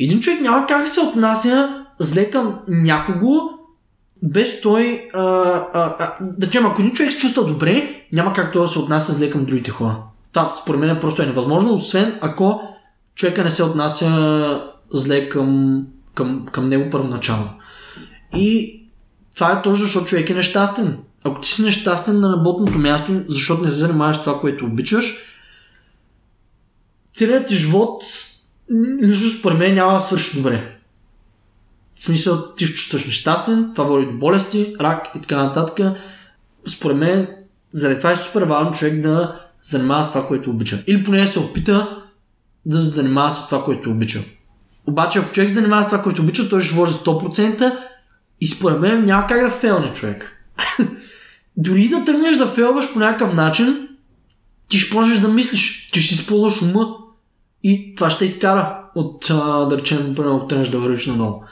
[0.00, 3.40] Един човек няма как се отнася зле към някого,
[4.22, 5.08] без той,
[6.20, 9.30] да кажем, ако един човек се чувства добре, няма как той да се отнася зле
[9.30, 9.96] към другите хора.
[10.32, 12.60] Това според мен просто е невъзможно, освен ако
[13.14, 14.62] човека не се отнася
[14.92, 15.82] зле към,
[16.14, 17.50] към, към него първоначално.
[18.34, 18.80] И
[19.34, 20.98] това е точно защото човек е нещастен.
[21.26, 25.16] Ако ти си нещастен на работното място, защото не се занимаваш с това, което обичаш,
[27.12, 28.02] целият ти живот
[29.02, 30.78] лично според мен няма да свърши добре.
[31.94, 35.96] В смисъл, ти ще чувстваш нещастен, това води до болести, рак и така нататък.
[36.66, 37.28] Според мен,
[37.72, 40.84] заради това е супер важно човек да занимава с това, което обича.
[40.86, 42.04] Или поне се опита
[42.66, 44.20] да се занимава с това, което обича.
[44.86, 47.78] Обаче, ако човек занимава с това, което обича, той ще вложи 100%
[48.40, 50.32] и според мен няма как да фелне човек.
[51.56, 53.88] Дори да тръгнеш да фелваш по някакъв начин,
[54.68, 56.96] ти ще можеш да мислиш, ти ще използваш ума
[57.62, 61.42] и това ще изкара от, а, да речем, ако тръгнеш да вървиш надолу.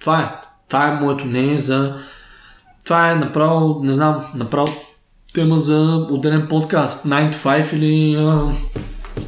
[0.00, 0.46] Това е.
[0.68, 1.96] Това е моето мнение за...
[2.84, 4.72] Това е направо, не знам, направо
[5.34, 7.04] тема за отделен подкаст.
[7.04, 8.52] 9 to 5 или а,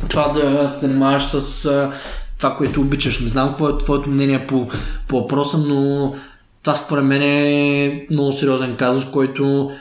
[0.09, 1.93] това да се занимаваш с а,
[2.39, 3.21] това, което обичаш.
[3.21, 4.69] Не знам какво е твоето мнение по,
[5.09, 6.15] по въпроса, но
[6.63, 9.73] това според мен е много сериозен казус, който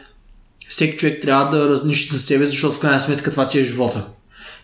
[0.71, 4.07] всеки човек трябва да разнищи за себе, защото в крайна сметка това ти е живота.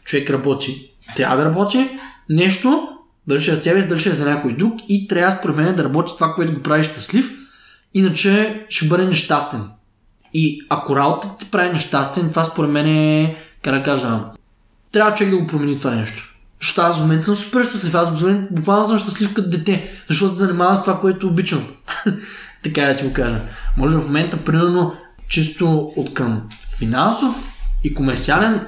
[0.05, 0.91] Човек работи.
[1.15, 1.89] Трябва да работи
[2.29, 2.87] нещо,
[3.27, 5.75] дали ще е за себе дали ще е за някой друг и трябва според мен
[5.75, 7.31] да работи това, което го прави щастлив,
[7.93, 9.63] иначе ще бъде нещастен.
[10.33, 14.19] И ако работата те прави нещастен, това според мен е, как да кажа,
[14.91, 16.33] трябва човек да го промени това нещо.
[16.61, 17.95] Защото аз в момента съм супер щастлив.
[17.95, 18.09] Аз
[18.51, 21.63] буквално съм щастлив като дете, защото се занимавам с това, което обичам.
[22.63, 23.41] така да ти го кажа.
[23.77, 24.95] Може в момента, примерно,
[25.27, 28.61] чисто от към финансов и комерциален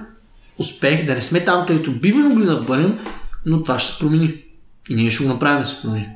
[0.57, 2.99] успех, да не сме там, където би могли да бъдем,
[3.45, 4.44] но това ще се промени.
[4.90, 6.10] И ние ще го направим да се промени.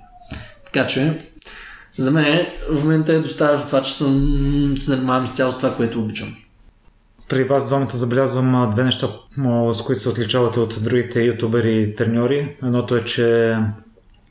[0.65, 1.20] Така че,
[1.98, 6.36] за мен в момента е достатъчно това, че съм, се занимавам с това, което обичам.
[7.30, 9.07] При вас двамата забелязвам две неща,
[9.72, 12.56] с които се отличавате от другите ютубери и треньори.
[12.64, 13.57] Едното е, че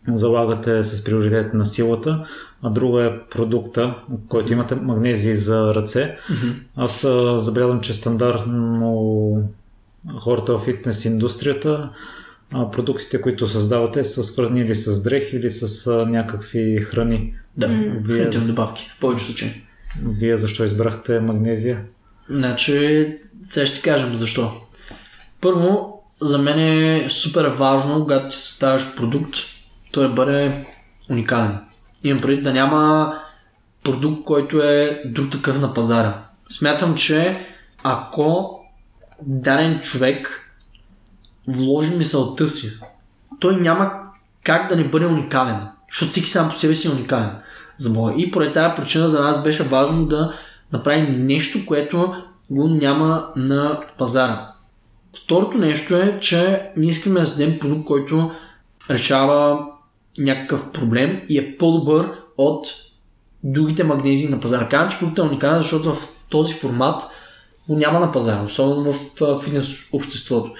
[0.08, 2.26] залагате с приоритет на силата,
[2.62, 3.94] а друго е продукта,
[4.28, 6.18] който имате магнези за ръце.
[6.30, 6.54] Mm-hmm.
[6.76, 7.00] Аз
[7.44, 9.48] забелязвам, че стандартно
[10.18, 11.90] хората в фитнес индустрията
[12.72, 17.34] продуктите, които създавате, са свързани или с дрех, или с някакви храни.
[17.56, 17.68] Да,
[18.00, 18.26] Вие...
[18.28, 19.62] добавки, в повече случаи.
[20.06, 21.80] Вие защо избрахте магнезия?
[22.28, 23.06] Значи,
[23.42, 24.52] сега ще ти кажем защо.
[25.40, 29.34] Първо, за мен е супер важно, когато ти съставяш продукт,
[29.93, 30.66] той да бъде
[31.10, 31.59] уникален.
[32.05, 33.12] Имам преди да няма
[33.85, 36.23] продукт, който е друг такъв на пазара.
[36.51, 37.47] Смятам, че
[37.82, 38.59] ако
[39.23, 40.48] даден човек
[41.48, 42.81] вложи мисълта си,
[43.40, 43.93] той няма
[44.44, 45.69] как да не бъде уникален.
[45.93, 47.31] Защото всеки сам по себе си е уникален.
[47.78, 48.14] За моя.
[48.19, 50.32] И поради тази причина за нас беше важно да
[50.73, 52.14] направим нещо, което
[52.51, 54.48] го няма на пазара.
[55.24, 58.31] Второто нещо е, че ние искаме да създадем продукт, който
[58.90, 59.66] решава
[60.18, 62.66] някакъв проблем и е по-добър от
[63.44, 64.68] другите магнези на пазара.
[64.68, 67.02] Казвам, че продуктът е уникален, защото в този формат
[67.68, 70.52] го няма на пазара, особено в фитнес обществото.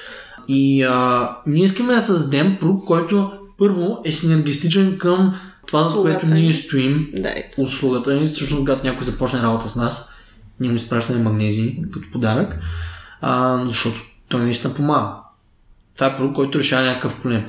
[0.49, 5.35] И а, ние искаме да създадем продукт, който първо е синергистичен към
[5.67, 10.09] това, за което ние стоим, да, услугата ни, всъщност когато някой започне работа с нас,
[10.61, 12.59] ние му изпращаме магнези като подарък,
[13.21, 15.15] а, защото той наистина помага.
[15.95, 17.45] Това е продукт, който решава някакъв проблем.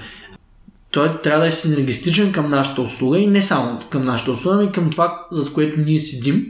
[0.93, 4.61] Той трябва да е синергистичен към нашата услуга и не само към нашата услуга, но
[4.61, 6.45] и към това, за което ние седим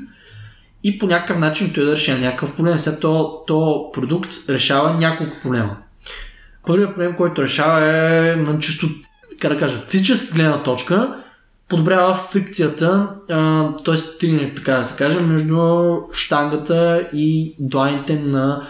[0.84, 2.80] и по някакъв начин той да решава някакъв проблем.
[2.80, 5.78] След то, то продукт решава няколко проблема.
[6.68, 8.88] Първият проблем, който решава е на чисто,
[9.40, 11.24] как да кажа, физическа гледна точка,
[11.68, 13.10] подобрява фрикцията,
[13.86, 14.18] т.е.
[14.20, 18.68] тренер, така да се каже, между штангата и дланите на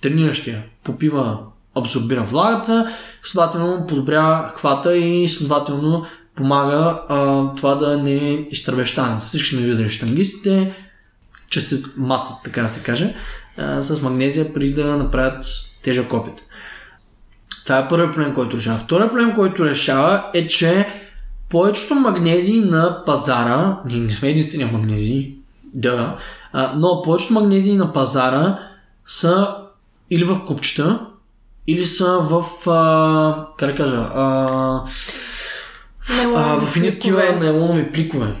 [0.00, 0.64] трениращия.
[0.84, 1.38] Попива,
[1.74, 9.24] абсорбира влагата, следователно подобрява хвата и следователно помага а, това да не изтърве штангата.
[9.24, 10.74] Всички сме виждали штангистите,
[11.50, 13.14] че се мацат, така да се каже,
[13.58, 15.44] а, с магнезия преди да направят
[15.82, 16.34] тежък опит.
[17.64, 18.78] Това е първият проблем, който решава.
[18.78, 20.88] Вторият проблем, който решава е, че
[21.48, 25.34] повечето магнезии на пазара, ние не сме единствения магнезии,
[25.74, 26.18] да,
[26.52, 28.58] а, но повечето магнезии на пазара
[29.06, 29.54] са
[30.10, 31.00] или в купчета,
[31.66, 34.84] или са в, а, как да кажа, а,
[36.36, 38.34] а, в едни такива нейлонови пликове.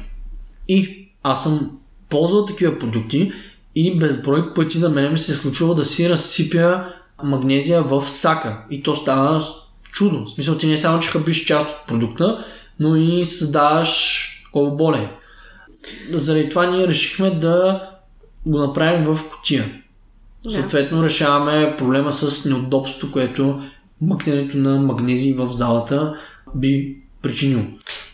[0.68, 1.78] И аз съм
[2.08, 3.32] ползвал такива продукти
[3.74, 6.84] и безброй пъти на мен ми се е случва да си разсипя
[7.22, 8.58] магнезия в сака.
[8.70, 9.44] И то става
[9.92, 10.24] чудо.
[10.24, 12.44] В смисъл ти не само, че хъбиш част от продукта,
[12.80, 15.10] но и създаваш колболе.
[16.10, 17.82] Заради това ние решихме да
[18.46, 19.81] го направим в котия.
[20.44, 20.50] Да.
[20.50, 23.62] Съответно решаваме проблема с неудобство, което
[24.00, 26.14] мъкненето на магнези в залата
[26.54, 27.60] би причинил.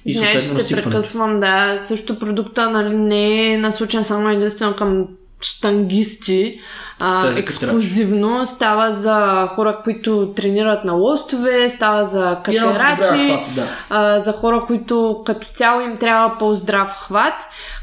[0.04, 1.78] И съответно ще прекъсвам, да.
[1.78, 5.06] Също продукта нали, не е насочен само единствено към
[5.40, 6.60] штангисти,
[7.00, 8.46] а, ексклюзивно.
[8.46, 13.66] Става за хора, които тренират на лостове, става за катерачи, да.
[13.90, 17.34] а, за хора, които като цяло им трябва по-здрав хват.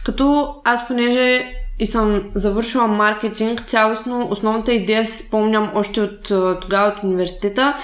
[0.03, 1.45] Като аз, понеже
[1.79, 6.21] и съм завършила маркетинг, цялостно основната идея си спомням още от
[6.61, 7.77] тогава от университета,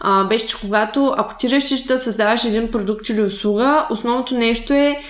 [0.00, 4.72] а, беше, че когато, ако ти решиш да създаваш един продукт или услуга, основното нещо
[4.72, 5.00] е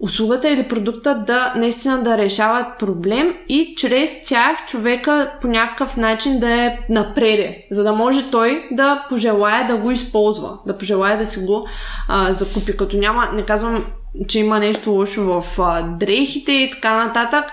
[0.00, 6.40] услугата или продукта да наистина да решават проблем и чрез тях човека по някакъв начин
[6.40, 11.26] да е напреде, за да може той да пожелая да го използва, да пожелая да
[11.26, 11.68] си го
[12.08, 12.76] а, закупи.
[12.76, 13.84] Като няма, не казвам,
[14.28, 17.44] че има нещо лошо в а, дрехите и така нататък,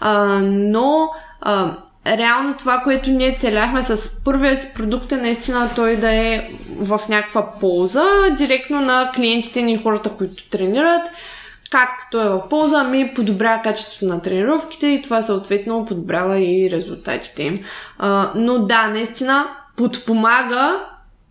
[0.00, 1.10] а, но
[1.40, 1.76] а,
[2.06, 7.00] реално това, което ние целяхме с първия си продукт е наистина той да е в
[7.08, 8.04] някаква полза,
[8.38, 11.02] директно на клиентите ни, хората, които тренират,
[11.70, 16.70] как той е в полза, ми подобрява качеството на тренировките и това съответно подобрява и
[16.70, 17.60] резултатите им.
[17.98, 19.46] А, но да, наистина
[19.76, 20.80] подпомага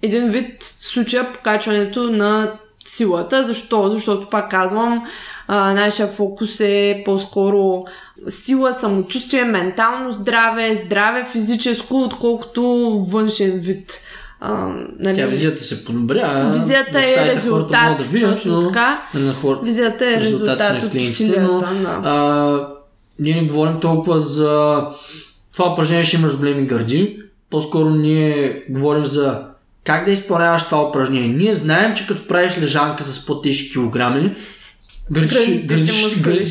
[0.02, 2.52] един вид случая покачването на
[2.86, 3.44] силата.
[3.44, 3.90] Защо?
[3.90, 5.04] Защото, пак казвам,
[5.48, 7.84] а, нашия фокус е по-скоро
[8.30, 12.64] сила, самочувствие, ментално здраве, здраве физическо, отколкото
[13.10, 14.02] външен вид.
[14.40, 16.52] А, нали, Тя визията се подобря.
[16.54, 17.98] Визията е резултат.
[17.98, 19.02] Да видят, точно но, така.
[19.14, 19.60] На хор...
[19.64, 21.70] Визията е резултат, резултат от усилията.
[21.82, 22.02] Да.
[22.04, 22.68] а,
[23.20, 24.82] ние не говорим толкова за
[25.54, 27.20] това упражнение ще имаш големи гърди.
[27.50, 29.42] По-скоро ние говорим за
[29.84, 31.28] как да изпълняваш това упражнение.
[31.28, 34.36] Ние знаем, че като правиш лежанка с по-тежки килограми,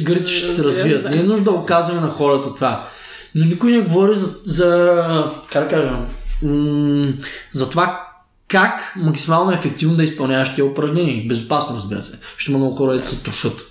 [0.04, 1.02] гърдите ще се развият.
[1.02, 1.10] Да.
[1.10, 2.88] Не е нужда да оказваме на хората това.
[3.34, 5.96] Но никой не говори за, за как да кажа,
[6.42, 7.12] м-
[7.52, 8.08] за това
[8.48, 11.28] как максимално ефективно да изпълняваш тези упражнения.
[11.28, 12.18] Безопасно, разбира се.
[12.36, 13.66] Ще има много хора, да се трошат.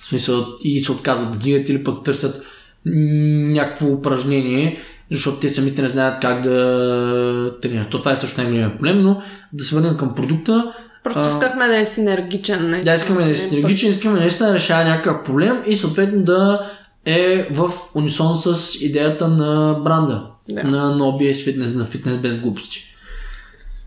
[0.00, 2.42] В смисъл и се отказват да дигат или пък търсят
[2.84, 7.90] някакво упражнение, защото те самите не знаят как да тренират.
[7.90, 9.22] То това е също най-големият проблем, но
[9.52, 10.72] да се върнем към продукта.
[11.04, 12.70] Просто искахме да е синергичен.
[12.70, 12.94] Наистина.
[12.94, 16.70] Да, искаме да е синергичен, искаме наистина да решава някакъв проблем и съответно да
[17.04, 20.26] е в унисон с идеята на бранда.
[20.48, 20.64] Да.
[20.64, 22.80] На NoBS фитнес, на фитнес без глупости.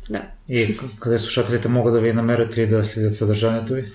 [0.10, 0.22] Да.
[0.50, 3.86] И къде слушателите могат да ви намерят или да следят съдържанието ви?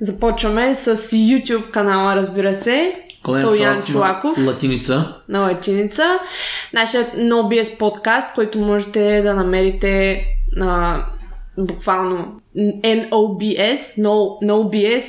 [0.00, 2.94] Започваме с YouTube канала, разбира се.
[3.24, 4.38] Тоян Чулаков.
[4.46, 5.14] Латиница.
[5.28, 6.18] На латиница.
[6.72, 10.24] Нашият NoBS подкаст, който можете да намерите
[10.56, 11.04] на
[11.58, 15.00] буквално NOBS, no, NoBS,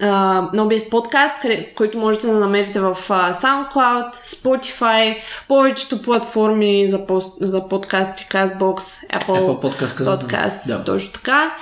[0.00, 1.34] uh, NoBS подкаст,
[1.76, 5.16] който можете да намерите в SoundCloud, Spotify,
[5.48, 10.84] повечето платформи за, пост, за подкасти, CastBox, Apple, Apple Podcast, podcast да.
[10.84, 11.54] точно така.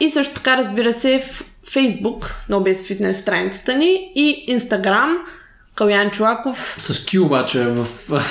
[0.00, 5.16] И също така, разбира се, в Facebook, NoBS Fitness страницата ни и Instagram,
[5.74, 6.76] Калуян Чулаков.
[6.78, 7.86] С Q обаче в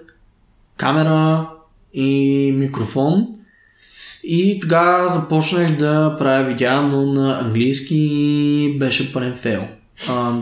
[0.78, 1.50] камера
[1.94, 3.28] и микрофон.
[4.24, 9.68] И тогава започнах да правя видеа, но на английски беше пълен фейл.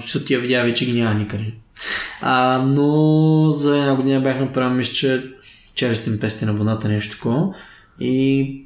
[0.01, 1.53] Защото тия видеа вече ги няма никъде.
[2.21, 5.23] А, но за една година бях направил, мисля, че
[5.73, 7.53] 400-500 на водата, нещо такова.
[7.99, 8.63] И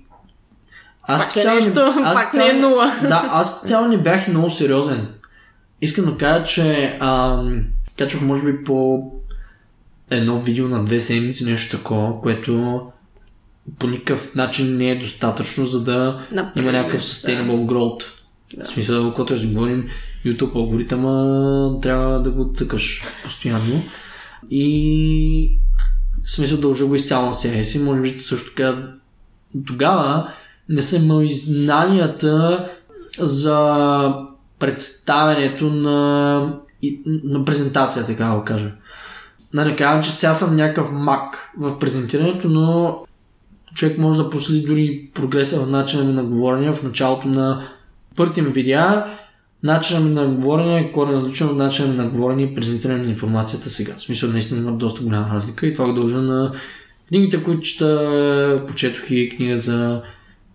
[1.04, 2.92] аз пак е цяло, нещо, аз пак цяло, не е нула.
[3.02, 5.08] Да, аз цяло не бях много сериозен.
[5.82, 7.64] Искам да кажа, че ам,
[7.98, 9.12] качвах може би по
[10.10, 12.82] едно видео на две седмици, нещо такова, което
[13.80, 17.74] по никакъв начин не е достатъчно, за да Например, има някакъв sustainable да.
[17.74, 18.04] growth.
[18.58, 18.66] Да.
[18.66, 19.90] В смисъл, когато си говорим,
[20.26, 23.84] YouTube алгоритъма трябва да го цъкаш постоянно.
[24.52, 25.58] И
[26.24, 27.80] в смисъл дължа го изцяло на себе си.
[27.80, 28.94] Може би също така
[29.68, 30.34] тогава
[30.70, 32.70] не са имали знанията
[33.20, 34.16] за
[34.60, 36.40] представянето на,
[37.06, 38.72] на презентация, така да го кажа.
[39.54, 43.00] Нали, казвам, че сега съм някакъв мак в презентирането, но
[43.76, 46.72] човек може да последи дори прогреса в начина ми на говорене.
[46.72, 47.68] В началото на
[48.16, 49.06] първите ми видеа,
[49.64, 53.10] начина ми на говорене е коренно различен от начина ми на говорене и презентиране на
[53.10, 53.94] информацията сега.
[53.98, 56.54] В смисъл, наистина има доста голяма разлика и това го дължа на
[57.08, 60.02] книгите, които чета, прочетох и книга за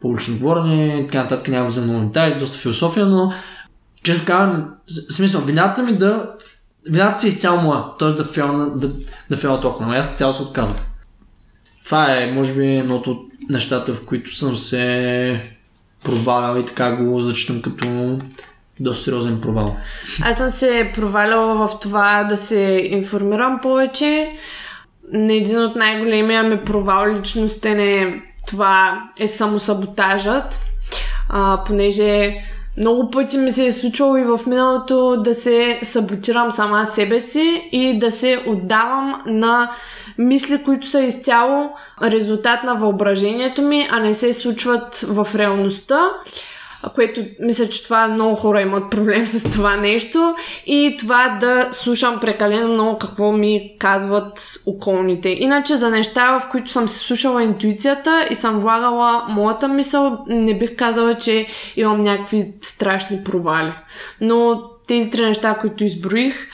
[0.01, 3.33] публично говорене, така нататък няма за много детайли, доста философия, но
[4.03, 4.75] честно казвам,
[5.11, 6.31] смисъл, вината ми да
[6.91, 8.09] вината си е изцяло моя, т.е.
[8.09, 8.91] да фейл, да,
[9.31, 10.77] да толкова, но аз цяло се отказах.
[11.89, 15.41] Това е, може би, едното от нещата, в които съм се
[16.05, 18.19] провалял и така го зачитам като
[18.81, 19.77] доста сериозен провал.
[20.23, 24.37] Аз съм се проваляла в това да се информирам повече.
[25.13, 30.61] На един от най-големия ми провал личностен е това е самосаботажът,
[31.29, 32.37] а, понеже
[32.79, 37.69] много пъти ми се е случвало и в миналото да се саботирам сама себе си
[37.73, 39.71] и да се отдавам на
[40.19, 41.71] мисли, които са изцяло
[42.03, 46.11] резултат на въображението ми, а не се случват в реалността
[46.95, 50.35] което мисля, че това много хора имат проблем с това нещо
[50.67, 55.29] и това да слушам прекалено много какво ми казват околните.
[55.29, 60.59] Иначе за неща, в които съм се слушала интуицията и съм влагала моята мисъл, не
[60.59, 61.47] бих казала, че
[61.77, 63.73] имам някакви страшни провали.
[64.21, 66.49] Но тези три неща, които изброих,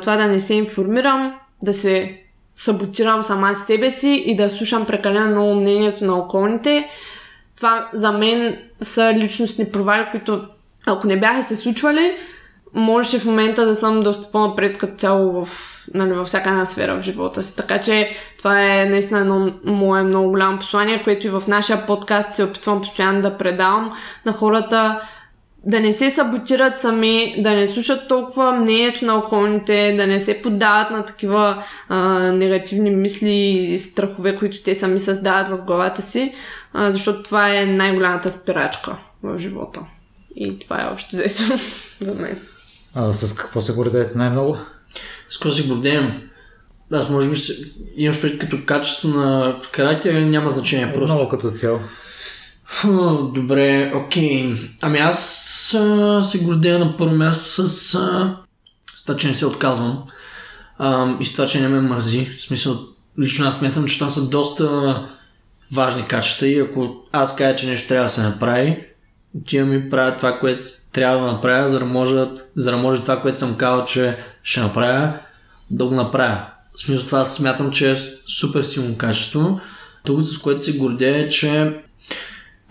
[0.00, 2.18] това да не се информирам, да се
[2.56, 6.88] саботирам сама себе си и да слушам прекалено много мнението на околните,
[7.62, 10.44] това за мен са личностни провали, които
[10.86, 12.12] ако не бяха се случвали,
[12.74, 15.48] можеше в момента да съм доста по-напред като цяло в,
[15.94, 17.56] нали, във всяка една сфера в живота си.
[17.56, 22.32] Така че това е наистина едно мое много голямо послание, което и в нашия подкаст
[22.32, 23.92] се опитвам постоянно да предавам
[24.26, 25.00] на хората
[25.66, 30.42] да не се саботират сами, да не слушат толкова мнението на околните, да не се
[30.42, 31.98] поддават на такива а,
[32.32, 36.34] негативни мисли и страхове, които те сами създават в главата си,
[36.72, 39.80] а, защото това е най-голямата спирачка в живота.
[40.36, 41.42] И това е общо взето
[42.00, 42.38] за мен.
[42.94, 44.56] А с какво се гордеете най-много?
[45.28, 46.22] С какво се гордеем?
[46.92, 47.36] Аз може би
[47.96, 51.14] имаш пред като качество на характер, няма значение просто.
[51.14, 51.80] Много като цяло.
[53.34, 54.54] Добре, окей.
[54.80, 55.18] Ами аз
[55.74, 58.36] а, се гордея на първо място с, а,
[58.96, 60.02] с това, че не се отказвам.
[60.78, 62.36] А, и с това, че не ме мързи.
[62.38, 62.80] В смисъл,
[63.18, 65.08] лично аз смятам, че това са доста
[65.72, 68.84] важни качества и ако аз кажа, че нещо трябва да се направи,
[69.40, 72.14] отивам и правя това, което трябва да направя, за да може,
[72.54, 75.18] за да може това, което съм казал, че ще направя,
[75.70, 76.46] да го направя.
[76.74, 79.60] В смисъл това смятам, че е супер силно качество.
[80.04, 81.82] Другото, с което се гордея е, че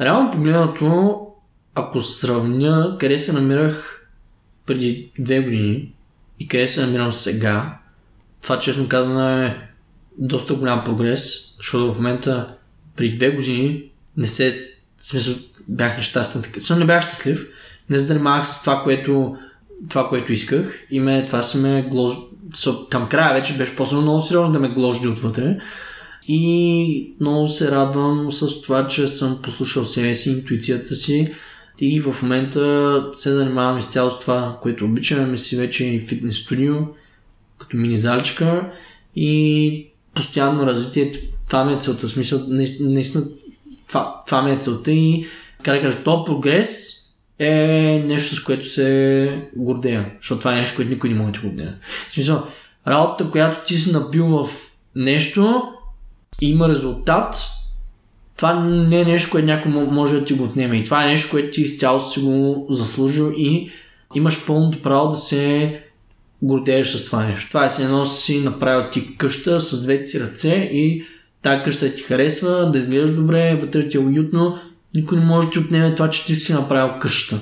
[0.01, 1.19] реално погледнато,
[1.75, 4.07] ако сравня къде се намирах
[4.65, 5.93] преди две години
[6.39, 7.77] и къде се намирам сега,
[8.41, 9.69] това честно казано е
[10.17, 12.55] доста голям прогрес, защото в момента
[12.95, 13.83] при две години
[14.17, 15.35] не се, смисъл,
[15.67, 16.43] бях нещастен.
[16.59, 17.47] Съм не бях щастлив,
[17.89, 19.37] не занимавах с това, което,
[19.89, 22.15] това, което исках и ме, това се ме глож...
[22.89, 25.57] Към края вече беше после много сериозно да ме гложди отвътре.
[26.27, 31.33] И много се радвам с това, че съм послушал себе си, интуицията си
[31.79, 36.75] и в момента се занимавам изцяло с това, което обичаме си вече и фитнес студио,
[37.57, 38.71] като мини залчка
[39.15, 41.11] и постоянно развитие.
[41.47, 42.41] Това ми е целта, смисъл,
[42.79, 43.23] наистина
[43.87, 45.25] това, това ми е целта и
[45.63, 46.97] как да кажа, то прогрес
[47.39, 50.11] е нещо, с което се гордея.
[50.21, 51.77] Защото това е нещо, което никой не може да гордея.
[52.09, 52.47] В смисъл,
[52.87, 54.49] работата, която ти си набил в
[54.95, 55.63] нещо,
[56.41, 57.35] има резултат,
[58.37, 60.77] това не е нещо, което някой може да ти го отнеме.
[60.77, 63.71] И това е нещо, което ти изцяло си го заслужил и
[64.15, 65.79] имаш пълното право да се
[66.41, 67.47] гордееш с това нещо.
[67.47, 71.05] Това е си едно си направил ти къща с двете си ръце и
[71.41, 74.57] тази къща ти харесва, да изглеждаш добре, вътре ти е уютно,
[74.95, 77.41] никой не може да ти отнеме това, че ти си направил къща.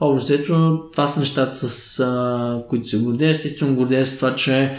[0.00, 3.30] Общо това са нещата, с а, които се гордея.
[3.30, 4.78] Естествено гордея с това, че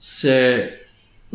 [0.00, 0.70] се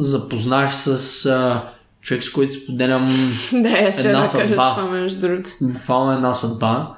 [0.01, 1.61] запознах с а,
[2.01, 3.05] човек, с който споделям
[3.51, 4.41] да, една да съдба.
[4.41, 5.49] кажа това, между другото.
[5.61, 6.95] Буквално една съдба.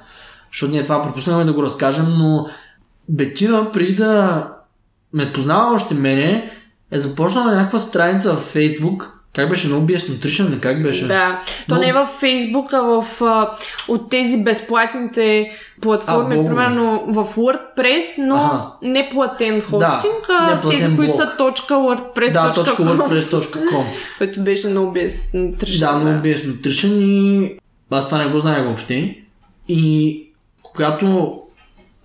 [0.51, 2.47] Защото ние това пропуснахме да го разкажем, но
[3.09, 4.47] Бетина преди да
[5.13, 6.51] ме познава още мене,
[6.91, 11.07] е започнала някаква страница в Фейсбук, как беше No BS Nutrition, не как беше?
[11.07, 11.39] Да.
[11.69, 13.49] То Но- не е в Фейсбук, а в а,
[13.87, 15.51] от тези безплатните
[15.81, 18.65] платформи, А, примерно в WordPress, но Аха.
[18.81, 21.15] не платен хостинг, а неплатен тези, които блог.
[21.17, 21.35] са
[21.69, 22.53] .wordpress.com, Да,
[23.09, 23.83] .wordpress.com.
[24.17, 25.87] който беше на OBS Да, Nutrition.
[26.03, 27.57] No BS Nutrition и
[27.89, 29.15] аз това не го знаех въобще.
[29.67, 30.19] И
[30.63, 31.39] когато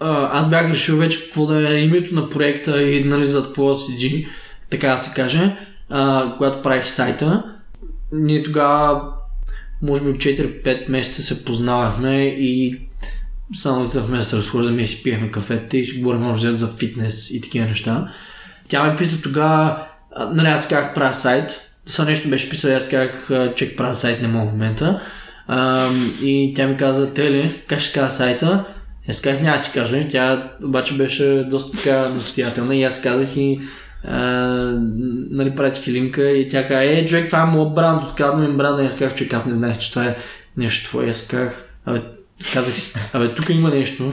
[0.01, 3.69] а, аз бях решил вече какво да е името на проекта и нали, зад какво
[3.69, 4.29] да седи,
[4.71, 5.57] така да се каже,
[5.90, 7.44] а, когато правих сайта,
[8.12, 9.02] ние тогава
[9.82, 12.81] може би от 4-5 месеца се познавахме и
[13.55, 17.31] само излизахме да се разхождаме и си пиехме кафета и си говорим може за фитнес
[17.31, 18.12] и такива неща.
[18.69, 19.86] Тя ме пита тогава,
[20.32, 24.28] нали аз казах правя сайт, са нещо беше писал, аз казах, че правя сайт не
[24.28, 25.02] мога в момента.
[25.47, 25.89] А,
[26.23, 28.65] и тя ми каза, Теле, как ще каза сайта?
[29.10, 30.09] Аз казах, няма ти кажа.
[30.10, 33.60] Тя обаче беше доста така настоятелна и аз казах и
[34.05, 34.19] а,
[35.31, 38.57] нали, пратих и линка и тя каза, е, човек, това е моят бранд, открадна ми
[38.57, 38.83] бранда.
[38.83, 40.16] И аз казах, човек, аз не знаех, че това е
[40.57, 41.11] нещо твое.
[41.11, 42.03] Аз казах, абе,
[42.55, 44.12] казах си, абе, тук има нещо.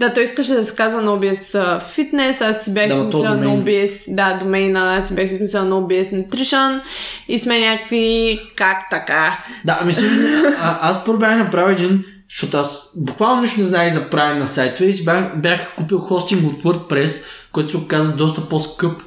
[0.00, 3.46] Да, той искаше да се казва на OBS Fitness, аз си бях Да, измислила на.
[3.46, 6.80] OBS, да, домейна, аз си бях измислила на OBS Nutrition
[7.28, 9.44] и сме някакви как така.
[9.64, 10.24] Да, ами всъщност,
[10.60, 14.88] аз първо бях направил един, защото аз буквално нищо не знаех за правене на сайтове
[14.88, 19.02] и си бях, бях купил хостинг от WordPress, който се оказа доста по-скъп,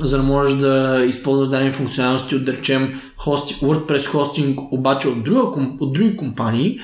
[0.00, 5.24] за да можеш да използваш дадени функционалности от, да речем, хости, WordPress хостинг, обаче от,
[5.24, 5.40] друга,
[5.80, 6.80] от други компании.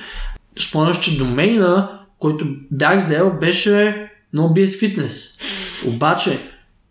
[0.59, 5.41] Спомняш, че домейна, който бях взел, беше NoBS Fitness.
[5.87, 6.39] Обаче,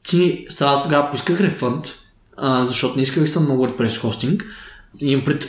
[0.02, 1.86] ти, сега аз тогава поисках рефънд,
[2.36, 4.44] а, защото не исках съм на WordPress хостинг.
[5.00, 5.48] Имам пред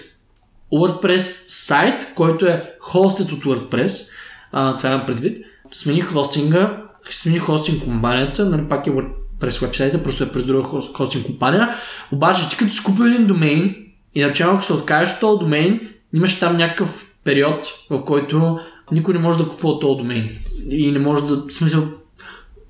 [0.73, 4.07] WordPress сайт, който е хостът от WordPress.
[4.51, 5.45] А, това имам предвид.
[5.71, 10.93] Смених хостинга, смених хостинг компанията, нали пак е WordPress вебсайта, просто е през друга хост-
[10.93, 11.69] хостинг компания.
[12.11, 13.75] Обаче ти като си купил един домейн
[14.15, 15.79] и речем, ако се откажеш от този домейн,
[16.13, 18.59] имаш там някакъв период, в който
[18.91, 20.29] никой не може да купува този домейн.
[20.69, 21.83] И не може да, в смисъл,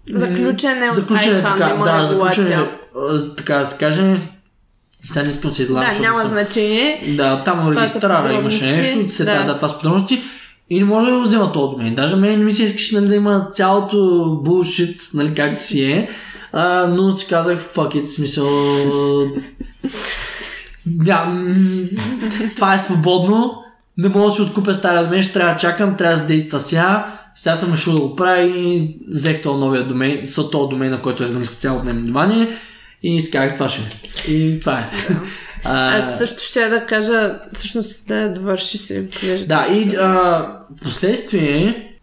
[0.09, 2.57] Заключен е заключен е така, има да, заключен е,
[3.37, 4.17] така да се каже.
[5.03, 7.03] Сега не искам да се излагам, Да, няма съм- значение.
[7.17, 9.43] да, там регистрара имаше нещо, се, да.
[9.43, 9.55] да.
[9.55, 10.23] това са подробности.
[10.69, 11.95] И не може да го взема този домен.
[11.95, 13.97] Даже мен не ми се искаш нали, да има цялото
[14.43, 16.09] булшит, нали, както си е.
[16.57, 18.47] А, но си казах, fuck it, смисъл...
[20.85, 21.55] Да, м,
[22.55, 23.63] това е свободно.
[23.97, 26.59] Не мога да си откупя стария домен, ще трябва да чакам, трябва да се действа
[26.59, 27.19] сега.
[27.35, 31.01] Сега съм решил да го правя и взех този новия домен, с този домен, на
[31.01, 32.57] който е нали, с цялото наименование.
[33.03, 34.31] И си казах, това ще е.
[34.31, 34.89] И това е.
[35.63, 39.09] А, Аз също ще да кажа, всъщност да довърши си.
[39.47, 40.47] Да, и а,
[40.83, 41.94] последствие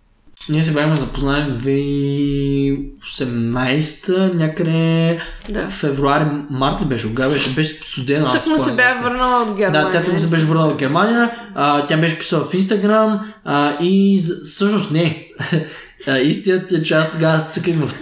[0.49, 5.71] ние се бяхме запознали в 2018 някъде Да.
[5.71, 8.29] февруари, март ли беше, тогава беше, беше студена.
[8.29, 9.91] аз Так му се бях върнала от Германия.
[9.91, 13.77] Да, тя му се беше върнала в Германия, а, тя беше писала в Инстаграм а,
[13.81, 15.27] и всъщност не.
[16.09, 17.95] А, Истината е, че аз тогава цъках в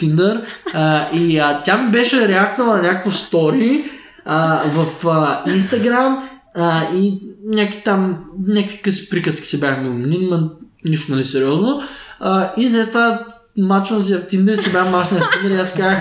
[0.75, 3.85] а, и а, тя ми беше реакнала на някакво стори
[4.25, 10.51] а, в а, Инстаграм а, и някакви там, някакви къси приказки се бяхме умнили, но
[10.85, 11.81] нищо нали сериозно.
[12.21, 13.27] А, и след това
[13.59, 15.99] мачвам се в Tinder и се бях мачна в Tinder и аз казах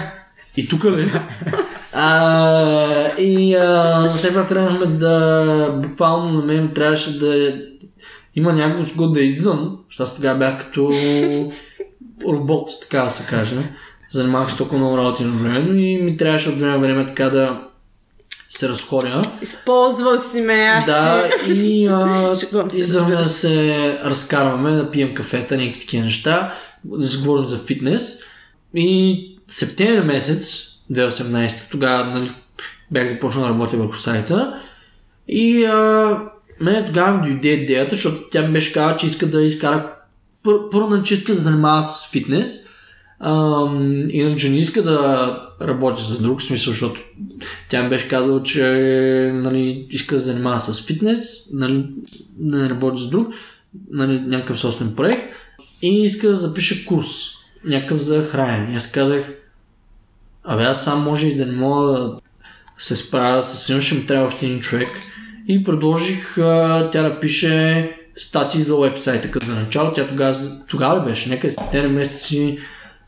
[0.58, 1.12] и тук ли?
[1.94, 7.54] А, и а, след това трябвахме да буквално на мен трябваше да
[8.36, 10.92] има с кого да излизам, защото аз тогава бях като
[12.28, 13.56] робот, така да се каже.
[14.12, 17.69] Занимавах се толкова много работи на време и ми трябваше от време време така да
[18.60, 19.22] се разходя.
[19.42, 23.30] Използвал си ме, Да, и, а, се, и за да се.
[23.30, 26.54] се разкарваме, да пием кафета, някакви такива неща,
[26.84, 28.20] да си говорим за фитнес.
[28.76, 32.32] И септември месец 2018, тогава нали,
[32.92, 34.62] бях започнал да работя върху сайта.
[35.28, 36.18] И а,
[36.62, 39.94] мен тогава ми дойде идеята, защото тя беше казала, че иска да изкара
[40.44, 42.69] пър, първо, нали, че иска да занимава с фитнес,
[44.10, 47.02] Иначе не иска да работи с друг смисъл, защото
[47.70, 48.64] тя ми беше казала, че
[49.36, 51.86] нали, иска да занимава с фитнес, нали,
[52.38, 53.28] да не работи с друг,
[53.92, 55.22] нали, някакъв собствен проект
[55.82, 57.08] и иска да запише курс,
[57.66, 58.76] някакъв за хранене.
[58.78, 59.34] Аз казах,
[60.44, 62.18] абе аз сам може и да не мога да
[62.78, 64.90] се справя с едно, ще ми трябва още един човек.
[65.48, 69.94] И предложих а, тя да пише статии за вебсайта като начало.
[69.94, 70.36] Тя тогава,
[70.68, 71.30] тогава беше?
[71.30, 72.60] Нека 7 месеца си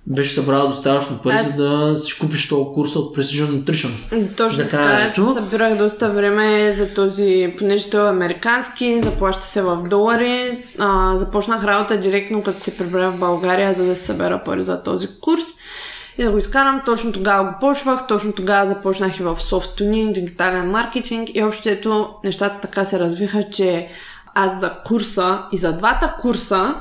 [0.08, 1.44] беше събрала достатъчно пари, а...
[1.44, 4.36] за да си купиш този курс от Precision Nutrition.
[4.38, 9.84] Точно така, аз събирах доста време за този, понеже той е американски, заплаща се в
[9.90, 10.64] долари.
[10.80, 14.84] А, започнах работа директно като се прибра в България, за да се събера пари за
[14.84, 15.44] този курс
[16.18, 16.82] и да го изкарам.
[16.86, 22.60] Точно тогава го почвах, точно тогава започнах и в софтуни, дигитален маркетинг и общото нещата
[22.62, 23.90] така се развиха, че
[24.34, 26.76] аз за курса и за двата курса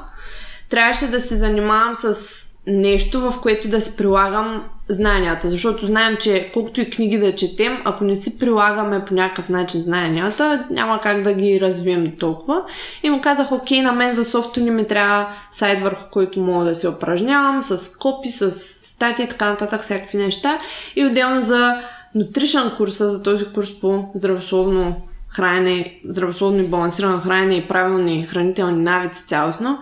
[0.71, 5.49] трябваше да се занимавам с нещо, в което да си прилагам знанията.
[5.49, 9.81] Защото знаем, че колкото и книги да четем, ако не си прилагаме по някакъв начин
[9.81, 12.63] знанията, няма как да ги развием толкова.
[13.03, 16.65] И му казах, окей, на мен за софто не ми трябва сайт върху който мога
[16.65, 20.59] да се упражнявам, с копи, с статии така нататък, всякакви неща.
[20.97, 21.75] И отделно за
[22.15, 24.97] нутришън курса, за този курс по здравословно
[25.29, 29.79] хранене, здравословно и балансирано хранене и правилни хранителни навици цялостно,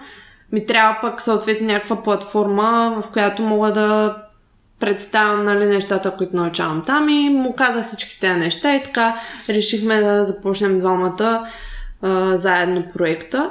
[0.52, 4.16] ми трябва пък съответно някаква платформа, в която мога да
[4.80, 10.00] представям нали, нещата, които научавам там и му казах всички тези неща и така решихме
[10.00, 11.48] да започнем двамата
[12.02, 13.50] а, заедно проекта.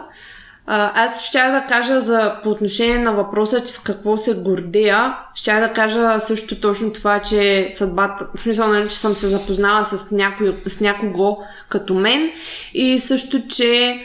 [0.70, 5.16] А, аз ще да кажа за, по отношение на въпроса, че с какво се гордея,
[5.36, 9.86] ще да кажа също точно това, че съдбата, в смисъл, нали, че съм се запознала
[9.86, 11.38] с, някой, с някого
[11.70, 12.32] като мен
[12.74, 14.02] и също, че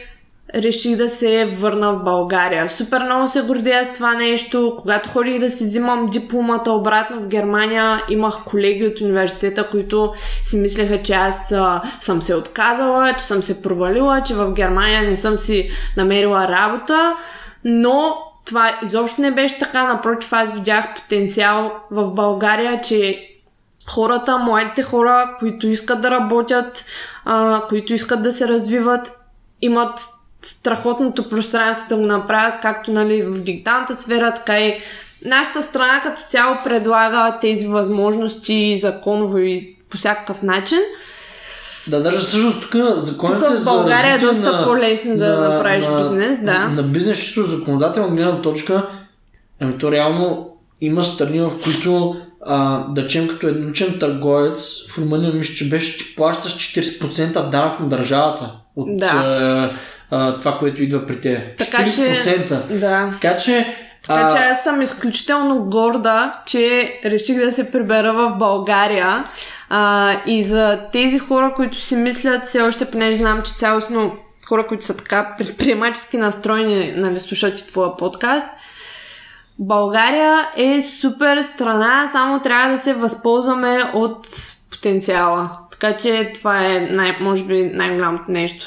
[0.55, 2.69] реших да се върна в България.
[2.69, 4.77] Супер много се гордея с това нещо.
[4.81, 10.13] Когато ходих да си взимам дипломата обратно в Германия, имах колеги от университета, които
[10.45, 15.03] си мислеха, че аз а, съм се отказала, че съм се провалила, че в Германия
[15.03, 17.17] не съм си намерила работа,
[17.65, 19.85] но това изобщо не беше така.
[19.85, 23.29] Напротив, аз видях потенциал в България, че
[23.89, 26.85] хората, моите хора, които искат да работят,
[27.25, 29.19] а, които искат да се развиват,
[29.61, 30.01] имат
[30.43, 34.81] страхотното пространство да го направят, както нали, в дигиталната сфера, така и
[35.25, 40.79] нашата страна като цяло предлага тези възможности законово и по всякакъв начин.
[41.87, 45.87] Да, даже също тук законите тук в България е доста на, по-лесно да на, направиш
[45.87, 46.59] на, бизнес, да.
[46.59, 48.89] На, на бизнес, чисто законодателна гледна точка,
[49.61, 52.17] ами то реално има страни, в които
[52.47, 57.81] а, да чем като едноличен търговец, в Румъния мисля, че беше ти плащаш 40% данък
[57.81, 59.71] на държавата от да.
[60.13, 61.55] А, това, което идва при те.
[61.59, 62.69] Така 40%.
[62.69, 63.11] Че, да.
[63.13, 63.77] Така че
[64.07, 69.25] така че аз съм изключително горда, че реших да се прибера в България.
[69.69, 74.17] А, и за тези хора, които си мислят, все още, понеже знам, че цялостно
[74.49, 78.49] хора, които са така предприемачески настроени, нали, слушат и твоя подкаст,
[79.59, 84.27] България е супер страна, само трябва да се възползваме от
[84.71, 85.51] потенциала.
[85.71, 88.65] Така че това е, най- може би, най-голямото нещо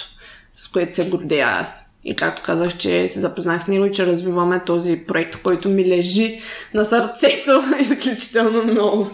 [0.55, 1.85] с което се гордея аз.
[2.03, 5.85] И както казах, че се запознах с него и че развиваме този проект, който ми
[5.85, 6.41] лежи
[6.73, 9.11] на сърцето изключително много.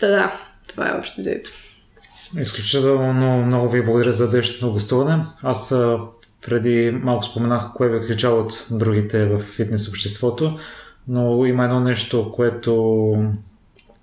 [0.00, 0.32] Та да,
[0.68, 1.50] това е общо взето.
[2.38, 5.24] Изключително много, много ви благодаря за днешното гостуване.
[5.42, 5.74] Аз
[6.46, 10.58] преди малко споменах кое ви отличава от другите в фитнес обществото,
[11.08, 13.14] но има едно нещо, което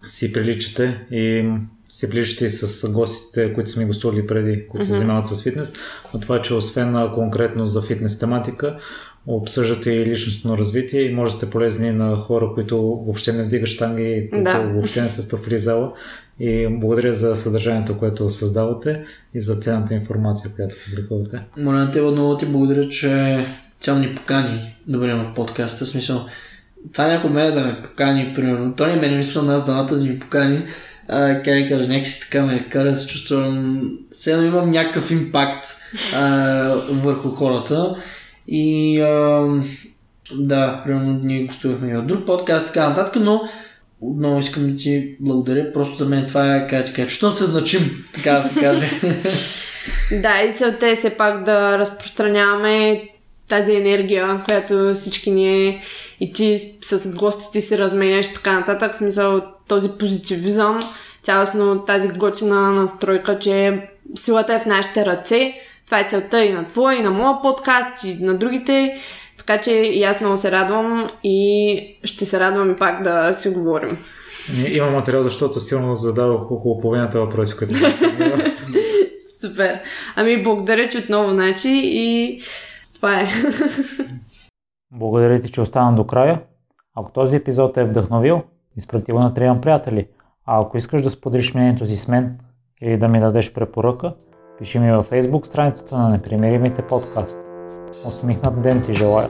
[0.06, 1.52] си приличате и
[1.96, 4.90] се ближите с гостите, които са ми гостували преди, които mm-hmm.
[4.90, 5.74] се занимават с фитнес,
[6.14, 8.78] но това, че освен конкретно за фитнес тематика,
[9.28, 13.68] обсъждате и личностно развитие и може да сте полезни на хора, които въобще не вдигат
[13.68, 14.60] штанги, които да.
[14.60, 15.94] въобще не са стъпили зала.
[16.40, 19.04] И благодаря за съдържанието, което създавате
[19.34, 21.40] и за ценната информация, която публикувате.
[21.58, 23.46] Моля те, много ти благодаря, че
[23.80, 25.86] цял ни покани да бъдем в подкаста.
[25.86, 26.26] Смисъл,
[26.94, 28.74] това някой мен да ме покани, примерно.
[28.76, 30.66] Той не ме не мисля нас да ни покани
[31.10, 35.68] а, как да така ме кара да се чувствам, сега имам някакъв импакт
[36.16, 36.24] а,
[36.92, 37.96] върху хората.
[38.48, 39.46] И а,
[40.34, 43.42] да, примерно ние гостувахме и от друг подкаст, така нататък, но
[44.02, 48.32] отново искам да ти благодаря, просто за мен това е как що се значим, така
[48.32, 48.90] да се каже.
[50.22, 53.04] да, и целта е все пак да разпространяваме
[53.48, 55.82] тази енергия, която всички ние
[56.20, 60.80] и ти с гостите си разменяш така нататък, в смисъл този позитивизъм,
[61.24, 65.54] цялостно тази готина настройка, че силата е в нашите ръце.
[65.86, 68.98] Това е целта и на твоя, и на моя подкаст, и на другите.
[69.38, 73.50] Така че и аз много се радвам и ще се радвам и пак да си
[73.50, 73.98] говорим.
[74.68, 77.74] Има материал, защото силно зададох около половината въпроси, които
[79.42, 79.80] Супер.
[80.16, 82.42] Ами благодаря, че отново начи и
[82.96, 83.28] това е.
[84.92, 86.42] Благодаря ти, че остана до края.
[86.96, 88.44] Ако този епизод е вдъхновил,
[88.78, 90.08] изпрати го на трима приятели.
[90.46, 92.40] А ако искаш да споделиш мнението си с мен
[92.82, 94.14] или да ми дадеш препоръка,
[94.58, 97.38] пиши ми във Facebook страницата на Непримиримите подкаст.
[98.08, 99.28] Усмихнат ден ти желая!